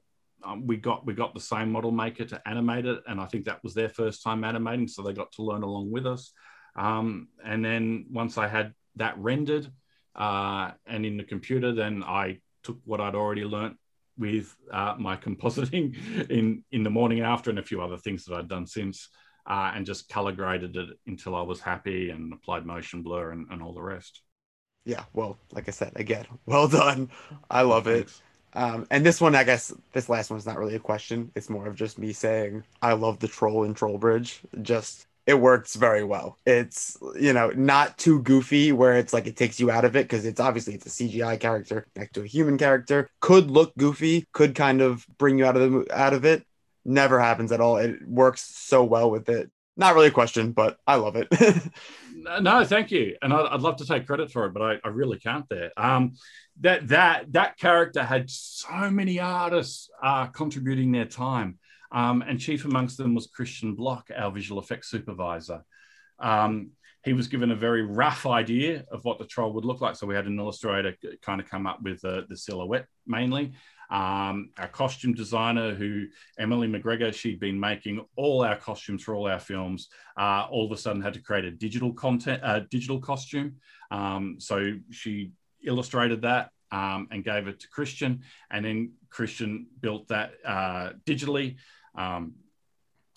um, 0.47 0.66
we 0.66 0.76
got 0.76 1.05
we 1.07 1.14
got 1.14 1.34
the 1.34 1.40
same 1.40 1.72
model 1.72 1.90
maker 1.90 2.24
to 2.24 2.49
animate 2.49 2.86
it, 2.86 3.03
and 3.07 3.20
I 3.20 3.26
think 3.26 3.44
that 3.44 3.62
was 3.62 3.74
their 3.74 3.88
first 3.88 4.22
time 4.22 4.44
animating, 4.44 4.88
so 4.88 5.03
they 5.03 5.12
got 5.12 5.32
to 5.32 5.42
learn 5.42 5.62
along 5.62 5.90
with 5.90 6.07
us. 6.07 6.32
Um, 6.76 7.28
and 7.44 7.64
then 7.64 8.07
once 8.11 8.38
I 8.38 8.49
had 8.49 8.74
that 8.97 9.18
rendered 9.18 9.66
uh, 10.14 10.72
and 10.86 11.05
in 11.05 11.16
the 11.16 11.24
computer, 11.24 11.72
then 11.72 12.03
I 12.03 12.38
took 12.62 12.78
what 12.84 13.01
I'd 13.01 13.14
already 13.14 13.44
learnt 13.44 13.76
with 14.18 14.55
uh, 14.72 14.94
my 14.99 15.16
compositing 15.26 15.97
in 16.30 16.64
in 16.70 16.82
the 16.82 16.90
morning 16.90 17.20
after, 17.20 17.51
and 17.51 17.59
a 17.59 17.62
few 17.62 17.82
other 17.82 17.99
things 17.99 18.24
that 18.24 18.36
I'd 18.36 18.49
done 18.49 18.66
since, 18.66 19.09
uh, 19.47 19.72
and 19.74 19.84
just 19.84 20.09
color 20.09 20.32
graded 20.32 20.76
it 20.76 20.90
until 21.07 21.34
I 21.34 21.42
was 21.42 21.61
happy 21.61 22.11
and 22.11 22.32
applied 22.32 22.66
motion 22.66 23.03
blur 23.03 23.32
and, 23.32 23.47
and 23.51 23.62
all 23.62 23.74
the 23.74 23.82
rest. 23.82 24.22
Yeah, 24.84 25.03
well, 25.14 25.36
like 25.53 25.66
I 25.66 25.72
said, 25.72 25.92
again, 25.97 26.26
well 26.47 26.68
done. 26.68 27.11
I 27.51 27.62
love 27.62 27.88
it. 27.88 28.09
Um, 28.57 28.87
and 28.91 29.05
this 29.05 29.21
one, 29.21 29.35
I 29.35 29.45
guess, 29.45 29.73
this 29.93 30.09
last 30.09 30.31
one's 30.31 30.47
not 30.47 30.59
really 30.59 30.75
a 30.75 30.81
question. 30.81 31.31
It's 31.37 31.51
more 31.51 31.67
of 31.67 31.77
just 31.77 31.99
me 31.99 32.13
saying 32.13 32.65
I 32.81 32.95
love 32.95 33.19
the 33.19 33.29
troll 33.29 33.65
in 33.65 33.75
Trollbridge. 33.75 34.41
Just 34.63 35.07
it 35.27 35.35
works 35.35 35.75
very 35.77 36.05
well. 36.05 36.39
It's 36.47 36.97
you 37.21 37.33
know 37.35 37.51
not 37.51 37.99
too 37.99 38.23
goofy 38.23 38.73
where 38.73 38.95
it's 38.95 39.13
like 39.13 39.27
it 39.27 39.37
takes 39.37 39.61
you 39.61 39.71
out 39.71 39.85
of 39.85 39.95
it 39.95 40.05
because 40.05 40.25
it's 40.25 40.41
obviously 40.41 40.75
it's 40.75 40.87
a 40.87 40.91
CGI 40.91 41.39
character 41.39 41.87
next 41.97 42.13
to 42.15 42.23
a 42.23 42.27
human 42.27 42.57
character. 42.57 43.11
Could 43.21 43.51
look 43.51 43.77
goofy, 43.77 44.25
could 44.33 44.55
kind 44.55 44.81
of 44.81 45.07
bring 45.19 45.39
you 45.39 45.45
out 45.45 45.57
of 45.57 45.71
the 45.71 45.87
out 45.93 46.15
of 46.15 46.25
it. 46.25 46.47
Never 46.85 47.21
happens 47.21 47.53
at 47.53 47.61
all. 47.61 47.77
It 47.77 48.09
works 48.09 48.43
so 48.43 48.85
well 48.85 49.11
with 49.11 49.29
it. 49.29 49.51
Not 49.77 49.95
really 49.95 50.09
a 50.09 50.12
question, 50.12 50.53
but 50.53 50.79
I 50.87 50.95
love 50.95 51.16
it. 51.16 51.29
no, 52.41 52.64
thank 52.64 52.91
you, 52.91 53.16
and 53.20 53.33
I'd, 53.33 53.47
I'd, 53.47 53.61
love 53.61 53.77
to 53.77 53.87
take 53.87 54.07
credit 54.07 54.33
for 54.33 54.47
it, 54.47 54.55
but 54.55 54.62
I, 54.62 54.79
I 54.83 54.89
really 54.89 55.18
can't. 55.18 55.47
There, 55.51 55.70
um, 55.77 56.12
that 56.61 56.89
that 56.89 57.33
that 57.33 57.59
character 57.59 58.03
had 58.03 58.31
so 58.31 58.91
many 58.91 59.20
artists 59.20 59.91
uh, 60.03 60.27
contributing 60.29 60.93
their 60.93 61.05
time, 61.05 61.59
um, 61.93 62.22
and 62.22 62.41
chief 62.41 62.64
amongst 62.64 62.97
them 62.97 63.14
was 63.14 63.27
Christian 63.27 63.74
Block, 63.74 64.09
our 64.16 64.31
visual 64.31 64.61
effects 64.61 64.91
supervisor. 64.91 65.62
Um, 66.18 66.70
he 67.05 67.12
was 67.12 67.29
given 67.29 67.51
a 67.51 67.57
very 67.57 67.83
rough 67.83 68.27
idea 68.27 68.85
of 68.91 69.05
what 69.05 69.18
the 69.18 69.27
troll 69.27 69.53
would 69.53 69.64
look 69.64 69.83
like, 69.83 69.95
so 69.95 70.07
we 70.07 70.14
had 70.14 70.27
an 70.27 70.39
illustrator 70.39 70.97
kind 71.22 71.41
of 71.41 71.49
come 71.49 71.66
up 71.66 71.83
with 71.83 72.05
uh, 72.05 72.22
the 72.29 72.37
silhouette 72.37 72.87
mainly. 73.07 73.53
Um, 73.91 74.51
our 74.59 74.68
costume 74.68 75.14
designer, 75.14 75.74
who 75.74 76.07
Emily 76.39 76.68
McGregor, 76.68 77.14
she'd 77.14 77.41
been 77.41 77.59
making 77.59 78.05
all 78.16 78.45
our 78.45 78.57
costumes 78.57 79.03
for 79.03 79.14
all 79.14 79.28
our 79.28 79.39
films. 79.39 79.89
Uh, 80.16 80.47
all 80.51 80.66
of 80.66 80.72
a 80.72 80.76
sudden, 80.76 81.03
had 81.03 81.14
to 81.14 81.20
create 81.20 81.45
a 81.45 81.51
digital 81.51 81.93
content, 81.93 82.43
uh, 82.43 82.61
digital 82.70 83.01
costume. 83.01 83.57
Um, 83.91 84.37
so 84.39 84.74
she 84.91 85.32
illustrated 85.64 86.22
that 86.22 86.51
um, 86.72 87.09
and 87.11 87.24
gave 87.24 87.47
it 87.47 87.61
to 87.61 87.68
Christian, 87.68 88.22
and 88.51 88.64
then 88.64 88.93
Christian 89.11 89.66
built 89.80 90.09
that 90.09 90.32
uh, 90.45 90.91
digitally. 91.05 91.57
Um, 91.95 92.34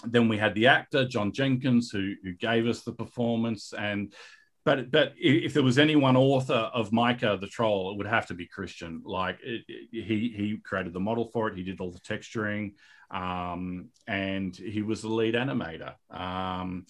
then 0.06 0.30
we 0.30 0.38
had 0.38 0.56
the 0.56 0.68
actor 0.68 1.06
John 1.06 1.34
Jenkins 1.34 1.90
who, 1.92 2.14
who 2.24 2.34
gave 2.34 2.68
us 2.68 2.82
the 2.82 2.94
performance, 2.94 3.74
and 3.78 4.14
but 4.66 4.92
but 4.92 5.14
if 5.18 5.54
there 5.54 5.64
was 5.64 5.78
any 5.78 5.96
one 5.96 6.18
author 6.18 6.54
of 6.54 6.92
Mica 6.92 7.38
the 7.40 7.48
Troll, 7.48 7.92
it 7.92 7.98
would 7.98 8.08
have 8.08 8.28
to 8.28 8.34
be 8.34 8.48
Christian. 8.48 9.02
Like 9.06 9.40
it, 9.44 9.64
it, 9.68 9.88
he 9.92 10.34
he 10.36 10.58
created 10.64 10.94
the 10.94 11.00
model 11.00 11.30
for 11.32 11.48
it, 11.48 11.58
he 11.58 11.64
did 11.64 11.80
all 11.80 11.92
the 11.92 12.00
texturing, 12.00 12.74
um, 13.12 13.90
and 14.08 14.56
he 14.56 14.82
was 14.82 15.02
the 15.02 15.10
lead 15.10 15.36
animator. 15.36 15.94
Um, 16.10 16.86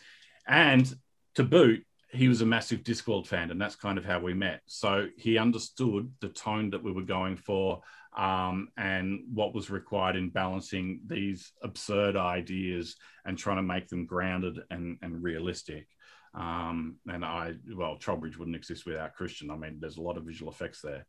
and 0.48 0.92
to 1.36 1.44
boot, 1.44 1.86
he 2.12 2.28
was 2.28 2.42
a 2.42 2.46
massive 2.46 2.82
Discworld 2.82 3.28
fan, 3.28 3.52
and 3.52 3.62
that's 3.62 3.76
kind 3.76 3.98
of 3.98 4.06
how 4.06 4.20
we 4.20 4.34
met. 4.34 4.62
So 4.66 5.08
he 5.18 5.38
understood 5.38 6.12
the 6.22 6.30
tone 6.30 6.72
that 6.72 6.84
we 6.84 6.92
were 6.92 7.04
going 7.04 7.38
for 7.38 7.82
um, 8.18 8.70
and 8.78 9.22
what 9.32 9.54
was 9.54 9.70
required 9.70 10.16
in 10.16 10.30
balancing 10.30 11.02
these 11.06 11.52
absurd 11.64 12.18
ideas 12.18 12.96
and 13.26 13.38
trying 13.38 13.58
to 13.58 13.64
make 13.64 13.88
them 13.88 14.06
grounded 14.06 14.60
and, 14.72 14.98
and 15.02 15.22
realistic. 15.22 15.88
Um, 16.34 16.98
and 17.08 17.26
I, 17.26 17.54
well, 17.76 17.98
Trollbridge 17.98 18.38
wouldn't 18.38 18.56
exist 18.56 18.86
without 18.86 19.16
Christian. 19.16 19.50
I 19.50 19.56
mean, 19.56 19.78
there's 19.80 19.98
a 19.98 20.02
lot 20.02 20.18
of 20.18 20.24
visual 20.24 20.52
effects 20.52 20.82
there. 20.82 21.06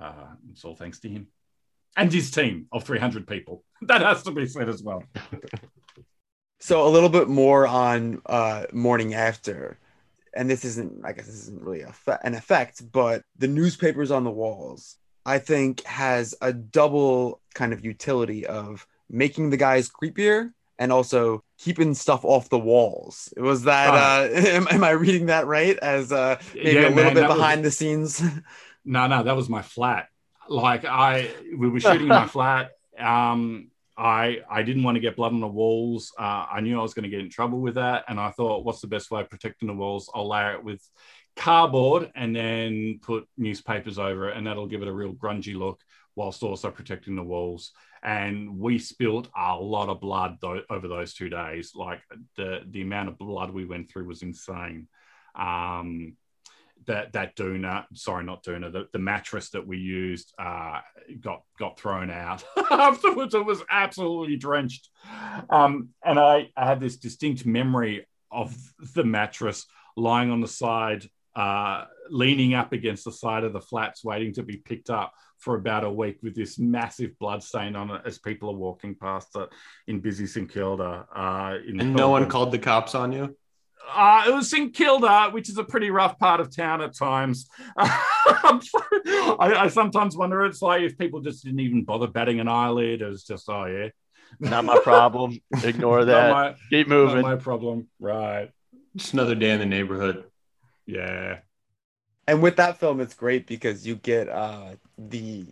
Uh, 0.00 0.34
it's 0.50 0.64
all 0.64 0.74
thanks 0.74 1.00
to 1.00 1.08
him 1.08 1.28
and 1.96 2.12
his 2.12 2.30
team 2.30 2.66
of 2.72 2.84
300 2.84 3.26
people. 3.26 3.64
That 3.82 4.00
has 4.00 4.22
to 4.22 4.30
be 4.30 4.46
said 4.46 4.68
as 4.68 4.82
well. 4.82 5.02
so 6.60 6.86
a 6.86 6.88
little 6.88 7.08
bit 7.08 7.28
more 7.28 7.66
on 7.66 8.22
uh, 8.26 8.66
morning 8.72 9.14
after 9.14 9.78
and 10.34 10.48
this 10.48 10.64
isn't 10.64 11.04
i 11.04 11.12
guess 11.12 11.26
this 11.26 11.42
isn't 11.42 11.62
really 11.62 11.84
an 12.22 12.34
effect 12.34 12.90
but 12.90 13.22
the 13.36 13.48
newspapers 13.48 14.10
on 14.10 14.24
the 14.24 14.30
walls 14.30 14.96
i 15.26 15.38
think 15.38 15.84
has 15.84 16.34
a 16.40 16.52
double 16.52 17.40
kind 17.54 17.72
of 17.72 17.84
utility 17.84 18.46
of 18.46 18.86
making 19.10 19.50
the 19.50 19.56
guys 19.56 19.90
creepier 19.90 20.50
and 20.78 20.90
also 20.90 21.42
keeping 21.62 21.94
stuff 21.94 22.24
off 22.24 22.48
the 22.48 22.58
walls 22.58 23.32
was 23.36 23.62
that 23.62 23.94
uh, 23.94 24.28
am, 24.34 24.66
am, 24.68 24.82
i 24.82 24.90
reading 24.90 25.26
that 25.26 25.46
right 25.46 25.78
as 25.78 26.10
uh 26.10 26.36
maybe 26.54 26.72
yeah, 26.72 26.88
a 26.88 26.90
little 26.90 26.94
man, 26.94 27.14
bit 27.14 27.28
behind 27.28 27.62
was, 27.62 27.72
the 27.72 27.76
scenes 27.76 28.20
no 28.84 29.06
no 29.06 29.22
that 29.22 29.36
was 29.36 29.48
my 29.48 29.62
flat 29.62 30.08
like 30.48 30.84
i 30.84 31.30
we 31.56 31.68
were 31.68 31.78
shooting 31.78 32.08
my 32.08 32.26
flat 32.36 32.72
um 32.98 33.68
I 33.94 34.40
I 34.50 34.62
didn't 34.62 34.84
want 34.84 34.96
to 34.96 35.00
get 35.00 35.16
blood 35.16 35.32
on 35.32 35.40
the 35.40 35.46
walls. 35.46 36.12
Uh, 36.18 36.46
I 36.50 36.60
knew 36.62 36.78
I 36.78 36.82
was 36.82 36.94
going 36.94 37.02
to 37.04 37.10
get 37.10 37.20
in 37.20 37.28
trouble 37.28 37.60
with 37.60 37.74
that, 37.74 38.04
and 38.08 38.18
I 38.18 38.30
thought, 38.30 38.64
what's 38.64 38.80
the 38.80 38.86
best 38.86 39.10
way 39.10 39.20
of 39.20 39.28
protecting 39.28 39.68
the 39.68 39.74
walls? 39.74 40.10
I'll 40.14 40.26
layer 40.26 40.54
it 40.54 40.64
with 40.64 40.80
cardboard 41.36 42.10
and 42.14 42.34
then 42.34 43.00
put 43.02 43.28
newspapers 43.36 43.98
over 43.98 44.30
it, 44.30 44.36
and 44.36 44.46
that'll 44.46 44.66
give 44.66 44.80
it 44.80 44.88
a 44.88 44.92
real 44.92 45.12
grungy 45.12 45.54
look 45.54 45.78
whilst 46.16 46.42
also 46.42 46.70
protecting 46.70 47.16
the 47.16 47.22
walls. 47.22 47.72
And 48.02 48.58
we 48.58 48.78
spilt 48.78 49.28
a 49.36 49.56
lot 49.56 49.88
of 49.88 50.00
blood 50.00 50.38
th- 50.40 50.64
over 50.68 50.88
those 50.88 51.14
two 51.14 51.28
days. 51.28 51.72
Like 51.74 52.00
the 52.36 52.60
the 52.68 52.82
amount 52.82 53.08
of 53.08 53.18
blood 53.18 53.50
we 53.50 53.64
went 53.64 53.90
through 53.90 54.06
was 54.06 54.22
insane. 54.22 54.88
Um, 55.36 56.16
that 56.86 57.12
that 57.12 57.36
doona, 57.36 57.84
sorry, 57.94 58.24
not 58.24 58.44
doona, 58.44 58.72
the, 58.72 58.88
the 58.92 58.98
mattress 58.98 59.50
that 59.50 59.66
we 59.66 59.78
used 59.78 60.32
uh, 60.38 60.80
got 61.20 61.42
got 61.58 61.78
thrown 61.78 62.10
out 62.10 62.44
afterwards. 62.70 63.34
It 63.34 63.44
was 63.44 63.62
absolutely 63.70 64.36
drenched, 64.36 64.88
um, 65.50 65.90
and 66.04 66.18
I, 66.18 66.50
I 66.56 66.66
had 66.66 66.80
this 66.80 66.96
distinct 66.96 67.46
memory 67.46 68.06
of 68.30 68.56
the 68.94 69.04
mattress 69.04 69.66
lying 69.96 70.30
on 70.30 70.40
the 70.40 70.48
side, 70.48 71.08
uh, 71.34 71.84
leaning 72.10 72.54
up 72.54 72.72
against 72.72 73.04
the 73.04 73.12
side 73.12 73.44
of 73.44 73.52
the 73.52 73.60
flats, 73.60 74.04
waiting 74.04 74.34
to 74.34 74.42
be 74.42 74.56
picked 74.56 74.90
up 74.90 75.12
for 75.38 75.56
about 75.56 75.82
a 75.82 75.90
week 75.90 76.18
with 76.22 76.34
this 76.34 76.58
massive 76.58 77.18
blood 77.18 77.42
stain 77.42 77.74
on 77.74 77.90
it 77.90 78.02
as 78.04 78.18
people 78.18 78.50
are 78.50 78.56
walking 78.56 78.94
past 78.94 79.28
it 79.34 79.48
in 79.88 80.00
busy 80.00 80.26
St 80.26 80.48
Kilda. 80.48 81.06
Uh, 81.14 81.58
and 81.66 81.94
no 81.94 82.10
one 82.10 82.28
called 82.28 82.52
the 82.52 82.58
cops 82.58 82.94
on 82.94 83.12
you. 83.12 83.36
Uh, 83.92 84.24
it 84.28 84.32
was 84.32 84.48
St 84.48 84.72
Kilda, 84.72 85.30
which 85.32 85.48
is 85.48 85.58
a 85.58 85.64
pretty 85.64 85.90
rough 85.90 86.16
part 86.18 86.40
of 86.40 86.54
town 86.54 86.80
at 86.80 86.96
times. 86.96 87.48
I, 87.76 88.60
I, 89.38 89.68
sometimes 89.68 90.16
wonder 90.16 90.44
it's 90.44 90.62
like 90.62 90.82
if 90.82 90.96
people 90.96 91.20
just 91.20 91.44
didn't 91.44 91.60
even 91.60 91.82
bother 91.84 92.06
batting 92.06 92.38
an 92.38 92.46
eyelid. 92.46 93.02
It 93.02 93.06
was 93.06 93.24
just, 93.24 93.48
oh 93.48 93.64
yeah, 93.64 93.88
not 94.38 94.64
my 94.64 94.78
problem. 94.78 95.40
Ignore 95.64 96.04
that. 96.04 96.30
My, 96.30 96.54
Keep 96.70 96.88
moving. 96.88 97.22
my 97.22 97.36
problem. 97.36 97.88
Right. 97.98 98.50
Just 98.94 99.14
another 99.14 99.34
day 99.34 99.50
in 99.50 99.58
the 99.58 99.66
neighborhood. 99.66 100.24
Yeah. 100.86 101.38
And 102.26 102.42
with 102.42 102.56
that 102.56 102.78
film, 102.78 103.00
it's 103.00 103.14
great 103.14 103.46
because 103.46 103.86
you 103.86 103.96
get 103.96 104.28
uh, 104.28 104.76
the 104.96 105.46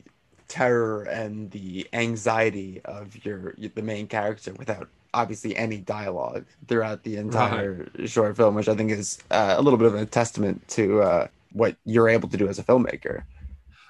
terror 0.49 1.05
and 1.05 1.51
the 1.51 1.87
anxiety 1.93 2.81
of 2.85 3.25
your 3.25 3.55
the 3.75 3.83
main 3.83 4.07
character 4.07 4.53
without 4.55 4.89
obviously 5.15 5.57
any 5.57 5.79
dialogue 5.79 6.45
throughout 6.69 7.03
the 7.03 7.17
entire 7.17 7.89
right. 7.97 8.09
short 8.09 8.37
film, 8.37 8.55
which 8.55 8.69
I 8.69 8.75
think 8.75 8.91
is 8.91 9.19
uh, 9.31 9.55
a 9.57 9.63
little 9.63 9.79
bit 9.79 9.87
of 9.87 9.95
a 9.95 10.07
testament 10.07 10.67
to 10.69 11.03
uh, 11.03 11.27
what 11.53 11.77
you're 11.85 12.09
able 12.09 12.29
to 12.29 12.37
do 12.37 12.49
as 12.49 12.59
a 12.59 12.65
filmmaker. 12.65 13.23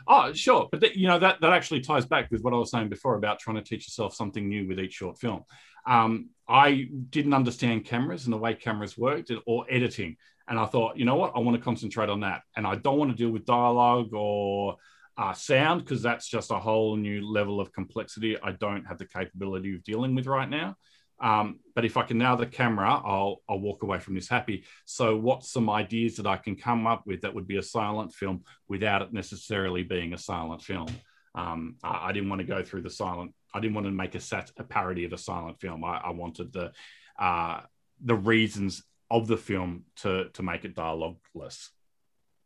Oh, 0.06 0.32
sure, 0.32 0.68
but 0.70 0.80
th- 0.80 0.96
you 0.96 1.06
know 1.06 1.18
that 1.18 1.40
that 1.40 1.52
actually 1.52 1.80
ties 1.80 2.06
back 2.06 2.30
with 2.30 2.42
what 2.42 2.52
I 2.52 2.56
was 2.56 2.70
saying 2.70 2.88
before 2.88 3.16
about 3.16 3.38
trying 3.38 3.56
to 3.56 3.62
teach 3.62 3.86
yourself 3.86 4.14
something 4.14 4.48
new 4.48 4.66
with 4.66 4.80
each 4.80 4.94
short 4.94 5.18
film. 5.18 5.44
Um, 5.86 6.30
I 6.48 6.88
didn't 7.10 7.34
understand 7.34 7.84
cameras 7.84 8.24
and 8.24 8.32
the 8.32 8.38
way 8.38 8.54
cameras 8.54 8.98
worked 8.98 9.30
or 9.46 9.66
editing, 9.70 10.16
and 10.50 10.58
I 10.58 10.66
thought, 10.66 10.98
you 10.98 11.04
know 11.04 11.14
what, 11.14 11.32
I 11.34 11.38
want 11.38 11.56
to 11.56 11.62
concentrate 11.62 12.10
on 12.10 12.20
that, 12.20 12.42
and 12.56 12.66
I 12.66 12.74
don't 12.74 12.98
want 12.98 13.12
to 13.12 13.16
deal 13.16 13.30
with 13.30 13.46
dialogue 13.46 14.12
or 14.12 14.76
uh, 15.16 15.32
sound 15.32 15.84
because 15.84 16.02
that's 16.02 16.28
just 16.28 16.50
a 16.50 16.58
whole 16.58 16.96
new 16.96 17.26
level 17.26 17.60
of 17.60 17.72
complexity 17.72 18.36
I 18.42 18.52
don't 18.52 18.84
have 18.84 18.98
the 18.98 19.06
capability 19.06 19.74
of 19.74 19.84
dealing 19.84 20.14
with 20.14 20.26
right 20.26 20.48
now. 20.48 20.76
Um, 21.20 21.60
but 21.74 21.84
if 21.84 21.96
I 21.96 22.02
can 22.02 22.18
nail 22.18 22.36
the 22.36 22.46
camera, 22.46 22.90
I'll 22.90 23.42
I'll 23.48 23.60
walk 23.60 23.82
away 23.82 23.98
from 23.98 24.14
this 24.14 24.28
happy. 24.28 24.64
So, 24.86 25.16
what's 25.16 25.52
some 25.52 25.68
ideas 25.68 26.16
that 26.16 26.26
I 26.26 26.38
can 26.38 26.56
come 26.56 26.86
up 26.86 27.06
with 27.06 27.20
that 27.20 27.34
would 27.34 27.46
be 27.46 27.58
a 27.58 27.62
silent 27.62 28.14
film 28.14 28.44
without 28.68 29.02
it 29.02 29.12
necessarily 29.12 29.82
being 29.82 30.14
a 30.14 30.18
silent 30.18 30.62
film? 30.62 30.88
Um, 31.34 31.76
I, 31.84 32.08
I, 32.08 32.12
didn't 32.12 32.28
want 32.28 32.40
to 32.40 32.46
go 32.46 32.62
through 32.64 32.82
the 32.82 32.90
silent. 32.90 33.34
I 33.54 33.60
didn't 33.60 33.74
want 33.74 33.86
to 33.86 33.92
make 33.92 34.16
a 34.16 34.20
sat 34.20 34.50
a 34.56 34.64
parody 34.64 35.04
of 35.04 35.12
a 35.12 35.18
silent 35.18 35.60
film. 35.60 35.84
I, 35.84 35.98
I 35.98 36.10
wanted 36.10 36.52
the 36.52 36.72
uh, 37.18 37.60
the 38.02 38.16
reasons 38.16 38.82
of 39.10 39.26
the 39.26 39.36
film 39.36 39.84
to 39.96 40.28
to 40.34 40.42
make 40.42 40.64
it 40.64 40.74
dialogueless. 40.74 41.70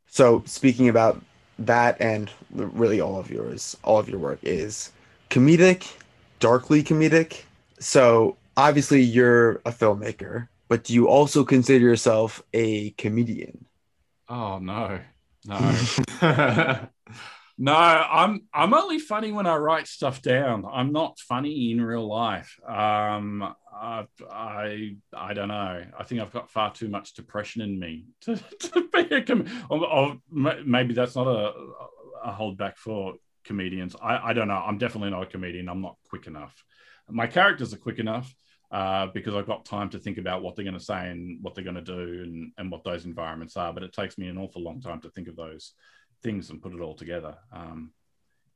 So, 0.07 0.43
speaking 0.47 0.89
about 0.89 1.21
that, 1.59 2.01
and 2.01 2.31
really 2.51 3.01
all 3.01 3.19
of 3.19 3.31
yours, 3.31 3.77
all 3.83 3.99
of 3.99 4.09
your 4.09 4.19
work 4.19 4.39
is 4.43 4.93
comedic, 5.31 5.93
darkly 6.41 6.83
comedic. 6.83 7.43
So 7.79 8.37
obviously 8.57 9.03
you're 9.03 9.57
a 9.67 9.73
filmmaker, 9.73 10.49
but 10.69 10.85
do 10.85 10.95
you 10.95 11.09
also 11.09 11.45
consider 11.45 11.85
yourself 11.85 12.43
a 12.53 12.91
comedian? 12.91 13.67
Oh 14.29 14.59
no, 14.59 15.01
no, 15.47 15.77
no. 17.59 17.75
I'm 17.75 18.43
I'm 18.55 18.73
only 18.73 18.99
funny 18.99 19.33
when 19.33 19.47
I 19.47 19.57
write 19.57 19.87
stuff 19.87 20.23
down. 20.23 20.65
I'm 20.71 20.93
not 20.93 21.19
funny 21.19 21.73
in 21.73 21.81
real 21.83 22.09
life. 22.09 22.59
Um, 22.67 23.55
I, 23.75 24.07
I 24.31 24.97
I 25.13 25.35
don't 25.35 25.49
know. 25.49 25.85
I 25.99 26.03
think 26.05 26.21
I've 26.21 26.33
got 26.33 26.51
far 26.51 26.73
too 26.73 26.89
much 26.89 27.15
depression 27.15 27.63
in 27.63 27.79
me 27.79 28.07
to, 28.23 28.37
to 28.37 28.89
be 28.93 29.15
a 29.15 29.23
com- 29.23 29.67
or, 29.69 29.87
or 29.87 30.17
maybe 30.31 30.95
that's 30.95 31.17
not 31.17 31.27
a, 31.27 31.53
a 32.25 32.33
hold 32.33 32.57
back 32.57 32.77
for 32.77 33.15
comedians. 33.45 33.95
I, 34.01 34.31
I 34.31 34.33
don't 34.33 34.49
know. 34.49 34.63
I'm 34.67 34.79
definitely 34.79 35.11
not 35.11 35.23
a 35.23 35.27
comedian. 35.27 35.69
I'm 35.69 35.83
not 35.83 35.97
quick 36.09 36.27
enough. 36.27 36.55
My 37.09 37.27
characters 37.27 37.75
are 37.75 37.79
quick 37.79 37.99
enough 37.99 38.35
uh, 38.71 39.07
because 39.09 39.35
I've 39.35 39.47
got 39.47 39.65
time 39.65 39.91
to 39.91 39.99
think 39.99 40.19
about 40.19 40.43
what 40.43 40.57
they're 40.57 40.65
going 40.65 40.79
to 40.79 40.85
say 40.85 41.11
and 41.11 41.43
what 41.43 41.55
they're 41.55 41.65
going 41.65 41.77
to 41.77 41.83
do 41.83 42.23
and, 42.23 42.53
and 42.57 42.71
what 42.71 42.85
those 42.85 43.05
environments 43.05 43.57
are. 43.57 43.73
But 43.73 43.83
it 43.83 43.93
takes 43.93 44.17
me 44.17 44.29
an 44.29 44.39
awful 44.39 44.63
long 44.63 44.81
time 44.81 45.01
to 45.03 45.11
think 45.11 45.29
of 45.29 45.37
those 45.37 45.73
things 46.23 46.51
and 46.51 46.63
put 46.63 46.73
it 46.73 46.81
all 46.81 46.95
together. 46.95 47.37
Um, 47.53 47.93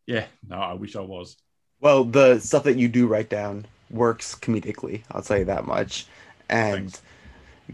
yeah, 0.07 0.27
no, 0.47 0.57
I 0.57 0.73
wish 0.73 0.97
I 0.97 1.01
was. 1.01 1.37
Well, 1.81 2.05
the 2.05 2.41
stuff 2.41 2.65
that 2.65 2.79
you 2.79 2.89
do 2.89 3.07
write 3.07 3.29
down 3.29 3.67
works 3.91 4.35
comedically. 4.35 5.03
I'll 5.13 5.23
tell 5.23 5.39
you 5.39 5.45
that 5.47 5.67
much. 5.67 6.07
And 6.49 6.93
Thanks. 6.93 7.03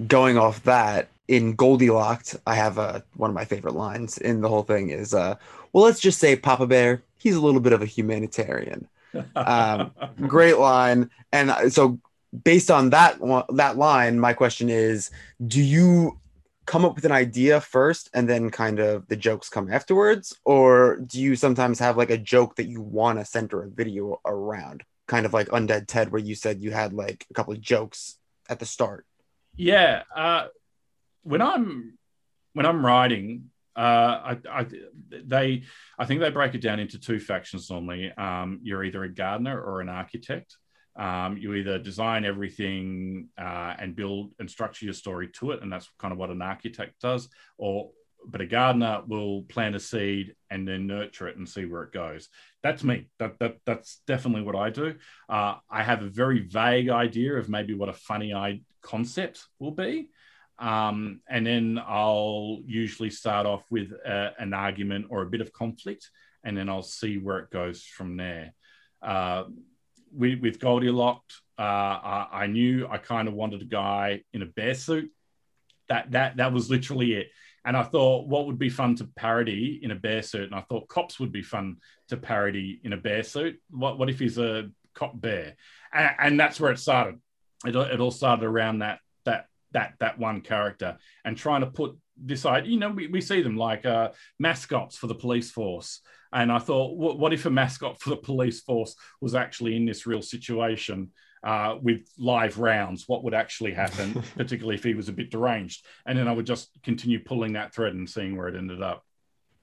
going 0.06 0.38
off 0.38 0.62
that, 0.64 1.08
in 1.26 1.54
Goldilocks, 1.54 2.36
I 2.46 2.54
have 2.54 2.78
uh, 2.78 3.00
one 3.16 3.30
of 3.30 3.34
my 3.34 3.44
favorite 3.44 3.74
lines 3.74 4.18
in 4.18 4.40
the 4.40 4.48
whole 4.48 4.62
thing 4.62 4.90
is, 4.90 5.14
uh, 5.14 5.36
well, 5.72 5.84
let's 5.84 6.00
just 6.00 6.18
say 6.18 6.36
Papa 6.36 6.66
Bear, 6.66 7.02
he's 7.18 7.34
a 7.34 7.40
little 7.40 7.60
bit 7.60 7.72
of 7.72 7.82
a 7.82 7.86
humanitarian. 7.86 8.88
Um, 9.34 9.92
great 10.26 10.58
line. 10.58 11.10
And 11.32 11.50
uh, 11.50 11.70
so 11.70 11.98
based 12.42 12.70
on 12.70 12.90
that 12.90 13.18
that 13.54 13.76
line, 13.78 14.20
my 14.20 14.32
question 14.32 14.68
is: 14.68 15.10
Do 15.46 15.62
you 15.62 16.18
come 16.66 16.84
up 16.84 16.94
with 16.94 17.04
an 17.04 17.12
idea 17.12 17.60
first, 17.60 18.10
and 18.14 18.28
then 18.28 18.50
kind 18.50 18.78
of 18.78 19.06
the 19.08 19.16
jokes 19.16 19.48
come 19.48 19.72
afterwards, 19.72 20.36
or 20.44 20.96
do 20.96 21.20
you 21.20 21.36
sometimes 21.36 21.78
have 21.78 21.96
like 21.96 22.10
a 22.10 22.18
joke 22.18 22.56
that 22.56 22.66
you 22.66 22.80
want 22.80 23.18
to 23.18 23.24
center 23.24 23.62
a 23.62 23.68
video 23.68 24.20
around, 24.24 24.82
kind 25.07 25.26
of 25.26 25.32
like 25.32 25.48
Undead 25.48 25.86
Ted, 25.86 26.11
where 26.11 26.20
you 26.20 26.34
said 26.34 26.62
you 26.62 26.70
had 26.70 26.92
like 26.92 27.26
a 27.30 27.34
couple 27.34 27.52
of 27.52 27.61
jokes 27.61 28.18
at 28.48 28.59
the 28.59 28.66
start? 28.66 29.07
Yeah, 29.57 30.02
uh, 30.14 30.48
when 31.22 31.42
I'm 31.42 31.98
when 32.55 32.66
I'm 32.66 32.84
writing, 32.84 33.50
uh, 33.76 33.80
I, 33.80 34.38
I, 34.48 34.66
they, 35.11 35.64
I 35.98 36.05
think 36.07 36.20
they 36.20 36.30
break 36.30 36.55
it 36.55 36.61
down 36.61 36.78
into 36.78 36.98
two 36.98 37.18
factions 37.18 37.70
normally. 37.70 38.12
Um, 38.12 38.61
you're 38.62 38.84
either 38.84 39.02
a 39.02 39.12
gardener 39.12 39.61
or 39.61 39.80
an 39.80 39.88
architect. 39.88 40.57
Um, 40.96 41.36
you 41.36 41.55
either 41.55 41.80
design 41.80 42.24
everything 42.24 43.28
uh, 43.36 43.74
and 43.78 43.96
build 43.96 44.30
and 44.38 44.48
structure 44.48 44.84
your 44.84 44.94
story 44.94 45.28
to 45.40 45.50
it, 45.50 45.62
and 45.62 45.72
that's 45.72 45.90
kind 45.98 46.12
of 46.12 46.18
what 46.18 46.30
an 46.30 46.40
architect 46.40 47.00
does. 47.00 47.28
Or, 47.59 47.90
but 48.26 48.40
a 48.40 48.46
gardener 48.46 49.02
will 49.07 49.42
plant 49.42 49.74
a 49.74 49.80
seed 49.80 50.36
and 50.50 50.66
then 50.66 50.86
nurture 50.86 51.26
it 51.26 51.36
and 51.36 51.48
see 51.48 51.64
where 51.64 51.82
it 51.82 51.92
goes. 51.92 52.28
That's 52.64 52.82
me. 52.82 53.10
That, 53.18 53.38
that 53.40 53.58
that's 53.66 54.00
definitely 54.06 54.40
what 54.40 54.56
I 54.56 54.70
do. 54.70 54.94
Uh, 55.28 55.56
I 55.70 55.82
have 55.82 56.02
a 56.02 56.08
very 56.08 56.40
vague 56.48 56.88
idea 56.88 57.36
of 57.36 57.50
maybe 57.50 57.74
what 57.74 57.90
a 57.90 57.92
funny 57.92 58.64
concept 58.80 59.44
will 59.58 59.70
be. 59.70 60.08
Um, 60.58 61.20
and 61.28 61.46
then 61.46 61.78
I'll 61.86 62.60
usually 62.64 63.10
start 63.10 63.46
off 63.46 63.64
with 63.70 63.92
a, 63.92 64.32
an 64.38 64.54
argument 64.54 65.08
or 65.10 65.20
a 65.20 65.26
bit 65.26 65.42
of 65.42 65.52
conflict, 65.52 66.08
and 66.42 66.56
then 66.56 66.70
I'll 66.70 66.82
see 66.82 67.18
where 67.18 67.40
it 67.40 67.50
goes 67.50 67.82
from 67.84 68.16
there. 68.16 68.54
Uh, 69.02 69.44
with, 70.10 70.40
with 70.40 70.58
Goldilocks, 70.58 71.42
uh, 71.58 71.62
I, 71.62 72.28
I, 72.32 72.46
knew 72.46 72.88
I 72.88 72.96
kind 72.96 73.28
of 73.28 73.34
wanted 73.34 73.60
a 73.60 73.66
guy 73.66 74.22
in 74.32 74.40
a 74.40 74.46
bear 74.46 74.74
suit. 74.74 75.10
That 75.90 76.12
that 76.12 76.38
that 76.38 76.54
was 76.54 76.70
literally 76.70 77.12
it. 77.12 77.28
And 77.64 77.76
I 77.76 77.82
thought, 77.82 78.28
what 78.28 78.46
would 78.46 78.58
be 78.58 78.68
fun 78.68 78.94
to 78.96 79.04
parody 79.16 79.80
in 79.82 79.90
a 79.90 79.94
bear 79.94 80.22
suit? 80.22 80.44
And 80.44 80.54
I 80.54 80.60
thought 80.62 80.88
cops 80.88 81.18
would 81.18 81.32
be 81.32 81.42
fun 81.42 81.76
to 82.08 82.16
parody 82.16 82.80
in 82.84 82.92
a 82.92 82.96
bear 82.98 83.22
suit. 83.22 83.60
What 83.70 83.98
what 83.98 84.10
if 84.10 84.18
he's 84.18 84.38
a 84.38 84.70
cop 84.94 85.18
bear? 85.20 85.56
And, 85.92 86.10
and 86.18 86.40
that's 86.40 86.60
where 86.60 86.72
it 86.72 86.78
started. 86.78 87.20
It, 87.64 87.74
it 87.74 88.00
all 88.00 88.10
started 88.10 88.44
around 88.44 88.80
that 88.80 88.98
that 89.24 89.46
that 89.72 89.94
that 90.00 90.18
one 90.18 90.42
character 90.42 90.98
and 91.24 91.36
trying 91.36 91.62
to 91.62 91.68
put 91.68 91.96
this 92.16 92.46
idea. 92.46 92.72
You 92.72 92.78
know, 92.78 92.90
we, 92.90 93.06
we 93.08 93.20
see 93.20 93.42
them 93.42 93.56
like 93.56 93.86
uh, 93.86 94.10
mascots 94.38 94.96
for 94.96 95.06
the 95.06 95.14
police 95.14 95.50
force. 95.50 96.00
And 96.32 96.50
I 96.50 96.58
thought, 96.58 96.96
what, 96.96 97.18
what 97.18 97.32
if 97.32 97.46
a 97.46 97.50
mascot 97.50 98.00
for 98.00 98.10
the 98.10 98.16
police 98.16 98.60
force 98.60 98.96
was 99.20 99.34
actually 99.34 99.76
in 99.76 99.84
this 99.84 100.06
real 100.06 100.22
situation 100.22 101.10
uh, 101.45 101.76
with 101.80 102.01
live 102.18 102.59
rounds? 102.59 103.05
What 103.07 103.22
would 103.24 103.34
actually 103.34 103.72
happen, 103.72 104.22
particularly 104.36 104.76
if 104.76 104.84
he 104.84 104.95
was 104.95 105.09
a 105.09 105.12
bit 105.12 105.30
deranged? 105.30 105.84
And 106.07 106.18
then 106.18 106.26
I 106.26 106.32
would 106.32 106.47
just 106.47 106.70
continue 106.82 107.20
pulling 107.20 107.53
that 107.53 107.74
thread 107.74 107.95
and 107.95 108.09
seeing 108.09 108.36
where 108.36 108.49
it 108.49 108.57
ended 108.57 108.82
up. 108.82 109.05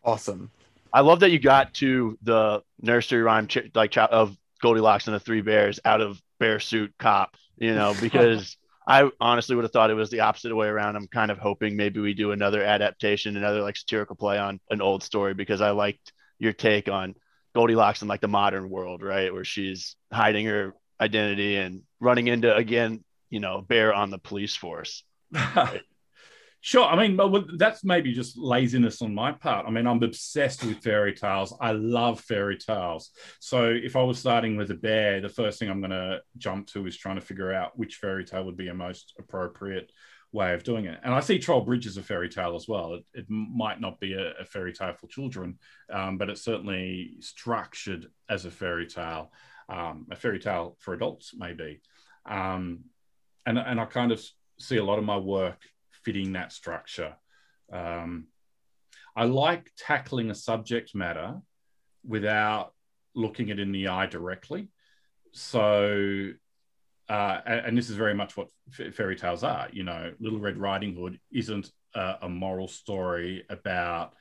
Awesome. 0.04 0.52
I 0.94 1.02
love 1.02 1.22
that 1.22 1.32
you 1.32 1.40
got 1.40 1.74
to 1.76 2.18
the 2.22 2.64
nursery 2.82 3.22
rhyme 3.22 3.48
like 3.74 3.98
of 3.98 4.38
Goldilocks 4.62 5.08
and 5.08 5.16
the 5.16 5.20
Three 5.20 5.42
Bears 5.42 5.80
out 5.86 6.02
of 6.02 6.22
bear 6.40 6.60
suit 6.60 6.94
cop, 7.00 7.36
you 7.58 7.74
know, 7.74 7.96
because 8.02 8.58
I 8.88 9.10
honestly 9.20 9.56
would 9.56 9.64
have 9.64 9.72
thought 9.72 9.90
it 9.90 9.96
was 9.96 10.10
the 10.10 10.22
opposite 10.22 10.56
way 10.56 10.68
around. 10.68 10.96
I'm 10.96 11.08
kind 11.08 11.32
of 11.32 11.38
hoping 11.38 11.78
maybe 11.78 12.00
we 12.00 12.14
do 12.14 12.32
another 12.32 12.64
adaptation, 12.64 13.38
another 13.38 13.62
like 13.62 13.78
satirical 13.78 14.16
play 14.16 14.38
on 14.38 14.60
an 14.70 14.82
old 14.82 15.04
story 15.04 15.34
because 15.34 15.62
I 15.62 15.72
liked 15.72 16.14
your 16.40 16.54
take 16.54 16.90
on 16.90 17.16
Goldilocks 17.54 18.02
in 18.02 18.08
like 18.08 18.22
the 18.22 18.28
modern 18.28 18.70
world, 18.70 19.02
right? 19.02 19.34
Where 19.34 19.46
she's 19.46 19.96
hiding 20.12 20.46
her 20.48 20.74
identity 21.02 21.58
and 21.58 21.82
running 22.00 22.28
into 22.28 22.56
again, 22.56 23.04
you 23.30 23.40
know, 23.40 23.62
bear 23.62 23.94
on 23.94 24.10
the 24.10 24.20
police 24.20 24.56
force. 24.56 25.04
Sure. 26.64 26.86
I 26.86 27.08
mean, 27.08 27.18
that's 27.58 27.84
maybe 27.84 28.14
just 28.14 28.38
laziness 28.38 29.02
on 29.02 29.16
my 29.16 29.32
part. 29.32 29.66
I 29.66 29.72
mean, 29.72 29.88
I'm 29.88 30.02
obsessed 30.04 30.64
with 30.64 30.84
fairy 30.84 31.14
tales. 31.16 31.56
I 31.60 31.72
love 31.72 32.22
fairy 32.22 32.56
tales. 32.56 33.10
So 33.40 33.72
if 33.72 33.96
I 33.96 34.04
was 34.04 34.20
starting 34.20 34.58
with 34.58 34.70
a 34.70 34.76
bear, 34.76 35.22
the 35.22 35.30
first 35.30 35.58
thing 35.58 35.72
I'm 35.72 35.82
going 35.82 35.90
to 35.90 36.22
jump 36.38 36.68
to 36.68 36.86
is 36.86 36.96
trying 36.96 37.16
to 37.16 37.26
figure 37.26 37.52
out 37.52 37.80
which 37.80 37.96
fairy 37.96 38.24
tale 38.26 38.44
would 38.44 38.58
be 38.58 38.68
a 38.68 38.76
most 38.76 39.16
appropriate 39.18 39.92
way 40.32 40.54
of 40.54 40.64
doing 40.64 40.86
it. 40.86 41.00
And 41.04 41.16
I 41.16 41.20
see 41.20 41.40
Troll 41.40 41.62
Bridge 41.62 41.88
as 41.88 41.98
a 41.98 42.04
fairy 42.04 42.30
tale 42.30 42.56
as 42.56 42.68
well. 42.68 42.94
It, 42.94 43.06
it 43.16 43.26
might 43.28 43.82
not 43.82 44.00
be 44.00 44.14
a, 44.14 44.34
a 44.40 44.46
fairy 44.46 44.72
tale 44.72 44.94
for 44.94 45.08
children, 45.08 45.58
um, 45.92 46.20
but 46.20 46.30
it's 46.30 46.44
certainly 46.44 47.16
structured 47.22 48.06
as 48.30 48.46
a 48.46 48.52
fairy 48.52 48.86
tale, 48.86 49.32
um, 49.72 50.06
a 50.12 50.16
fairy 50.16 50.40
tale 50.40 50.76
for 50.80 50.94
adults, 50.94 51.34
maybe. 51.36 51.82
Um, 52.30 52.82
and, 53.46 53.58
and 53.58 53.80
I 53.80 53.86
kind 53.86 54.12
of 54.12 54.22
see 54.60 54.78
a 54.78 54.84
lot 54.84 55.00
of 55.00 55.06
my 55.06 55.18
work 55.18 55.62
fitting 56.04 56.34
that 56.34 56.52
structure. 56.52 57.16
Um, 57.72 58.28
I 59.16 59.26
like 59.26 59.72
tackling 59.78 60.30
a 60.30 60.36
subject 60.36 60.94
matter 60.94 61.36
without 62.06 62.74
looking 63.16 63.50
it 63.50 63.60
in 63.60 63.72
the 63.72 63.88
eye 63.88 64.08
directly. 64.08 64.70
So 65.32 66.32
uh, 67.10 67.42
and, 67.46 67.78
this 67.78 67.90
is 67.90 67.96
very 67.96 68.14
much 68.14 68.38
what 68.38 68.48
f- 68.80 68.94
fairy 68.94 69.18
tales 69.18 69.44
are. 69.44 69.68
You 69.74 69.84
know, 69.84 70.14
Little 70.20 70.40
Red 70.40 70.58
Riding 70.58 70.96
Hood 70.96 71.20
isn't 71.32 71.70
a, 71.94 72.16
a 72.22 72.30
moral 72.30 72.70
story 72.70 73.44
about, 73.50 74.14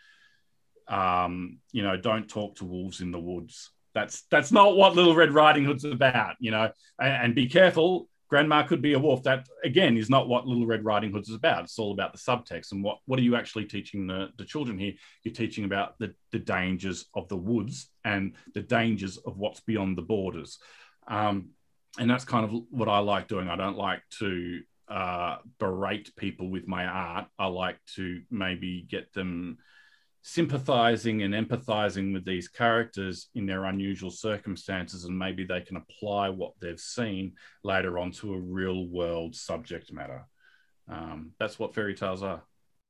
um, 0.88 1.59
you 1.70 1.84
know, 1.84 1.96
don't 1.96 2.28
talk 2.28 2.57
to 2.57 2.64
wolves 2.64 3.01
in 3.01 3.12
the 3.12 3.20
woods. 3.20 3.70
That's 3.95 4.22
that's 4.30 4.53
not 4.53 4.76
what 4.76 4.95
Little 4.95 5.14
Red 5.14 5.32
Riding 5.32 5.64
Hood's 5.64 5.84
about. 5.84 6.36
You 6.41 6.51
know, 6.51 6.70
and, 7.01 7.24
and 7.24 7.34
be 7.34 7.49
careful. 7.49 8.09
Grandma 8.28 8.62
could 8.62 8.80
be 8.80 8.93
a 8.93 8.99
wolf. 8.99 9.24
That 9.24 9.49
again 9.64 9.97
is 9.97 10.09
not 10.09 10.28
what 10.28 10.47
Little 10.47 10.66
Red 10.66 10.84
Riding 10.84 11.11
Hood 11.11 11.22
is 11.22 11.34
about. 11.34 11.64
It's 11.64 11.78
all 11.78 11.93
about 11.93 12.12
the 12.12 12.18
subtext 12.18 12.70
and 12.72 12.82
what 12.84 12.99
what 13.07 13.18
are 13.18 13.22
you 13.22 13.34
actually 13.34 13.64
teaching 13.64 14.07
the, 14.07 14.28
the 14.38 14.45
children 14.45 14.78
here? 14.78 14.93
You're 15.24 15.34
teaching 15.34 15.64
about 15.64 15.99
the, 15.99 16.14
the 16.30 16.38
dangers 16.38 17.07
of 17.14 17.28
the 17.28 17.36
woods 17.36 17.91
and 18.05 18.34
the 18.55 18.62
dangers 18.62 19.16
of 19.16 19.36
what's 19.36 19.61
beyond 19.61 19.99
the 19.99 20.03
borders. 20.03 20.59
Um, 21.09 21.51
and 21.99 22.09
that's 22.09 22.24
kind 22.24 22.45
of 22.45 22.62
what 22.70 22.88
I 22.88 22.99
like 22.99 23.26
doing. 23.26 23.49
I 23.49 23.57
don't 23.57 23.76
like 23.76 24.03
to 24.20 24.61
uh, 24.88 25.38
berate 25.59 26.14
people 26.16 26.49
with 26.49 26.68
my 26.68 26.84
art. 26.86 27.26
I 27.36 27.47
like 27.47 27.78
to 27.97 28.22
maybe 28.30 28.86
get 28.88 29.12
them 29.12 29.59
sympathizing 30.22 31.22
and 31.22 31.34
empathizing 31.34 32.12
with 32.12 32.24
these 32.24 32.48
characters 32.48 33.28
in 33.34 33.46
their 33.46 33.64
unusual 33.64 34.10
circumstances, 34.10 35.04
and 35.04 35.18
maybe 35.18 35.44
they 35.44 35.60
can 35.60 35.76
apply 35.76 36.28
what 36.28 36.52
they've 36.60 36.80
seen 36.80 37.32
later 37.64 37.98
on 37.98 38.12
to 38.12 38.34
a 38.34 38.40
real 38.40 38.86
world 38.86 39.34
subject 39.34 39.92
matter. 39.92 40.26
Um, 40.88 41.32
that's 41.38 41.58
what 41.58 41.74
fairy 41.74 41.94
tales 41.94 42.22
are. 42.22 42.42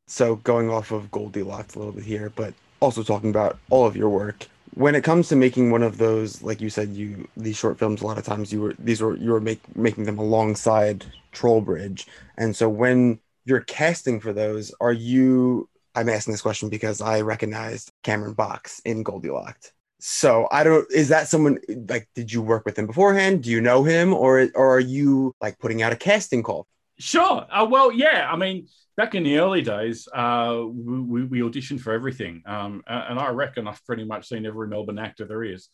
So 0.06 0.36
going 0.36 0.70
off 0.70 0.90
of 0.90 1.10
Goldilocks 1.10 1.76
a 1.76 1.78
little 1.78 1.92
bit 1.92 2.04
here, 2.04 2.32
but 2.34 2.52
also 2.80 3.02
talking 3.02 3.30
about 3.30 3.58
all 3.70 3.86
of 3.86 3.96
your 3.96 4.08
work. 4.08 4.48
When 4.74 4.94
it 4.94 5.04
comes 5.04 5.28
to 5.28 5.36
making 5.36 5.70
one 5.70 5.82
of 5.82 5.98
those, 5.98 6.42
like 6.42 6.60
you 6.60 6.70
said, 6.70 6.90
you 6.90 7.28
these 7.36 7.56
short 7.56 7.78
films, 7.78 8.02
a 8.02 8.06
lot 8.06 8.18
of 8.18 8.24
times 8.24 8.52
you 8.52 8.60
were 8.60 8.74
these 8.78 9.00
were 9.00 9.16
you 9.16 9.30
were 9.30 9.40
make, 9.40 9.60
making 9.76 10.04
them 10.04 10.18
alongside 10.18 11.04
Trollbridge, 11.32 12.06
and 12.38 12.54
so 12.54 12.68
when 12.68 13.20
you're 13.44 13.62
casting 13.62 14.20
for 14.20 14.32
those, 14.32 14.72
are 14.80 14.92
you? 14.92 15.68
I'm 15.94 16.08
asking 16.08 16.32
this 16.32 16.42
question 16.42 16.68
because 16.68 17.00
I 17.00 17.20
recognized 17.20 17.92
Cameron 18.02 18.34
Box 18.34 18.80
in 18.84 19.02
Goldilocks. 19.02 19.72
So 19.98 20.48
I 20.50 20.64
don't. 20.64 20.90
Is 20.90 21.08
that 21.08 21.28
someone 21.28 21.58
like? 21.88 22.08
Did 22.14 22.32
you 22.32 22.40
work 22.40 22.64
with 22.64 22.78
him 22.78 22.86
beforehand? 22.86 23.42
Do 23.42 23.50
you 23.50 23.60
know 23.60 23.84
him, 23.84 24.14
or 24.14 24.48
or 24.54 24.76
are 24.76 24.80
you 24.80 25.34
like 25.42 25.58
putting 25.58 25.82
out 25.82 25.92
a 25.92 25.96
casting 25.96 26.42
call? 26.42 26.66
Sure. 26.98 27.46
Uh, 27.50 27.66
well, 27.68 27.92
yeah. 27.92 28.28
I 28.30 28.36
mean, 28.36 28.68
back 28.96 29.14
in 29.14 29.24
the 29.24 29.38
early 29.38 29.62
days, 29.62 30.08
uh, 30.14 30.62
we, 30.66 31.24
we, 31.24 31.40
auditioned 31.40 31.80
for 31.80 31.92
everything, 31.92 32.42
um, 32.46 32.82
and 32.86 33.18
I 33.18 33.28
reckon 33.30 33.66
I've 33.66 33.84
pretty 33.86 34.04
much 34.04 34.28
seen 34.28 34.44
every 34.44 34.68
Melbourne 34.68 34.98
actor 34.98 35.24
there 35.24 35.42
is. 35.42 35.68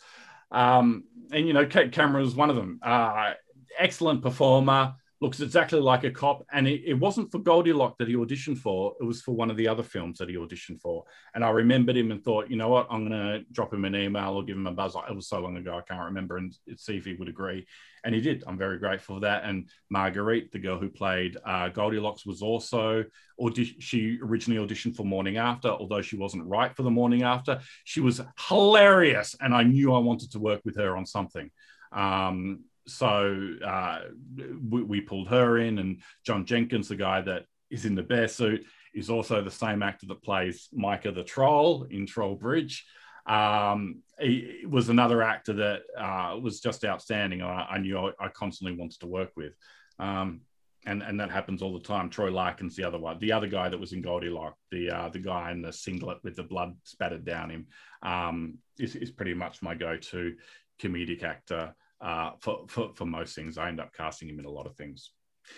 Um, 0.50 1.04
and 1.32 1.46
you 1.46 1.52
know, 1.52 1.66
Kate 1.66 1.92
Cameron 1.92 2.24
was 2.24 2.36
one 2.36 2.50
of 2.50 2.56
them. 2.56 2.78
Uh, 2.82 3.32
excellent 3.78 4.22
performer, 4.22 4.94
looks 5.20 5.40
exactly 5.40 5.80
like 5.80 6.04
a 6.04 6.10
cop. 6.10 6.44
And 6.52 6.68
it, 6.68 6.82
it 6.84 6.94
wasn't 6.94 7.32
for 7.32 7.38
Goldilocks 7.38 7.96
that 7.98 8.08
he 8.08 8.14
auditioned 8.14 8.58
for, 8.58 8.94
it 9.00 9.04
was 9.04 9.22
for 9.22 9.34
one 9.34 9.50
of 9.50 9.56
the 9.56 9.68
other 9.68 9.82
films 9.82 10.18
that 10.18 10.28
he 10.28 10.36
auditioned 10.36 10.80
for. 10.80 11.04
And 11.34 11.42
I 11.42 11.50
remembered 11.50 11.96
him 11.96 12.10
and 12.10 12.22
thought, 12.22 12.50
you 12.50 12.56
know 12.56 12.68
what, 12.68 12.86
I'm 12.90 13.08
going 13.08 13.20
to 13.20 13.44
drop 13.52 13.72
him 13.72 13.84
an 13.84 13.96
email 13.96 14.34
or 14.34 14.44
give 14.44 14.56
him 14.56 14.66
a 14.66 14.72
buzz. 14.72 14.94
It 15.08 15.14
was 15.14 15.28
so 15.28 15.40
long 15.40 15.56
ago, 15.56 15.76
I 15.78 15.80
can't 15.80 16.04
remember, 16.04 16.36
and 16.36 16.54
see 16.76 16.96
if 16.96 17.04
he 17.04 17.14
would 17.14 17.28
agree. 17.28 17.66
And 18.04 18.14
he 18.14 18.20
did. 18.20 18.44
I'm 18.46 18.58
very 18.58 18.78
grateful 18.78 19.16
for 19.16 19.20
that. 19.22 19.44
And 19.44 19.68
Marguerite, 19.90 20.52
the 20.52 20.60
girl 20.60 20.78
who 20.78 20.88
played 20.88 21.36
uh, 21.44 21.70
Goldilocks, 21.70 22.24
was 22.24 22.42
also, 22.42 23.04
audi- 23.40 23.76
she 23.80 24.18
originally 24.22 24.64
auditioned 24.64 24.94
for 24.96 25.04
Morning 25.04 25.38
After, 25.38 25.68
although 25.68 26.02
she 26.02 26.16
wasn't 26.16 26.46
right 26.46 26.76
for 26.76 26.82
the 26.82 26.90
Morning 26.90 27.22
After. 27.22 27.60
She 27.84 28.00
was 28.00 28.20
hilarious. 28.48 29.34
And 29.40 29.54
I 29.54 29.64
knew 29.64 29.94
I 29.94 29.98
wanted 29.98 30.30
to 30.32 30.38
work 30.38 30.60
with 30.64 30.76
her 30.76 30.96
on 30.96 31.06
something. 31.06 31.50
Um, 31.90 32.64
so 32.87 33.55
uh, 33.64 34.01
we, 34.37 34.82
we, 34.82 35.01
pulled 35.01 35.28
her 35.28 35.59
in, 35.59 35.78
and 35.78 36.03
John 36.24 36.45
Jenkins, 36.45 36.89
the 36.89 36.97
guy 36.97 37.20
that 37.22 37.45
is 37.70 37.84
in 37.84 37.95
the 37.95 38.03
bear 38.03 38.28
suit, 38.28 38.64
is 38.95 39.11
also 39.11 39.43
the 39.43 39.51
same 39.51 39.82
actor 39.82 40.07
that 40.07 40.22
plays 40.22 40.68
Mica 40.72 41.12
the 41.12 41.24
Troll 41.24 41.87
in 41.91 42.07
Troll 42.07 42.37
Bridge. 42.37 42.87
Um, 43.26 44.03
he 44.20 44.64
was 44.68 44.89
another 44.89 45.22
actor 45.22 45.53
that 45.55 45.82
uh, 45.99 46.39
was 46.39 46.61
just 46.61 46.84
outstanding. 46.84 47.43
I, 47.43 47.66
I 47.70 47.78
knew 47.78 47.99
I, 47.99 48.12
I, 48.20 48.28
constantly 48.28 48.78
wanted 48.78 49.01
to 49.01 49.09
work 49.09 49.32
with. 49.37 49.53
Um, 49.99 50.43
and, 50.87 51.03
and 51.03 51.18
that 51.18 51.32
happens 51.32 51.61
all 51.61 51.72
the 51.72 51.80
time. 51.80 52.09
Troy 52.09 52.30
Larkin's 52.30 52.76
the 52.76 52.84
other 52.84 52.99
one, 52.99 53.18
the 53.18 53.32
other 53.32 53.49
guy 53.49 53.68
that 53.68 53.80
was 53.80 53.93
in 53.93 54.01
Goldilocks, 54.01 54.62
the 54.70 54.91
uh, 54.91 55.09
the 55.09 55.18
guy 55.18 55.51
in 55.51 55.61
the 55.61 55.72
singlet 55.72 56.18
with 56.22 56.37
the 56.37 56.45
blood 56.45 56.76
spattered 56.84 57.24
down 57.24 57.51
him, 57.51 57.66
um, 58.03 58.59
is, 58.78 58.95
is 58.95 59.11
pretty 59.11 59.34
much 59.34 59.61
my 59.61 59.74
go-to 59.74 60.37
comedic 60.80 61.24
actor 61.24 61.74
uh, 62.01 62.32
for, 62.40 62.66
for, 62.68 62.90
for 62.94 63.07
most 63.07 63.34
things. 63.34 63.59
I 63.59 63.68
end 63.68 63.80
up 63.80 63.92
casting 63.94 64.28
him 64.28 64.38
in 64.38 64.44
a 64.44 64.51
lot 64.51 64.66
of 64.66 64.76
things. 64.76 65.12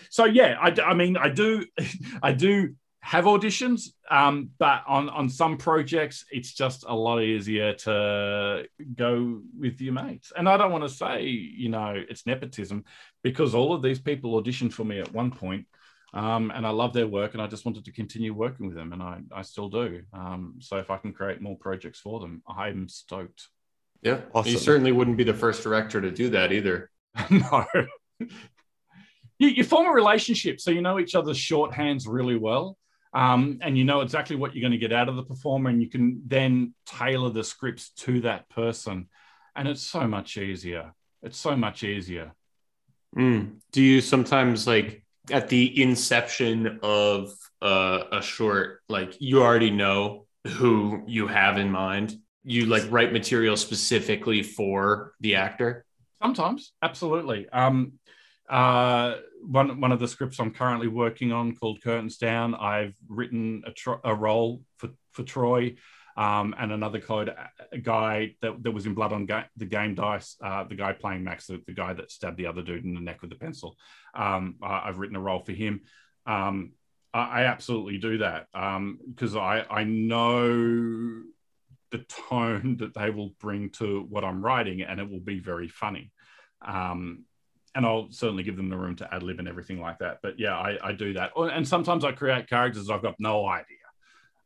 So 0.09 0.25
yeah, 0.25 0.57
I, 0.61 0.73
I 0.81 0.93
mean, 0.93 1.17
I 1.17 1.29
do, 1.29 1.65
I 2.23 2.31
do 2.31 2.75
have 3.01 3.25
auditions, 3.25 3.89
um, 4.11 4.49
but 4.59 4.83
on 4.87 5.09
on 5.09 5.29
some 5.29 5.57
projects, 5.57 6.25
it's 6.31 6.53
just 6.53 6.83
a 6.87 6.93
lot 6.93 7.21
easier 7.21 7.73
to 7.73 8.65
go 8.95 9.41
with 9.57 9.79
your 9.79 9.93
mates. 9.93 10.33
And 10.35 10.49
I 10.49 10.57
don't 10.57 10.71
want 10.71 10.83
to 10.83 10.89
say, 10.89 11.23
you 11.23 11.69
know, 11.69 11.93
it's 11.95 12.25
nepotism, 12.25 12.83
because 13.23 13.55
all 13.55 13.73
of 13.73 13.81
these 13.81 13.99
people 13.99 14.41
auditioned 14.41 14.73
for 14.73 14.83
me 14.83 14.99
at 14.99 15.13
one 15.13 15.31
point, 15.31 15.65
um, 16.13 16.51
and 16.53 16.67
I 16.67 16.71
love 16.71 16.93
their 16.93 17.07
work, 17.07 17.33
and 17.33 17.41
I 17.41 17.47
just 17.47 17.65
wanted 17.65 17.85
to 17.85 17.91
continue 17.91 18.33
working 18.33 18.67
with 18.67 18.75
them, 18.75 18.91
and 18.91 19.01
I 19.01 19.21
I 19.33 19.43
still 19.43 19.69
do. 19.69 20.01
Um, 20.13 20.55
so 20.59 20.77
if 20.77 20.91
I 20.91 20.97
can 20.97 21.13
create 21.13 21.41
more 21.41 21.57
projects 21.57 21.99
for 21.99 22.19
them, 22.19 22.43
I'm 22.47 22.89
stoked. 22.89 23.47
Yeah. 24.01 24.21
Awesome. 24.33 24.51
You 24.51 24.57
certainly 24.57 24.91
wouldn't 24.91 25.17
be 25.17 25.23
the 25.23 25.33
first 25.33 25.63
director 25.63 26.01
to 26.01 26.11
do 26.11 26.29
that 26.31 26.51
either. 26.51 26.89
no. 27.29 27.65
you, 29.37 29.47
you, 29.49 29.63
form 29.63 29.87
a 29.87 29.91
relationship, 29.91 30.61
so 30.61 30.71
you 30.71 30.81
know 30.81 30.99
each 30.99 31.15
other's 31.15 31.37
shorthands 31.37 32.03
really 32.07 32.37
well. 32.37 32.77
Um, 33.13 33.59
and 33.61 33.77
you 33.77 33.83
know 33.83 34.01
exactly 34.01 34.35
what 34.35 34.53
you're 34.53 34.61
going 34.61 34.71
to 34.71 34.77
get 34.77 34.93
out 34.93 35.09
of 35.09 35.15
the 35.15 35.23
performer, 35.23 35.69
and 35.69 35.81
you 35.81 35.89
can 35.89 36.21
then 36.27 36.73
tailor 36.85 37.31
the 37.31 37.43
scripts 37.43 37.89
to 37.89 38.21
that 38.21 38.47
person. 38.49 39.09
And 39.55 39.67
it's 39.67 39.81
so 39.81 40.07
much 40.07 40.37
easier. 40.37 40.93
It's 41.23 41.37
so 41.37 41.55
much 41.55 41.83
easier. 41.83 42.33
Mm. 43.17 43.55
Do 43.71 43.81
you 43.81 44.01
sometimes 44.01 44.67
like 44.67 45.03
at 45.31 45.49
the 45.49 45.81
inception 45.81 46.79
of 46.83 47.33
uh, 47.61 48.03
a 48.11 48.21
short, 48.21 48.81
like 48.87 49.19
you 49.19 49.41
already 49.41 49.71
know 49.71 50.27
who 50.47 51.03
you 51.07 51.27
have 51.27 51.57
in 51.57 51.71
mind? 51.71 52.15
You 52.53 52.65
like 52.65 52.83
write 52.89 53.13
material 53.13 53.55
specifically 53.57 54.43
for 54.43 55.13
the 55.19 55.35
actor? 55.35 55.85
Sometimes, 56.21 56.73
absolutely. 56.81 57.47
Um, 57.49 57.93
uh, 58.49 59.15
one 59.41 59.79
one 59.79 59.91
of 59.91 59.99
the 59.99 60.07
scripts 60.07 60.39
I'm 60.39 60.51
currently 60.51 60.87
working 60.87 61.31
on 61.31 61.55
called 61.55 61.81
Curtains 61.81 62.17
Down. 62.17 62.55
I've 62.55 62.95
written 63.07 63.63
a, 63.65 63.71
tro- 63.71 64.01
a 64.03 64.13
role 64.13 64.63
for 64.77 64.89
for 65.11 65.23
Troy. 65.23 65.75
Um, 66.17 66.53
and 66.59 66.73
another 66.73 66.99
code 66.99 67.33
a 67.71 67.77
guy 67.77 68.35
that, 68.41 68.61
that 68.61 68.71
was 68.71 68.85
in 68.85 68.93
Blood 68.93 69.13
on 69.13 69.25
ga- 69.25 69.47
the 69.55 69.63
Game 69.63 69.95
Dice, 69.95 70.35
uh, 70.43 70.65
the 70.65 70.75
guy 70.75 70.91
playing 70.91 71.23
Max, 71.23 71.47
the, 71.47 71.61
the, 71.65 71.71
guy 71.71 71.93
that 71.93 72.11
stabbed 72.11 72.35
the 72.35 72.47
other 72.47 72.61
dude 72.61 72.83
in 72.83 72.93
the 72.93 72.99
neck 72.99 73.21
with 73.21 73.31
a 73.31 73.35
pencil. 73.35 73.77
Um, 74.13 74.55
I, 74.61 74.87
have 74.87 74.97
written 74.97 75.15
a 75.15 75.21
role 75.21 75.39
for 75.39 75.53
him. 75.53 75.79
Um, 76.25 76.73
I, 77.13 77.19
I, 77.19 77.45
absolutely 77.45 77.99
do 77.99 78.17
that 78.17 78.47
because 78.51 79.35
um, 79.35 79.41
I, 79.41 79.65
I 79.69 79.85
know 79.85 81.21
the 81.91 82.05
tone 82.29 82.77
that 82.79 82.93
they 82.93 83.09
will 83.09 83.35
bring 83.39 83.69
to 83.71 84.05
what 84.09 84.23
I'm 84.23 84.43
writing, 84.43 84.81
and 84.81 84.99
it 84.99 85.09
will 85.09 85.19
be 85.19 85.39
very 85.39 85.67
funny. 85.67 86.11
Um, 86.65 87.25
and 87.75 87.85
I'll 87.85 88.07
certainly 88.11 88.43
give 88.43 88.57
them 88.57 88.69
the 88.69 88.77
room 88.77 88.95
to 88.97 89.13
ad 89.13 89.23
lib 89.23 89.39
and 89.39 89.47
everything 89.47 89.79
like 89.79 89.99
that. 89.99 90.19
But 90.21 90.39
yeah, 90.39 90.57
I, 90.57 90.77
I, 90.83 90.91
do 90.91 91.13
that. 91.13 91.31
And 91.35 91.67
sometimes 91.67 92.03
I 92.03 92.11
create 92.11 92.49
characters 92.49 92.89
I've 92.89 93.03
got 93.03 93.15
no 93.19 93.45
idea. 93.45 93.77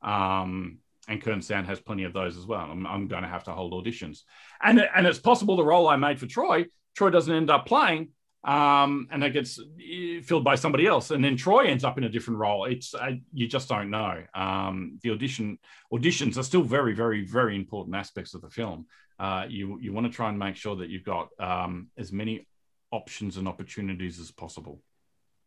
Um, 0.01 0.79
and 1.07 1.21
Curtains 1.21 1.47
Down 1.47 1.65
has 1.65 1.79
plenty 1.79 2.03
of 2.03 2.13
those 2.13 2.37
as 2.37 2.45
well. 2.45 2.67
I'm, 2.69 2.85
I'm, 2.85 3.07
going 3.07 3.23
to 3.23 3.29
have 3.29 3.45
to 3.45 3.51
hold 3.51 3.73
auditions. 3.73 4.19
And, 4.61 4.79
and 4.79 5.07
it's 5.07 5.19
possible 5.19 5.55
the 5.55 5.63
role 5.63 5.87
I 5.87 5.95
made 5.95 6.19
for 6.19 6.27
Troy, 6.27 6.65
Troy 6.95 7.09
doesn't 7.09 7.33
end 7.33 7.49
up 7.49 7.65
playing, 7.65 8.09
um, 8.43 9.07
and 9.11 9.23
that 9.23 9.31
gets 9.31 9.59
eh, 9.79 10.19
filled 10.21 10.43
by 10.43 10.55
somebody 10.55 10.85
else, 10.85 11.11
and 11.11 11.23
then 11.23 11.37
Troy 11.37 11.65
ends 11.65 11.83
up 11.83 11.97
in 11.97 12.03
a 12.03 12.09
different 12.09 12.39
role. 12.39 12.65
It's 12.65 12.93
uh, 12.93 13.11
you 13.33 13.47
just 13.47 13.69
don't 13.69 13.89
know. 13.89 14.23
Um, 14.33 14.99
the 15.01 15.11
audition 15.11 15.57
auditions 15.93 16.37
are 16.37 16.43
still 16.43 16.63
very, 16.63 16.93
very, 16.93 17.25
very 17.25 17.55
important 17.55 17.95
aspects 17.95 18.33
of 18.33 18.41
the 18.41 18.49
film. 18.49 18.85
Uh, 19.17 19.45
you 19.47 19.79
you 19.79 19.93
want 19.93 20.07
to 20.07 20.11
try 20.11 20.29
and 20.29 20.37
make 20.37 20.57
sure 20.57 20.75
that 20.75 20.89
you've 20.89 21.05
got 21.05 21.29
um, 21.39 21.87
as 21.97 22.11
many 22.11 22.45
options 22.91 23.37
and 23.37 23.47
opportunities 23.47 24.19
as 24.19 24.31
possible. 24.31 24.81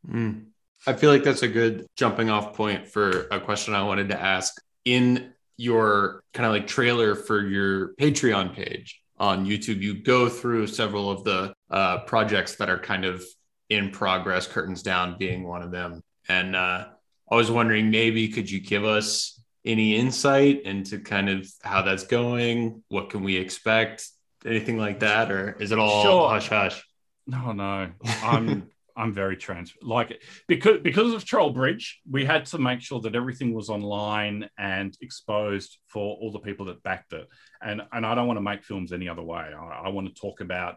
Mm. 0.09 0.47
I 0.87 0.93
feel 0.95 1.11
like 1.11 1.25
that's 1.25 1.43
a 1.43 1.49
good 1.49 1.87
jumping 1.97 2.31
off 2.31 2.55
point 2.55 2.87
for 2.87 3.29
a 3.31 3.41
question 3.41 3.75
I 3.75 3.83
wanted 3.83 4.11
to 4.11 4.21
ask 4.21 4.55
in 4.85 5.33
your 5.57 6.23
kind 6.35 6.47
of 6.47 6.53
like 6.53 6.67
trailer 6.67 7.15
for 7.15 7.41
your 7.41 7.95
Patreon 7.95 8.55
page 8.55 9.01
on 9.19 9.47
YouTube, 9.47 9.81
you 9.81 9.95
go 9.95 10.29
through 10.29 10.67
several 10.67 11.11
of 11.11 11.25
the 11.25 11.55
uh, 11.71 11.99
projects 12.01 12.57
that 12.57 12.69
are 12.69 12.79
kind 12.79 13.05
of 13.05 13.25
in 13.69 13.91
progress, 13.91 14.47
Curtains 14.47 14.83
Down 14.83 15.17
being 15.19 15.47
one 15.47 15.63
of 15.63 15.71
them. 15.71 16.03
And 16.29 16.55
uh, 16.55 16.87
I 17.31 17.35
was 17.35 17.51
wondering, 17.51 17.91
maybe 17.91 18.29
could 18.29 18.51
you 18.51 18.61
give 18.61 18.85
us 18.85 19.41
any 19.65 19.97
insight 19.97 20.63
into 20.63 21.01
kind 21.01 21.29
of 21.29 21.49
how 21.63 21.83
that's 21.83 22.05
going? 22.05 22.83
What 22.89 23.11
can 23.11 23.23
we 23.23 23.37
expect? 23.37 24.09
Anything 24.45 24.79
like 24.79 25.01
that? 25.01 25.33
Or 25.33 25.57
is 25.59 25.73
it 25.73 25.79
all 25.79 26.03
sure. 26.03 26.29
hush 26.29 26.49
hush? 26.49 26.85
No, 27.27 27.53
no. 27.53 27.91
I'm 28.23 28.69
I'm 28.97 29.13
very 29.13 29.37
trans 29.37 29.75
like 29.83 30.23
because 30.49 30.81
because 30.83 31.13
of 31.13 31.25
Troll 31.25 31.51
Bridge, 31.51 32.01
we 32.11 32.25
had 32.25 32.47
to 32.47 32.59
make 32.59 32.81
sure 32.81 33.01
that 33.01 33.15
everything 33.15 33.53
was 33.53 33.69
online 33.69 34.49
and 34.59 34.97
exposed 35.01 35.79
for 35.87 36.17
all 36.17 36.33
the 36.33 36.39
people 36.39 36.67
that 36.67 36.83
backed 36.83 37.13
it. 37.13 37.29
And 37.63 37.83
and 37.93 38.07
I 38.07 38.15
don't 38.15 38.27
want 38.27 38.39
to 38.39 38.43
make 38.43 38.65
films 38.65 38.93
any 38.93 39.09
other 39.09 39.23
way. 39.23 39.51
I, 39.57 39.83
I 39.85 39.89
want 39.91 40.09
to 40.09 40.21
talk 40.21 40.41
about 40.41 40.77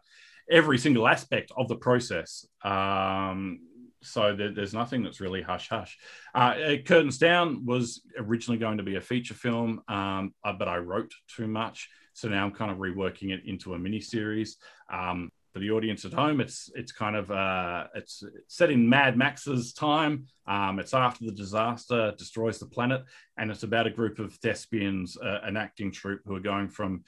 every 0.52 0.78
single 0.78 1.08
aspect 1.08 1.52
of 1.56 1.68
the 1.68 1.76
process. 1.76 2.46
Um, 2.64 3.60
so 4.02 4.36
there, 4.36 4.54
there's 4.54 4.74
nothing 4.74 5.04
that's 5.04 5.20
really 5.20 5.42
hush 5.42 5.70
hush. 5.70 5.98
Uh, 6.34 6.56
Curtains 6.86 7.18
Down 7.18 7.66
was 7.66 8.02
originally 8.18 8.58
going 8.58 8.78
to 8.78 8.84
be 8.84 8.96
a 8.96 9.02
feature 9.02 9.34
film, 9.34 9.82
um, 9.88 10.34
uh, 10.44 10.54
but 10.54 10.68
I 10.68 10.78
wrote 10.78 11.12
too 11.36 11.48
much. 11.48 11.90
So 12.14 12.28
now 12.28 12.44
I'm 12.44 12.52
kind 12.52 12.72
of 12.72 12.78
reworking 12.78 13.32
it 13.32 13.42
into 13.46 13.74
a 13.74 13.80
mini 13.80 14.02
series. 14.02 14.58
Um, 14.92 15.30
for 15.52 15.60
the 15.60 15.72
audience 15.72 16.06
at 16.06 16.14
home, 16.14 16.42
it's 16.42 16.70
it's 16.76 16.92
kind 16.92 17.16
of 17.16 17.32
uh, 17.32 17.88
it's 17.96 18.24
set 18.48 18.72
in 18.72 18.88
Mad 18.88 19.18
Max's 19.18 19.74
time. 19.74 20.28
Um, 20.48 20.80
it's 20.80 20.94
after 20.94 21.26
the 21.26 21.32
disaster 21.32 22.14
destroys 22.18 22.60
the 22.60 22.68
planet, 22.68 23.04
and 23.38 23.50
it's 23.50 23.64
about 23.64 23.88
a 23.88 23.92
group 23.92 24.20
of 24.20 24.34
thespians, 24.36 25.18
uh, 25.18 25.40
an 25.44 25.58
acting 25.58 25.92
troupe 25.92 26.22
who 26.26 26.36
are 26.36 26.42
going 26.42 26.70
from 26.70 27.04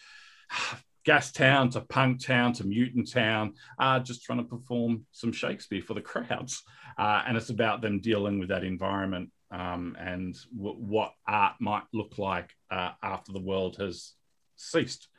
gas 1.06 1.32
town 1.32 1.70
to 1.72 1.82
punk 1.82 2.24
town 2.24 2.54
to 2.54 2.66
mutant 2.66 3.12
town, 3.12 3.54
uh, 3.80 4.00
just 4.00 4.24
trying 4.24 4.40
to 4.40 4.46
perform 4.46 5.06
some 5.12 5.32
Shakespeare 5.32 5.82
for 5.82 5.94
the 5.94 6.02
crowds. 6.12 6.64
Uh, 6.98 7.24
and 7.28 7.38
it's 7.38 7.50
about 7.50 7.82
them 7.82 8.00
dealing 8.00 8.40
with 8.40 8.50
that 8.50 8.64
environment 8.64 9.30
um, 9.52 9.96
and 10.00 10.36
w- 10.56 10.78
what 10.78 11.14
art 11.28 11.56
might 11.60 11.84
look 11.94 12.18
like 12.18 12.52
uh, 12.70 12.92
after 13.04 13.32
the 13.32 13.40
world 13.40 13.78
has 13.78 14.14
ceased. 14.56 15.10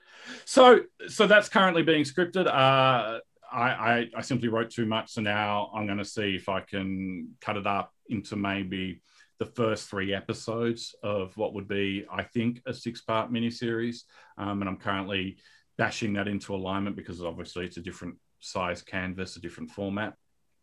So, 0.45 0.81
so 1.09 1.27
that's 1.27 1.49
currently 1.49 1.83
being 1.83 2.05
scripted. 2.05 2.47
Uh, 2.47 3.21
I, 3.53 4.09
I, 4.17 4.23
simply 4.23 4.49
wrote 4.49 4.71
too 4.71 4.87
much, 4.87 5.13
so 5.13 5.21
now 5.21 5.71
I'm 5.75 5.85
going 5.85 5.99
to 5.99 6.05
see 6.05 6.35
if 6.35 6.49
I 6.49 6.61
can 6.61 7.35
cut 7.41 7.59
it 7.59 7.67
up 7.67 7.93
into 8.09 8.35
maybe 8.35 9.03
the 9.39 9.45
first 9.47 9.91
three 9.91 10.15
episodes 10.15 10.95
of 11.03 11.37
what 11.37 11.53
would 11.55 11.69
be, 11.69 12.07
I 12.11 12.23
think, 12.23 12.63
a 12.67 12.73
six-part 12.73 13.31
miniseries. 13.31 14.05
Um, 14.39 14.63
and 14.63 14.71
I'm 14.71 14.77
currently 14.77 15.37
bashing 15.77 16.15
that 16.15 16.29
into 16.29 16.55
alignment 16.55 16.97
because 16.97 17.23
obviously 17.23 17.67
it's 17.67 17.77
a 17.77 17.83
different 17.83 18.17
size 18.41 18.83
canvas, 18.83 19.37
a 19.37 19.41
different 19.41 19.71
format. 19.71 20.15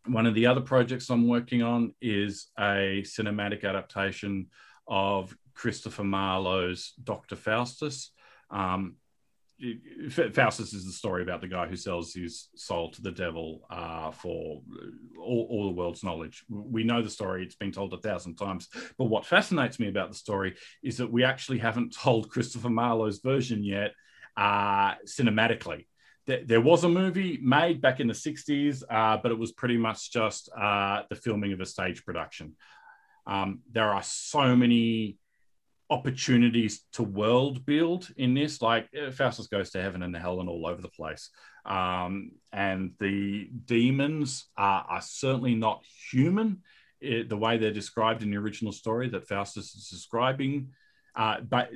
One 0.06 0.26
of 0.26 0.34
the 0.34 0.46
other 0.46 0.62
projects 0.62 1.10
I'm 1.10 1.28
working 1.28 1.62
on 1.62 1.94
is 2.00 2.48
a 2.58 3.02
cinematic 3.04 3.64
adaptation 3.64 4.46
of 4.88 5.36
Christopher 5.54 6.04
Marlowe's 6.04 6.94
Dr. 7.04 7.36
Faustus. 7.36 8.12
Um, 8.50 8.96
Faustus 10.10 10.72
is 10.72 10.86
the 10.86 10.92
story 10.92 11.22
about 11.22 11.40
the 11.40 11.48
guy 11.48 11.66
who 11.66 11.76
sells 11.76 12.14
his 12.14 12.48
soul 12.54 12.90
to 12.90 13.02
the 13.02 13.10
devil 13.10 13.62
uh, 13.70 14.10
for 14.10 14.62
all, 15.18 15.46
all, 15.50 15.66
the 15.66 15.74
world's 15.74 16.02
knowledge. 16.02 16.44
We 16.48 16.82
know 16.82 17.02
the 17.02 17.10
story, 17.10 17.44
it's 17.44 17.56
been 17.56 17.72
told 17.72 17.92
a 17.92 17.98
thousand 17.98 18.36
times. 18.36 18.68
But 18.96 19.06
what 19.06 19.26
fascinates 19.26 19.78
me 19.78 19.88
about 19.88 20.10
the 20.10 20.16
story 20.16 20.56
is 20.82 20.96
that 20.96 21.12
we 21.12 21.24
actually 21.24 21.58
haven't 21.58 21.94
told 21.94 22.30
Christopher 22.30 22.70
Marlowe's 22.70 23.18
version 23.18 23.62
yet 23.62 23.92
uh, 24.36 24.94
cinematically. 25.04 25.86
There, 26.26 26.44
there, 26.44 26.60
was 26.60 26.84
a 26.84 26.88
movie 26.88 27.38
made 27.42 27.80
back 27.80 28.00
in 28.00 28.06
the 28.06 28.14
60s, 28.14 28.82
uh, 28.88 29.18
but 29.22 29.32
it 29.32 29.38
was 29.38 29.52
pretty 29.52 29.76
much 29.76 30.12
just 30.12 30.48
uh, 30.56 31.02
the 31.10 31.16
filming 31.16 31.52
of 31.52 31.60
a 31.60 31.66
stage 31.66 32.04
production. 32.04 32.56
Um, 33.26 33.60
there 33.70 33.90
are 33.90 34.02
so 34.02 34.56
many 34.56 35.18
opportunities 35.90 36.84
to 36.92 37.02
world 37.02 37.66
build 37.66 38.08
in 38.16 38.32
this. 38.32 38.62
Like 38.62 38.88
uh, 38.96 39.10
Faustus 39.10 39.48
goes 39.48 39.70
to 39.70 39.82
heaven 39.82 40.02
and 40.02 40.16
hell 40.16 40.40
and 40.40 40.48
all 40.48 40.66
over 40.66 40.80
the 40.80 40.88
place. 40.88 41.30
Um, 41.66 42.32
and 42.52 42.92
the 43.00 43.50
demons 43.66 44.46
are, 44.56 44.86
are 44.88 45.02
certainly 45.02 45.54
not 45.54 45.84
human 46.10 46.62
it, 47.00 47.28
the 47.28 47.36
way 47.36 47.58
they're 47.58 47.72
described 47.72 48.22
in 48.22 48.30
the 48.30 48.36
original 48.36 48.72
story 48.72 49.08
that 49.10 49.26
Faustus 49.26 49.74
is 49.74 49.88
describing. 49.88 50.70
Uh, 51.16 51.40
but 51.40 51.70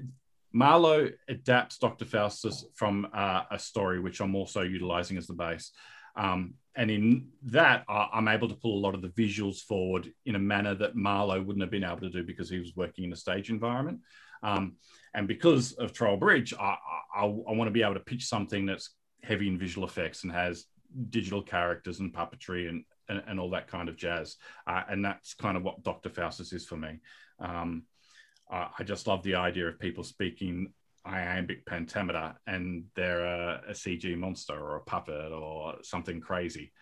Marlowe 0.52 1.10
adapts 1.28 1.78
Dr. 1.78 2.04
Faustus 2.04 2.64
from 2.74 3.08
uh, 3.12 3.42
a 3.50 3.58
story, 3.58 3.98
which 3.98 4.20
I'm 4.20 4.36
also 4.36 4.62
utilizing 4.62 5.16
as 5.16 5.26
the 5.26 5.34
base. 5.34 5.72
Um, 6.16 6.54
and 6.76 6.90
in 6.90 7.28
that, 7.44 7.84
I'm 7.88 8.26
able 8.26 8.48
to 8.48 8.54
pull 8.54 8.78
a 8.78 8.84
lot 8.84 8.94
of 8.94 9.02
the 9.02 9.08
visuals 9.08 9.58
forward 9.58 10.10
in 10.26 10.34
a 10.34 10.40
manner 10.40 10.74
that 10.74 10.96
Marlowe 10.96 11.40
wouldn't 11.40 11.62
have 11.62 11.70
been 11.70 11.84
able 11.84 12.00
to 12.00 12.10
do 12.10 12.24
because 12.24 12.50
he 12.50 12.58
was 12.58 12.74
working 12.74 13.04
in 13.04 13.12
a 13.12 13.16
stage 13.16 13.48
environment. 13.48 14.00
Um, 14.42 14.76
and 15.14 15.28
because 15.28 15.72
of 15.74 15.92
Trollbridge, 15.92 16.52
I, 16.58 16.76
I, 17.16 17.22
I 17.22 17.52
want 17.52 17.68
to 17.68 17.72
be 17.72 17.82
able 17.82 17.94
to 17.94 18.00
pitch 18.00 18.26
something 18.26 18.66
that's 18.66 18.90
heavy 19.22 19.48
in 19.48 19.58
visual 19.58 19.86
effects 19.86 20.24
and 20.24 20.32
has 20.32 20.64
digital 21.10 21.42
characters 21.42 22.00
and 22.00 22.12
puppetry 22.12 22.68
and, 22.68 22.84
and, 23.08 23.22
and 23.26 23.38
all 23.38 23.50
that 23.50 23.68
kind 23.68 23.88
of 23.88 23.96
jazz. 23.96 24.36
Uh, 24.66 24.82
and 24.88 25.04
that's 25.04 25.34
kind 25.34 25.56
of 25.56 25.62
what 25.62 25.82
Dr. 25.84 26.10
Faustus 26.10 26.52
is 26.52 26.66
for 26.66 26.76
me. 26.76 26.98
Um, 27.38 27.84
I, 28.50 28.68
I 28.80 28.82
just 28.82 29.06
love 29.06 29.22
the 29.22 29.36
idea 29.36 29.68
of 29.68 29.78
people 29.78 30.02
speaking 30.02 30.72
iambic 31.07 31.66
pentameter 31.66 32.34
and 32.46 32.84
they're 32.96 33.24
a, 33.24 33.62
a, 33.68 33.72
CG 33.72 34.16
monster 34.16 34.55
or 34.55 34.76
a 34.76 34.80
puppet 34.84 35.32
or 35.32 35.76
something 35.82 36.20
crazy. 36.20 36.72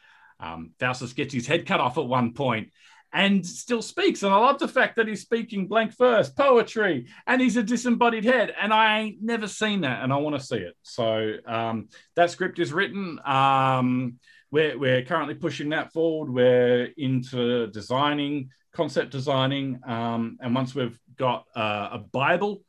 Um, 0.40 0.72
Faustus 0.78 1.12
gets 1.12 1.34
his 1.34 1.46
head 1.46 1.66
cut 1.66 1.80
off 1.80 1.98
at 1.98 2.06
one 2.06 2.32
point 2.32 2.70
and 3.12 3.46
still 3.46 3.82
speaks. 3.82 4.22
And 4.22 4.32
I 4.32 4.38
love 4.38 4.58
the 4.58 4.68
fact 4.68 4.96
that 4.96 5.06
he's 5.06 5.20
speaking 5.20 5.66
blank 5.66 5.96
verse, 5.96 6.30
poetry, 6.30 7.06
and 7.26 7.40
he's 7.40 7.56
a 7.56 7.62
disembodied 7.62 8.24
head. 8.24 8.54
And 8.60 8.72
I 8.72 9.00
ain't 9.00 9.22
never 9.22 9.46
seen 9.46 9.82
that, 9.82 10.02
and 10.02 10.12
I 10.12 10.16
want 10.16 10.36
to 10.36 10.44
see 10.44 10.56
it. 10.56 10.74
So 10.82 11.34
um, 11.46 11.88
that 12.16 12.30
script 12.30 12.58
is 12.58 12.72
written. 12.72 13.18
Um, 13.24 14.18
we're, 14.50 14.78
we're 14.78 15.02
currently 15.02 15.34
pushing 15.34 15.70
that 15.70 15.92
forward. 15.92 16.32
We're 16.32 16.88
into 16.96 17.66
designing, 17.68 18.50
concept 18.72 19.10
designing. 19.10 19.80
Um, 19.86 20.38
and 20.40 20.54
once 20.54 20.74
we've 20.74 20.98
got 21.16 21.44
uh, 21.54 21.90
a 21.92 21.98
Bible 21.98 22.62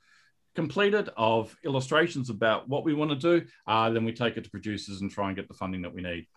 completed 0.56 1.10
of 1.18 1.56
illustrations 1.64 2.30
about 2.30 2.70
what 2.70 2.84
we 2.84 2.94
want 2.94 3.12
to 3.12 3.40
do, 3.40 3.46
uh, 3.68 3.90
then 3.90 4.06
we 4.06 4.14
take 4.14 4.38
it 4.38 4.44
to 4.44 4.50
producers 4.50 5.02
and 5.02 5.12
try 5.12 5.28
and 5.28 5.36
get 5.36 5.48
the 5.48 5.54
funding 5.54 5.82
that 5.82 5.94
we 5.94 6.02
need. 6.02 6.28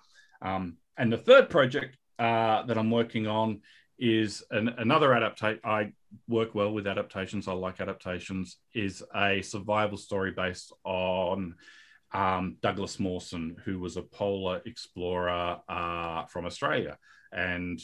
Um, 0.43 0.77
and 0.97 1.12
the 1.12 1.19
third 1.19 1.51
project 1.51 1.97
uh, 2.19 2.62
that 2.64 2.79
I'm 2.79 2.91
working 2.91 3.27
on 3.27 3.61
is 3.99 4.43
an, 4.51 4.69
another 4.79 5.12
adaptation. 5.14 5.61
I 5.64 5.93
work 6.29 6.55
well 6.55 6.73
with 6.73 6.87
adaptations. 6.87 7.49
I 7.49 7.53
like 7.53 7.81
adaptations. 7.81 8.57
Is 8.75 9.03
a 9.14 9.43
survival 9.43 9.99
story 9.99 10.33
based 10.33 10.73
on 10.85 11.55
um, 12.12 12.57
Douglas 12.62 12.99
Mawson, 12.99 13.57
who 13.64 13.79
was 13.79 13.97
a 13.97 14.03
polar 14.03 14.62
explorer 14.64 15.59
uh, 15.69 16.25
from 16.27 16.47
Australia, 16.47 16.99
and 17.33 17.81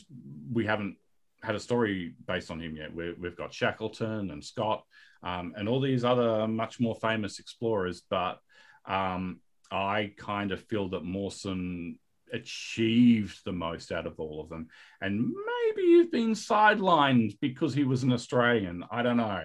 we 0.53 0.65
haven't 0.65 0.97
had 1.43 1.55
a 1.57 1.61
story 1.61 2.15
based 2.27 2.51
on 2.51 2.61
him 2.61 2.77
yet. 2.77 2.95
we 2.95 3.15
have 3.25 3.37
got 3.37 3.53
Shackleton 3.53 4.31
and 4.31 4.45
Scott 4.45 4.85
um, 5.23 5.55
and 5.57 5.69
all 5.69 5.81
these 5.81 6.05
other 6.05 6.47
much 6.49 6.81
more 6.81 6.95
famous 6.97 7.39
explorers, 7.39 8.03
but 8.09 8.39
um, 8.87 9.41
I 9.71 10.13
kind 10.17 10.53
of 10.53 10.63
feel 10.65 10.89
that 10.91 11.05
Mawson 11.05 11.99
achieved 12.33 13.45
the 13.45 13.53
most 13.53 13.93
out 13.93 14.07
of 14.07 14.19
all 14.19 14.41
of 14.41 14.49
them. 14.49 14.69
And 15.01 15.21
maybe 15.21 15.87
he's 15.87 16.07
been 16.07 16.33
sidelined 16.33 17.39
because 17.41 17.75
he 17.75 17.85
was 17.85 18.03
an 18.03 18.13
Australian. 18.13 18.85
I 18.91 19.03
don't 19.03 19.19
know. 19.19 19.43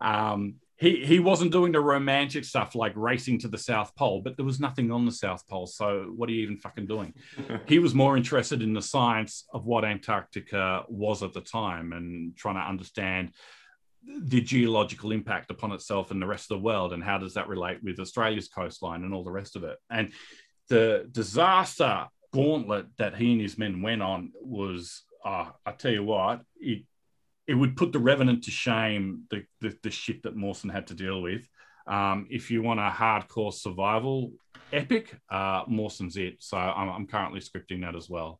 Um, 0.00 0.54
he, 0.80 1.04
he 1.04 1.18
wasn't 1.18 1.52
doing 1.52 1.72
the 1.72 1.80
romantic 1.80 2.42
stuff 2.44 2.74
like 2.74 2.94
racing 2.96 3.38
to 3.40 3.48
the 3.48 3.58
South 3.58 3.94
Pole, 3.96 4.22
but 4.22 4.36
there 4.36 4.46
was 4.46 4.60
nothing 4.60 4.90
on 4.90 5.04
the 5.04 5.12
South 5.12 5.46
Pole. 5.46 5.66
So 5.66 6.10
what 6.16 6.30
are 6.30 6.32
you 6.32 6.42
even 6.42 6.56
fucking 6.56 6.86
doing? 6.86 7.12
he 7.66 7.78
was 7.78 7.94
more 7.94 8.16
interested 8.16 8.62
in 8.62 8.72
the 8.72 8.80
science 8.80 9.44
of 9.52 9.66
what 9.66 9.84
Antarctica 9.84 10.84
was 10.88 11.22
at 11.22 11.34
the 11.34 11.42
time 11.42 11.92
and 11.92 12.34
trying 12.34 12.54
to 12.54 12.62
understand 12.62 13.32
the 14.04 14.40
geological 14.40 15.12
impact 15.12 15.50
upon 15.50 15.72
itself 15.72 16.10
and 16.10 16.20
the 16.20 16.26
rest 16.26 16.50
of 16.50 16.58
the 16.58 16.64
world 16.64 16.92
and 16.92 17.02
how 17.02 17.18
does 17.18 17.34
that 17.34 17.48
relate 17.48 17.82
with 17.82 18.00
Australia's 18.00 18.48
coastline 18.48 19.04
and 19.04 19.12
all 19.12 19.24
the 19.24 19.30
rest 19.30 19.56
of 19.56 19.64
it. 19.64 19.76
And 19.90 20.12
the 20.68 21.08
disaster 21.10 22.06
gauntlet 22.32 22.86
that 22.98 23.16
he 23.16 23.32
and 23.32 23.40
his 23.40 23.58
men 23.58 23.82
went 23.82 24.02
on 24.02 24.32
was, 24.40 25.02
uh, 25.24 25.50
I 25.66 25.72
tell 25.72 25.92
you 25.92 26.04
what, 26.04 26.42
it 26.58 26.84
it 27.50 27.54
would 27.54 27.76
put 27.76 27.90
the 27.90 27.98
Revenant 27.98 28.44
to 28.44 28.52
shame 28.52 29.24
the, 29.28 29.44
the, 29.60 29.76
the 29.82 29.90
shit 29.90 30.22
that 30.22 30.36
Mawson 30.36 30.70
had 30.70 30.86
to 30.86 30.94
deal 30.94 31.20
with. 31.20 31.42
Um, 31.84 32.28
if 32.30 32.48
you 32.48 32.62
want 32.62 32.78
a 32.78 32.88
hardcore 32.88 33.52
survival 33.52 34.34
epic, 34.72 35.16
uh, 35.28 35.64
Mawson's 35.66 36.16
it. 36.16 36.36
So 36.38 36.56
I'm, 36.56 36.88
I'm 36.88 37.06
currently 37.08 37.40
scripting 37.40 37.80
that 37.80 37.96
as 37.96 38.08
well. 38.08 38.38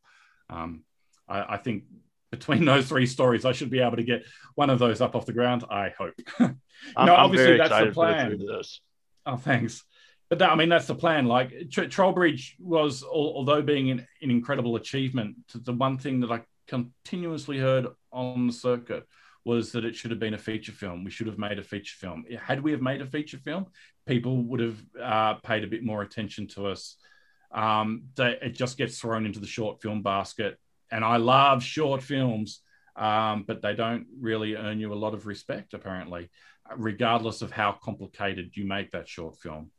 Um, 0.48 0.84
I, 1.28 1.54
I, 1.54 1.56
think 1.56 1.84
between 2.30 2.64
those 2.64 2.88
three 2.88 3.06
stories, 3.06 3.44
I 3.44 3.52
should 3.52 3.70
be 3.70 3.80
able 3.80 3.96
to 3.96 4.04
get 4.04 4.24
one 4.54 4.70
of 4.70 4.78
those 4.78 5.00
up 5.00 5.14
off 5.14 5.26
the 5.26 5.32
ground. 5.32 5.64
I 5.70 5.92
hope. 5.96 6.14
no, 6.40 6.54
I'm, 6.96 7.08
obviously 7.08 7.56
that's 7.56 7.86
the 7.86 7.92
plan. 7.92 8.38
Oh, 9.26 9.36
thanks 9.36 9.84
but 10.30 10.38
that, 10.38 10.50
I 10.50 10.54
mean, 10.54 10.68
that's 10.68 10.86
the 10.86 10.94
plan. 10.94 11.26
Like 11.26 11.50
Tr- 11.70 11.82
Trollbridge 11.82 12.54
was, 12.60 13.02
although 13.02 13.60
being 13.60 13.90
an, 13.90 14.06
an, 14.22 14.30
incredible 14.30 14.76
achievement, 14.76 15.36
the 15.52 15.72
one 15.72 15.98
thing 15.98 16.20
that 16.20 16.30
I 16.30 16.42
continuously 16.68 17.58
heard 17.58 17.88
on 18.12 18.46
the 18.46 18.52
circuit 18.52 19.06
was 19.44 19.72
that 19.72 19.84
it 19.84 19.96
should 19.96 20.12
have 20.12 20.20
been 20.20 20.34
a 20.34 20.38
feature 20.38 20.70
film. 20.70 21.02
We 21.02 21.10
should 21.10 21.26
have 21.26 21.38
made 21.38 21.58
a 21.58 21.64
feature 21.64 21.96
film. 21.98 22.24
Had 22.40 22.62
we 22.62 22.70
have 22.70 22.80
made 22.80 23.02
a 23.02 23.06
feature 23.06 23.38
film, 23.38 23.66
people 24.06 24.36
would 24.44 24.60
have 24.60 24.80
uh, 25.02 25.34
paid 25.34 25.64
a 25.64 25.66
bit 25.66 25.82
more 25.82 26.02
attention 26.02 26.46
to 26.48 26.68
us. 26.68 26.96
Um, 27.50 28.04
they, 28.14 28.38
it 28.40 28.54
just 28.54 28.78
gets 28.78 29.00
thrown 29.00 29.26
into 29.26 29.40
the 29.40 29.48
short 29.48 29.82
film 29.82 30.02
basket, 30.02 30.60
and 30.90 31.04
I 31.04 31.16
love 31.16 31.62
short 31.62 32.02
films, 32.02 32.60
um, 32.96 33.44
but 33.46 33.62
they 33.62 33.74
don't 33.74 34.06
really 34.18 34.56
earn 34.56 34.80
you 34.80 34.92
a 34.92 34.94
lot 34.94 35.14
of 35.14 35.26
respect, 35.26 35.74
apparently, 35.74 36.30
regardless 36.76 37.42
of 37.42 37.50
how 37.50 37.72
complicated 37.72 38.50
you 38.54 38.66
make 38.66 38.90
that 38.90 39.08
short 39.08 39.36
film. 39.38 39.70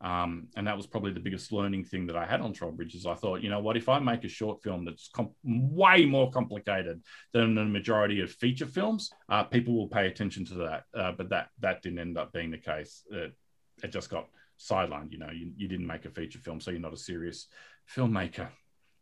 Um, 0.00 0.48
and 0.54 0.66
that 0.66 0.76
was 0.76 0.86
probably 0.86 1.12
the 1.12 1.20
biggest 1.20 1.50
learning 1.50 1.84
thing 1.84 2.06
that 2.08 2.16
I 2.16 2.26
had 2.26 2.42
on 2.42 2.52
Trollbridge 2.52 2.94
is 2.94 3.06
I 3.06 3.14
thought, 3.14 3.42
you 3.42 3.48
know 3.48 3.60
what, 3.60 3.76
if 3.76 3.88
I 3.88 3.98
make 4.00 4.24
a 4.24 4.28
short 4.28 4.62
film 4.62 4.84
that's 4.84 5.10
way 5.42 6.04
more 6.04 6.30
complicated 6.30 7.02
than 7.32 7.54
the 7.54 7.64
majority 7.64 8.20
of 8.20 8.30
feature 8.30 8.66
films, 8.66 9.10
uh, 9.30 9.44
people 9.44 9.74
will 9.74 9.88
pay 9.88 10.06
attention 10.06 10.44
to 10.46 10.54
that. 10.54 10.84
Uh, 10.94 11.12
but 11.12 11.30
that 11.30 11.48
that 11.60 11.80
didn't 11.80 12.00
end 12.00 12.18
up 12.18 12.32
being 12.32 12.50
the 12.50 12.58
case. 12.58 13.02
It, 13.10 13.32
it 13.82 13.92
just 13.92 14.10
got 14.10 14.28
sidelined. 14.60 15.10
You 15.10 15.18
know, 15.18 15.30
you, 15.30 15.52
you 15.56 15.68
didn't 15.68 15.86
make 15.86 16.04
a 16.04 16.10
feature 16.10 16.38
film, 16.38 16.60
so 16.60 16.70
you're 16.70 16.80
not 16.80 16.92
a 16.92 16.98
serious 16.98 17.46
filmmaker. 17.96 18.48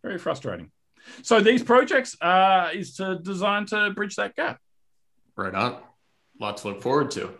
Very 0.04 0.18
frustrating. 0.18 0.70
So 1.22 1.40
these 1.40 1.62
projects 1.62 2.16
uh, 2.20 2.70
is 2.72 2.94
to 2.96 3.18
designed 3.18 3.68
to 3.68 3.90
bridge 3.90 4.16
that 4.16 4.34
gap. 4.36 4.58
Right 5.36 5.54
on. 5.54 5.78
Lots 6.40 6.62
to 6.62 6.68
look 6.68 6.82
forward 6.82 7.10
to. 7.12 7.30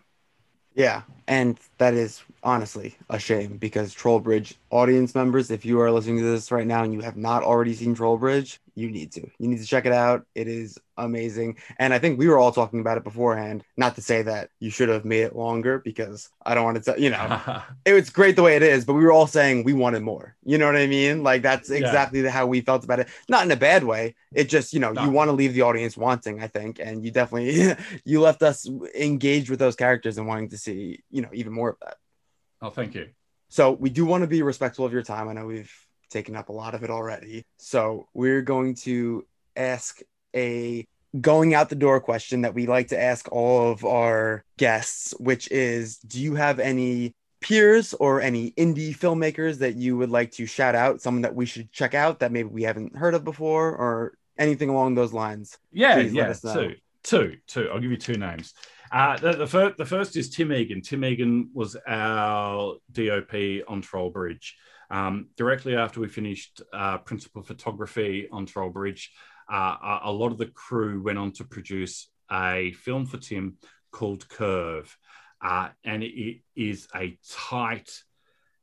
Yeah, 0.74 1.02
and 1.28 1.58
that 1.78 1.94
is 1.94 2.22
honestly 2.42 2.96
a 3.10 3.18
shame 3.18 3.58
because 3.58 3.94
Trollbridge 3.94 4.54
audience 4.70 5.14
members, 5.14 5.50
if 5.50 5.64
you 5.64 5.80
are 5.80 5.90
listening 5.90 6.18
to 6.18 6.24
this 6.24 6.50
right 6.50 6.66
now 6.66 6.82
and 6.82 6.94
you 6.94 7.00
have 7.00 7.16
not 7.16 7.42
already 7.42 7.74
seen 7.74 7.94
Trollbridge, 7.94 8.58
you 8.74 8.90
need 8.90 9.12
to. 9.12 9.20
You 9.38 9.48
need 9.48 9.58
to 9.60 9.66
check 9.66 9.84
it 9.84 9.92
out. 9.92 10.24
It 10.34 10.48
is 10.48 10.78
amazing. 10.96 11.58
And 11.78 11.92
I 11.92 11.98
think 11.98 12.18
we 12.18 12.26
were 12.28 12.38
all 12.38 12.52
talking 12.52 12.80
about 12.80 12.96
it 12.96 13.04
beforehand. 13.04 13.64
Not 13.76 13.96
to 13.96 14.02
say 14.02 14.22
that 14.22 14.48
you 14.60 14.70
should 14.70 14.88
have 14.88 15.04
made 15.04 15.22
it 15.22 15.36
longer 15.36 15.78
because 15.78 16.30
I 16.46 16.54
don't 16.54 16.64
want 16.64 16.82
to, 16.84 16.94
you 16.98 17.10
know, 17.10 17.62
it 17.84 17.92
was 17.92 18.08
great 18.08 18.36
the 18.36 18.42
way 18.42 18.56
it 18.56 18.62
is, 18.62 18.84
but 18.84 18.94
we 18.94 19.02
were 19.04 19.12
all 19.12 19.26
saying 19.26 19.64
we 19.64 19.74
wanted 19.74 20.02
more. 20.02 20.36
You 20.44 20.56
know 20.58 20.66
what 20.66 20.76
I 20.76 20.86
mean? 20.86 21.22
Like 21.22 21.42
that's 21.42 21.68
Yeah. 21.68 21.78
exactly 21.78 22.26
how 22.26 22.46
we 22.46 22.60
felt 22.62 22.84
about 22.84 23.00
it. 23.00 23.08
Not 23.28 23.44
in 23.44 23.50
a 23.50 23.56
bad 23.56 23.84
way. 23.84 24.14
It 24.32 24.48
just, 24.48 24.72
you 24.72 24.80
know, 24.80 24.92
No. 24.92 25.04
you 25.04 25.10
want 25.10 25.28
to 25.28 25.32
leave 25.32 25.52
the 25.54 25.62
audience 25.62 25.96
wanting, 25.96 26.42
I 26.42 26.46
think. 26.46 26.78
And 26.82 27.04
you 27.04 27.10
definitely, 27.10 27.74
you 28.04 28.20
left 28.20 28.42
us 28.42 28.66
engaged 28.94 29.50
with 29.50 29.58
those 29.58 29.76
characters 29.76 30.16
and 30.18 30.26
wanting 30.26 30.48
to 30.50 30.56
see, 30.58 31.00
you 31.10 31.20
know, 31.20 31.28
even 31.32 31.52
more 31.52 31.70
of 31.70 31.76
that. 31.82 31.96
oh, 32.62 32.70
thank 32.70 32.94
you. 32.94 33.08
So 33.50 33.72
we 33.72 33.90
do 33.90 34.06
want 34.06 34.22
to 34.22 34.26
be 34.28 34.40
respectful 34.40 34.86
of 34.86 34.94
your 34.94 35.02
time. 35.02 35.28
I 35.28 35.34
know 35.34 35.44
we've 35.44 35.70
taken 36.12 36.36
up 36.36 36.48
a 36.48 36.52
lot 36.52 36.74
of 36.74 36.82
it 36.82 36.90
already. 36.90 37.44
So 37.58 38.08
we're 38.14 38.42
going 38.42 38.74
to 38.76 39.26
ask 39.56 40.00
a 40.34 40.86
going 41.20 41.54
out 41.54 41.68
the 41.68 41.74
door 41.74 42.00
question 42.00 42.42
that 42.42 42.54
we 42.54 42.66
like 42.66 42.88
to 42.88 43.00
ask 43.00 43.30
all 43.30 43.70
of 43.70 43.84
our 43.84 44.44
guests, 44.56 45.12
which 45.18 45.50
is 45.50 45.98
do 45.98 46.20
you 46.20 46.34
have 46.34 46.58
any 46.58 47.14
peers 47.40 47.92
or 47.94 48.20
any 48.20 48.52
indie 48.52 48.96
filmmakers 48.96 49.58
that 49.58 49.74
you 49.74 49.96
would 49.96 50.10
like 50.10 50.30
to 50.32 50.46
shout 50.46 50.74
out, 50.74 51.02
someone 51.02 51.22
that 51.22 51.34
we 51.34 51.44
should 51.44 51.70
check 51.72 51.94
out 51.94 52.20
that 52.20 52.32
maybe 52.32 52.48
we 52.48 52.62
haven't 52.62 52.96
heard 52.96 53.14
of 53.14 53.24
before 53.24 53.74
or 53.74 54.14
anything 54.38 54.68
along 54.68 54.94
those 54.94 55.12
lines? 55.12 55.58
Yeah, 55.72 55.94
Please 55.94 56.14
let 56.14 56.24
yeah, 56.24 56.30
us 56.30 56.44
know. 56.44 56.54
two, 56.54 56.74
two, 57.02 57.36
two. 57.46 57.68
I'll 57.70 57.80
give 57.80 57.90
you 57.90 57.96
two 57.96 58.14
names. 58.16 58.54
Uh, 58.90 59.16
the, 59.16 59.32
the, 59.32 59.46
first, 59.46 59.76
the 59.78 59.86
first 59.86 60.16
is 60.16 60.30
Tim 60.30 60.52
Egan. 60.52 60.82
Tim 60.82 61.04
Egan 61.04 61.50
was 61.52 61.76
our 61.86 62.76
DOP 62.92 63.34
on 63.66 63.80
Troll 63.80 64.10
Bridge. 64.10 64.56
Um, 64.92 65.28
directly 65.38 65.74
after 65.74 66.00
we 66.00 66.08
finished 66.08 66.60
uh, 66.70 66.98
principal 66.98 67.42
photography 67.42 68.28
on 68.30 68.44
Troll 68.44 68.68
Bridge, 68.68 69.10
uh, 69.50 69.98
a, 70.04 70.12
lot 70.12 70.32
of 70.32 70.38
the 70.38 70.46
crew 70.46 71.02
went 71.02 71.18
on 71.18 71.32
to 71.32 71.44
produce 71.44 72.10
a 72.30 72.72
film 72.72 73.06
for 73.06 73.16
Tim 73.16 73.56
called 73.90 74.28
Curve. 74.28 74.94
Uh, 75.40 75.70
and 75.82 76.02
it 76.02 76.42
is 76.54 76.88
a 76.94 77.18
tight, 77.26 77.90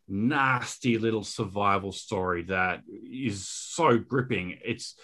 nasty 0.08 1.00
little 1.00 1.24
survival 1.24 1.92
story 1.92 2.44
that 2.44 2.84
is 2.88 3.48
so 3.48 3.98
gripping. 3.98 4.60
It's 4.64 4.96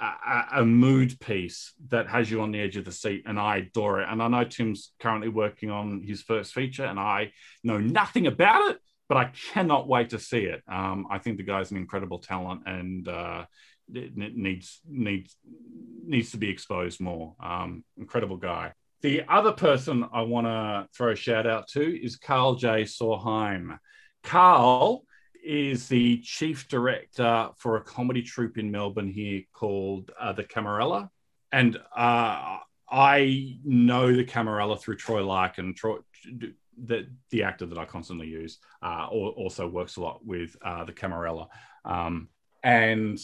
a, 0.00 0.60
a 0.60 0.64
mood 0.64 1.18
piece 1.20 1.74
that 1.90 2.08
has 2.08 2.28
you 2.28 2.42
on 2.42 2.50
the 2.50 2.60
edge 2.60 2.76
of 2.76 2.84
the 2.84 2.92
seat, 2.92 3.22
and 3.24 3.38
I 3.38 3.58
adore 3.58 4.00
it. 4.00 4.08
And 4.10 4.20
I 4.20 4.26
know 4.26 4.44
Tim's 4.44 4.92
currently 5.00 5.28
working 5.28 5.70
on 5.70 6.02
his 6.02 6.22
first 6.22 6.52
feature, 6.52 6.84
and 6.84 6.98
I 6.98 7.32
know 7.62 7.78
nothing 7.78 8.26
about 8.26 8.72
it, 8.72 8.78
but 9.08 9.16
I 9.16 9.30
cannot 9.52 9.88
wait 9.88 10.10
to 10.10 10.18
see 10.18 10.44
it. 10.44 10.62
Um, 10.68 11.06
I 11.10 11.18
think 11.18 11.36
the 11.36 11.42
guy's 11.42 11.70
an 11.70 11.76
incredible 11.76 12.18
talent, 12.18 12.62
and 12.66 13.08
uh, 13.08 13.44
needs 13.88 14.80
needs 14.88 15.36
needs 16.04 16.30
to 16.30 16.36
be 16.36 16.48
exposed 16.48 17.00
more. 17.00 17.34
Um, 17.42 17.84
incredible 17.96 18.36
guy. 18.36 18.72
The 19.02 19.22
other 19.28 19.52
person 19.52 20.06
I 20.12 20.22
want 20.22 20.46
to 20.46 20.88
throw 20.96 21.12
a 21.12 21.16
shout 21.16 21.46
out 21.46 21.68
to 21.68 22.04
is 22.04 22.16
Carl 22.16 22.56
J. 22.56 22.82
Sorheim. 22.82 23.78
Carl 24.22 25.04
is 25.44 25.86
the 25.86 26.18
chief 26.22 26.66
director 26.68 27.50
for 27.58 27.76
a 27.76 27.82
comedy 27.82 28.22
troupe 28.22 28.58
in 28.58 28.70
Melbourne 28.70 29.10
here 29.10 29.42
called 29.52 30.10
uh, 30.18 30.32
the 30.32 30.42
Camarella. 30.42 31.08
And 31.52 31.76
uh, 31.96 32.58
I 32.90 33.58
know 33.64 34.14
the 34.14 34.24
Camarella 34.24 34.76
through 34.76 34.96
Troy 34.96 35.24
Larkin. 35.24 35.74
Troy, 35.74 35.98
the, 36.82 37.08
the 37.30 37.42
actor 37.42 37.66
that 37.66 37.78
I 37.78 37.84
constantly 37.84 38.28
use 38.28 38.58
uh, 38.82 39.06
also 39.10 39.68
works 39.68 39.96
a 39.96 40.00
lot 40.00 40.24
with 40.24 40.56
uh, 40.62 40.84
the 40.84 40.92
Camarella. 40.92 41.48
Um, 41.84 42.28
and 42.62 43.18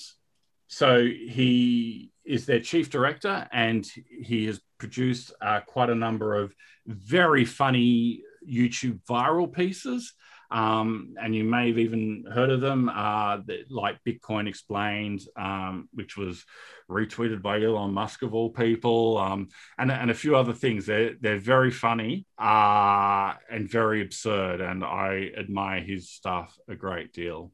so 0.69 1.05
he 1.05 2.13
is 2.25 2.47
their 2.47 2.61
chief 2.61 2.89
director 2.89 3.49
and 3.53 3.87
he 4.23 4.47
has 4.47 4.61
produced 4.79 5.33
uh, 5.41 5.61
quite 5.61 5.91
a 5.91 5.95
number 5.95 6.35
of 6.37 6.55
very 6.87 7.45
funny 7.45 8.23
YouTube 8.49 9.01
viral 9.09 9.53
pieces. 9.53 10.15
Um, 10.53 11.15
and 11.23 11.35
you 11.35 11.45
may 11.45 11.69
have 11.69 11.79
even 11.79 12.25
heard 12.33 12.51
of 12.51 12.61
them, 12.61 12.89
uh, 12.89 13.39
that, 13.47 13.71
like 13.71 13.99
Bitcoin 14.07 14.47
Explained, 14.47 15.23
um, 15.37 15.89
which 15.95 16.17
was 16.17 16.45
retweeted 16.91 17.41
by 17.41 17.63
Elon 17.63 17.93
Musk 17.95 18.23
of 18.23 18.35
all 18.35 18.51
people, 18.51 19.17
um, 19.17 19.49
and, 19.79 19.91
and 19.91 20.11
a 20.11 20.15
few 20.15 20.37
other 20.37 20.53
things. 20.53 20.85
They're, 20.87 21.15
they're 21.21 21.39
very 21.39 21.71
funny 21.71 22.27
uh, 22.39 23.33
and 23.51 23.69
very 23.69 24.03
absurd, 24.03 24.61
and 24.61 24.85
I 24.85 25.31
admire 25.39 25.81
his 25.81 26.11
stuff 26.11 26.57
a 26.69 26.75
great 26.75 27.13
deal. 27.13 27.51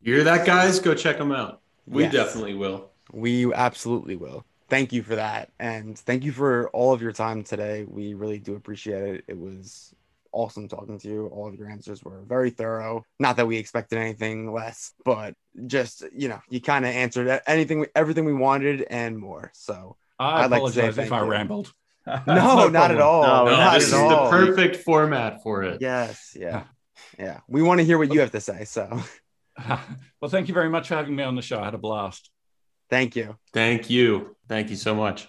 You 0.00 0.14
hear 0.14 0.24
that, 0.24 0.46
guys? 0.46 0.78
Go 0.80 0.94
check 0.94 1.18
them 1.18 1.32
out. 1.32 1.60
We 1.86 2.04
Yes. 2.04 2.12
definitely 2.12 2.54
will. 2.54 2.90
We 3.12 3.52
absolutely 3.52 4.16
will. 4.16 4.44
Thank 4.68 4.92
you 4.92 5.02
for 5.02 5.16
that. 5.16 5.50
And 5.58 5.98
thank 5.98 6.24
you 6.24 6.32
for 6.32 6.70
all 6.70 6.92
of 6.92 7.02
your 7.02 7.12
time 7.12 7.42
today. 7.44 7.84
We 7.86 8.14
really 8.14 8.38
do 8.38 8.54
appreciate 8.54 9.16
it. 9.16 9.24
It 9.28 9.38
was 9.38 9.94
awesome 10.32 10.68
talking 10.68 10.98
to 11.00 11.08
you. 11.08 11.26
All 11.28 11.48
of 11.48 11.54
your 11.54 11.68
answers 11.68 12.02
were 12.02 12.22
very 12.26 12.50
thorough. 12.50 13.04
Not 13.18 13.36
that 13.36 13.46
we 13.46 13.56
expected 13.58 13.98
anything 13.98 14.52
less, 14.52 14.92
but 15.04 15.34
just, 15.66 16.04
you 16.14 16.28
know, 16.28 16.40
you 16.48 16.60
kind 16.60 16.84
of 16.84 16.90
answered 16.90 17.40
anything, 17.46 17.86
everything 17.94 18.24
we 18.24 18.34
wanted 18.34 18.82
and 18.82 19.18
more. 19.18 19.50
So, 19.54 19.96
I 20.18 20.44
I'd 20.44 20.50
like 20.50 20.62
to 20.64 20.70
say 20.72 20.86
if 20.88 20.96
thank 20.96 21.12
I 21.12 21.22
you. 21.24 21.30
rambled. 21.30 21.72
no, 22.26 22.68
not 22.68 22.90
at 22.90 23.00
all. 23.00 23.22
No, 23.22 23.44
No, 23.44 23.50
not 23.56 23.74
this 23.74 23.92
at 23.92 23.96
is 23.96 24.02
all. 24.02 24.24
the 24.24 24.30
perfect 24.30 24.76
format 24.76 25.42
for 25.42 25.62
it. 25.62 25.80
Yes. 25.80 26.36
Yeah. 26.38 26.64
Yeah. 27.18 27.40
We 27.48 27.62
want 27.62 27.78
to 27.80 27.84
hear 27.84 27.98
what 27.98 28.12
you 28.12 28.20
have 28.20 28.32
to 28.32 28.40
say. 28.40 28.64
So, 28.64 29.00
well, 29.68 30.28
thank 30.30 30.48
you 30.48 30.54
very 30.54 30.68
much 30.68 30.88
for 30.88 30.94
having 30.96 31.14
me 31.14 31.22
on 31.22 31.36
the 31.36 31.42
show. 31.42 31.60
I 31.60 31.64
had 31.66 31.74
a 31.74 31.78
blast. 31.78 32.30
thank 32.90 33.16
you. 33.16 33.36
Thank 33.52 33.88
you. 33.90 34.36
Thank 34.48 34.70
you 34.70 34.76
so 34.76 34.94
much. 34.94 35.28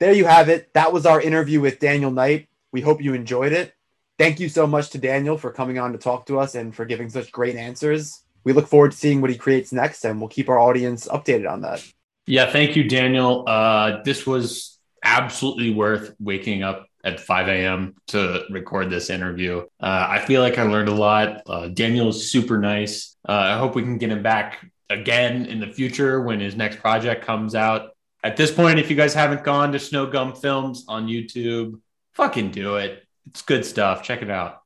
there 0.00 0.12
you 0.12 0.24
have 0.26 0.48
it. 0.48 0.72
That 0.74 0.92
was 0.92 1.06
our 1.06 1.20
interview 1.20 1.60
with 1.60 1.78
Daniel 1.78 2.10
Knight. 2.10 2.48
We 2.72 2.80
hope 2.80 3.02
you 3.02 3.14
enjoyed 3.14 3.52
it. 3.52 3.72
Thank 4.18 4.40
you 4.40 4.48
so 4.48 4.66
much 4.66 4.90
to 4.90 4.98
Daniel 4.98 5.38
for 5.38 5.52
coming 5.52 5.78
on 5.78 5.92
to 5.92 5.98
talk 5.98 6.26
to 6.26 6.40
us 6.40 6.56
and 6.56 6.74
for 6.74 6.84
giving 6.84 7.08
such 7.08 7.30
great 7.30 7.54
answers. 7.54 8.24
We 8.42 8.52
look 8.52 8.66
forward 8.66 8.90
to 8.90 8.96
seeing 8.96 9.20
what 9.20 9.30
he 9.30 9.36
creates 9.36 9.72
next, 9.72 10.04
and 10.04 10.18
we'll 10.20 10.28
keep 10.28 10.48
our 10.48 10.58
audience 10.58 11.06
updated 11.06 11.50
on 11.50 11.60
that. 11.62 11.84
Yeah, 12.26 12.50
thank 12.50 12.76
you, 12.76 12.84
Daniel. 12.84 13.44
Uh, 13.46 14.02
this 14.02 14.26
was 14.26 14.78
absolutely 15.04 15.70
worth 15.70 16.14
waking 16.18 16.62
up 16.62 16.86
at 17.04 17.20
5 17.20 17.48
a.m. 17.48 17.94
to 18.08 18.42
record 18.50 18.90
this 18.90 19.08
interview. 19.08 19.60
Uh, 19.80 20.06
I 20.10 20.18
feel 20.18 20.42
like 20.42 20.58
I 20.58 20.64
learned 20.64 20.88
a 20.88 20.94
lot. 20.94 21.42
Uh, 21.46 21.68
is 21.76 22.30
super 22.30 22.58
nice. 22.58 23.16
Uh, 23.28 23.32
I 23.32 23.58
hope 23.58 23.76
we 23.76 23.82
can 23.82 23.98
get 23.98 24.10
him 24.10 24.22
back 24.22 24.66
again 24.90 25.46
in 25.46 25.60
the 25.60 25.68
future 25.68 26.22
when 26.22 26.40
his 26.40 26.56
next 26.56 26.80
project 26.80 27.24
comes 27.24 27.54
out. 27.54 27.90
At 28.24 28.36
this 28.36 28.50
point, 28.50 28.80
if 28.80 28.90
you 28.90 28.96
guys 28.96 29.14
haven't 29.14 29.44
gone 29.44 29.72
to 29.72 29.78
Snow 29.78 30.06
Gum 30.06 30.34
Films 30.34 30.84
on 30.88 31.06
YouTube, 31.06 31.80
fucking 32.14 32.50
do 32.50 32.76
it. 32.76 33.04
It's 33.28 33.42
good 33.42 33.64
stuff. 33.64 34.02
Check 34.02 34.22
it 34.22 34.30
out. 34.30 34.62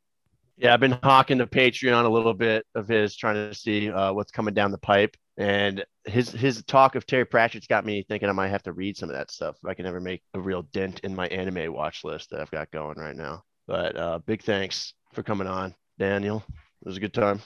Yeah, 0.57 0.75
I've 0.75 0.81
been 0.81 0.99
hawking 1.03 1.39
the 1.39 1.47
Patreon 1.47 2.05
a 2.05 2.09
little 2.09 2.35
bit 2.35 2.65
of 2.75 2.87
his, 2.87 3.17
trying 3.17 3.35
to 3.35 3.55
see 3.55 3.91
uh, 3.91 4.13
what's 4.13 4.31
coming 4.31 4.55
down 4.55 4.71
the 4.71 4.79
pipe. 4.79 5.17
And 5.37 5.85
his 6.05 6.31
his 6.31 6.63
talk 6.65 6.95
of 6.95 7.07
Terry 7.07 7.25
Pratchett's 7.25 7.67
got 7.67 7.87
me 7.87 8.05
thinking 8.07 8.29
I 8.29 8.33
might 8.33 8.49
have 8.49 8.63
to 8.65 8.73
read 8.73 8.97
some 8.97 9.09
of 9.09 9.17
that 9.17 9.31
stuff 9.31 9.57
if 9.63 9.69
I 9.69 9.75
can 9.75 9.87
ever 9.87 9.99
make 9.99 10.23
a 10.35 10.41
real 10.41 10.63
dent 10.63 11.01
in 11.01 11.15
my 11.15 11.27
anime 11.29 11.73
watch 11.73 12.05
list 12.05 12.31
that 12.31 12.41
I've 12.41 12.51
got 12.51 12.71
going 12.71 12.99
right 12.99 13.17
now. 13.17 13.43
But 13.67 13.97
uh, 13.97 14.19
big 14.27 14.43
thanks 14.43 14.93
for 15.13 15.23
coming 15.23 15.47
on, 15.47 15.75
Daniel. 15.99 16.45
It 16.49 16.87
was 16.87 16.97
a 16.97 17.01
good 17.01 17.15
time. 17.15 17.41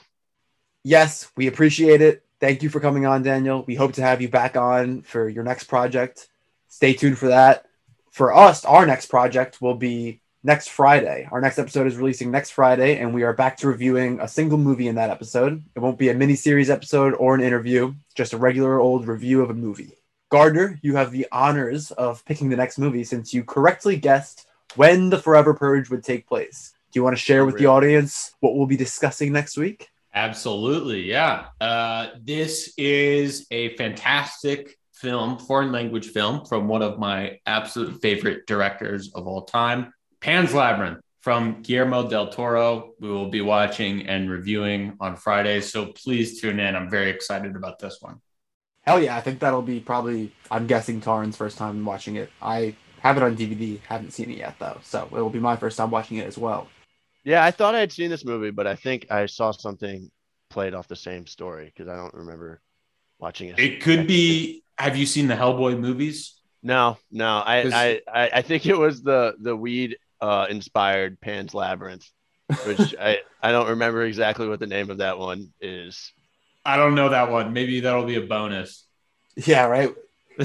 Yes, 0.82 1.30
we 1.36 1.46
appreciate 1.46 2.02
it. 2.02 2.24
Thank 2.40 2.62
you 2.62 2.68
for 2.68 2.80
coming 2.80 3.06
on, 3.06 3.22
Daniel. 3.22 3.64
We 3.66 3.76
hope 3.76 3.94
to 3.94 4.02
have 4.02 4.20
you 4.20 4.28
back 4.28 4.56
on 4.56 5.02
for 5.02 5.28
your 5.28 5.44
next 5.44 5.64
project. 5.64 6.28
Stay 6.68 6.92
tuned 6.92 7.18
for 7.18 7.28
that. 7.28 7.66
For 8.10 8.34
us, 8.34 8.64
our 8.64 8.84
next 8.84 9.06
project 9.06 9.62
will 9.62 9.74
be 9.74 10.20
next 10.46 10.68
Friday. 10.68 11.28
Our 11.32 11.40
next 11.40 11.58
episode 11.58 11.88
is 11.88 11.96
releasing 11.96 12.30
next 12.30 12.50
Friday, 12.50 12.98
and 12.98 13.12
we 13.12 13.24
are 13.24 13.32
back 13.32 13.56
to 13.58 13.66
reviewing 13.66 14.20
a 14.20 14.28
single 14.28 14.58
movie 14.58 14.86
in 14.86 14.94
that 14.94 15.10
episode. 15.10 15.64
It 15.74 15.80
won't 15.80 15.98
be 15.98 16.08
a 16.08 16.14
mini-series 16.14 16.70
episode 16.70 17.14
or 17.14 17.34
an 17.34 17.40
interview, 17.40 17.94
just 18.14 18.32
a 18.32 18.36
regular 18.36 18.78
old 18.78 19.08
review 19.08 19.42
of 19.42 19.50
a 19.50 19.54
movie. 19.54 19.98
Gardner, 20.30 20.78
you 20.82 20.94
have 20.94 21.10
the 21.10 21.26
honors 21.32 21.90
of 21.90 22.24
picking 22.24 22.48
the 22.48 22.56
next 22.56 22.78
movie 22.78 23.02
since 23.02 23.34
you 23.34 23.42
correctly 23.42 23.96
guessed 23.96 24.46
when 24.76 25.10
the 25.10 25.18
Forever 25.18 25.52
Purge 25.52 25.90
would 25.90 26.04
take 26.04 26.28
place. 26.28 26.74
Do 26.92 27.00
you 27.00 27.02
want 27.02 27.16
to 27.16 27.22
share 27.22 27.44
with 27.44 27.58
the 27.58 27.66
audience 27.66 28.32
what 28.38 28.54
we'll 28.54 28.66
be 28.66 28.76
discussing 28.76 29.32
next 29.32 29.56
week? 29.56 29.88
Absolutely, 30.14 31.02
yeah. 31.02 31.46
Uh, 31.60 32.10
this 32.22 32.72
is 32.78 33.48
a 33.50 33.76
fantastic 33.76 34.78
film, 34.92 35.38
foreign 35.38 35.72
language 35.72 36.06
film 36.10 36.44
from 36.46 36.68
one 36.68 36.82
of 36.82 37.00
my 37.00 37.40
absolute 37.46 38.00
favorite 38.00 38.46
directors 38.46 39.12
of 39.12 39.26
all 39.26 39.42
time, 39.42 39.92
Pan's 40.26 40.52
Labyrinth 40.52 40.98
from 41.20 41.62
Guillermo 41.62 42.08
del 42.08 42.30
Toro. 42.30 42.94
We 42.98 43.08
will 43.08 43.30
be 43.30 43.42
watching 43.42 44.08
and 44.08 44.28
reviewing 44.28 44.96
on 44.98 45.14
Friday. 45.14 45.60
So 45.60 45.92
please 45.92 46.40
tune 46.40 46.58
in. 46.58 46.74
I'm 46.74 46.90
very 46.90 47.10
excited 47.10 47.54
about 47.54 47.78
this 47.78 47.98
one. 48.00 48.20
Hell 48.82 49.00
yeah, 49.00 49.16
I 49.16 49.20
think 49.20 49.38
that'll 49.38 49.62
be 49.62 49.78
probably. 49.78 50.32
I'm 50.50 50.66
guessing 50.66 51.00
Taran's 51.00 51.36
first 51.36 51.56
time 51.56 51.84
watching 51.84 52.16
it. 52.16 52.28
I 52.42 52.74
have 53.02 53.16
it 53.16 53.22
on 53.22 53.36
DVD, 53.36 53.78
haven't 53.82 54.14
seen 54.14 54.28
it 54.32 54.38
yet 54.38 54.56
though, 54.58 54.80
so 54.82 55.04
it 55.04 55.12
will 55.12 55.30
be 55.30 55.38
my 55.38 55.54
first 55.54 55.76
time 55.76 55.92
watching 55.92 56.16
it 56.16 56.26
as 56.26 56.36
well. 56.36 56.66
Yeah, 57.22 57.44
I 57.44 57.52
thought 57.52 57.76
I 57.76 57.78
had 57.78 57.92
seen 57.92 58.10
this 58.10 58.24
movie, 58.24 58.50
but 58.50 58.66
I 58.66 58.74
think 58.74 59.06
I 59.12 59.26
saw 59.26 59.52
something 59.52 60.10
played 60.50 60.74
off 60.74 60.88
the 60.88 60.96
same 60.96 61.28
story 61.28 61.66
because 61.66 61.88
I 61.88 61.94
don't 61.94 62.14
remember 62.14 62.60
watching 63.20 63.50
it. 63.50 63.60
It 63.60 63.80
could 63.80 64.08
be. 64.08 64.64
Have 64.76 64.96
you 64.96 65.06
seen 65.06 65.28
the 65.28 65.36
Hellboy 65.36 65.78
movies? 65.78 66.32
No, 66.64 66.98
no. 67.12 67.28
I, 67.46 68.00
I, 68.12 68.30
I 68.34 68.42
think 68.42 68.66
it 68.66 68.76
was 68.76 69.02
the 69.02 69.36
the 69.38 69.56
weed 69.56 69.98
uh, 70.20 70.46
inspired 70.50 71.20
Pan's 71.20 71.54
Labyrinth, 71.54 72.08
which 72.64 72.94
I, 73.00 73.18
I 73.42 73.52
don't 73.52 73.68
remember 73.70 74.02
exactly 74.04 74.48
what 74.48 74.60
the 74.60 74.66
name 74.66 74.90
of 74.90 74.98
that 74.98 75.18
one 75.18 75.52
is. 75.60 76.12
I 76.64 76.76
don't 76.76 76.94
know 76.94 77.10
that 77.10 77.30
one. 77.30 77.52
Maybe 77.52 77.80
that'll 77.80 78.04
be 78.06 78.16
a 78.16 78.22
bonus. 78.22 78.84
Yeah, 79.36 79.66
right. 79.66 79.94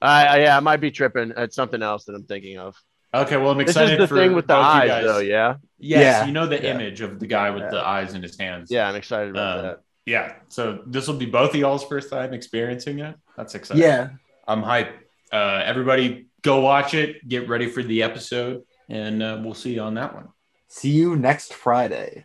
I, 0.00 0.26
I 0.26 0.38
yeah, 0.40 0.56
I 0.56 0.60
might 0.60 0.78
be 0.80 0.90
tripping. 0.90 1.32
It's 1.36 1.56
something 1.56 1.82
else 1.82 2.04
that 2.04 2.14
I'm 2.14 2.24
thinking 2.24 2.58
of. 2.58 2.76
Okay, 3.14 3.36
well, 3.36 3.50
I'm 3.52 3.58
This 3.58 3.68
excited 3.70 3.92
is 3.94 3.98
the 4.00 4.06
for 4.08 4.16
thing 4.16 4.34
with 4.34 4.46
the 4.46 4.54
you 4.54 4.60
eyes, 4.60 4.88
guys. 4.88 5.04
though. 5.04 5.18
Yeah, 5.18 5.54
Yes, 5.78 6.02
Yeah. 6.02 6.26
you 6.26 6.32
know 6.32 6.46
the 6.46 6.56
Yeah. 6.62 6.74
image 6.74 7.00
of 7.00 7.18
the 7.18 7.26
guy 7.26 7.50
with 7.50 7.62
Yeah. 7.64 7.70
the 7.70 7.86
eyes 7.86 8.14
in 8.14 8.22
his 8.22 8.38
hands. 8.38 8.70
yeah, 8.70 8.86
I'm 8.88 8.96
excited 8.96 9.30
about 9.30 9.58
Um, 9.58 9.64
that. 9.64 9.80
yeah. 10.04 10.34
So 10.48 10.82
this 10.86 11.08
will 11.08 11.16
be 11.16 11.24
both 11.26 11.50
of 11.50 11.56
y'all's 11.56 11.84
first 11.86 12.10
time 12.10 12.34
experiencing 12.34 12.98
it. 12.98 13.16
That's 13.36 13.54
exciting. 13.54 13.82
Yeah. 13.82 14.10
I'm 14.46 14.62
hyped. 14.62 14.92
Uh, 15.32 15.62
everybody, 15.64 16.26
go 16.48 16.60
watch 16.60 16.94
it. 16.94 17.28
Get 17.28 17.46
ready 17.46 17.68
for 17.68 17.82
the 17.82 18.02
episode, 18.02 18.62
and 18.88 19.22
uh, 19.22 19.38
we'll 19.44 19.52
see 19.52 19.74
you 19.74 19.82
on 19.82 19.94
that 19.94 20.14
one. 20.14 20.28
See 20.68 20.88
you 20.90 21.14
next 21.14 21.52
Friday. 21.52 22.24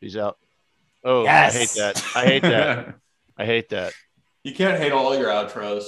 Peace 0.00 0.16
out. 0.16 0.36
Oh, 1.04 1.22
Yes. 1.22 1.54
I 1.54 1.58
hate 1.58 1.70
that. 1.76 2.16
I 2.16 2.24
hate 2.24 2.42
that. 2.42 2.94
I 3.38 3.44
hate 3.46 3.68
that. 3.70 3.92
you 4.42 4.52
can't 4.52 4.80
hate 4.80 4.90
all 4.90 5.16
your 5.16 5.28
outros. 5.28 5.84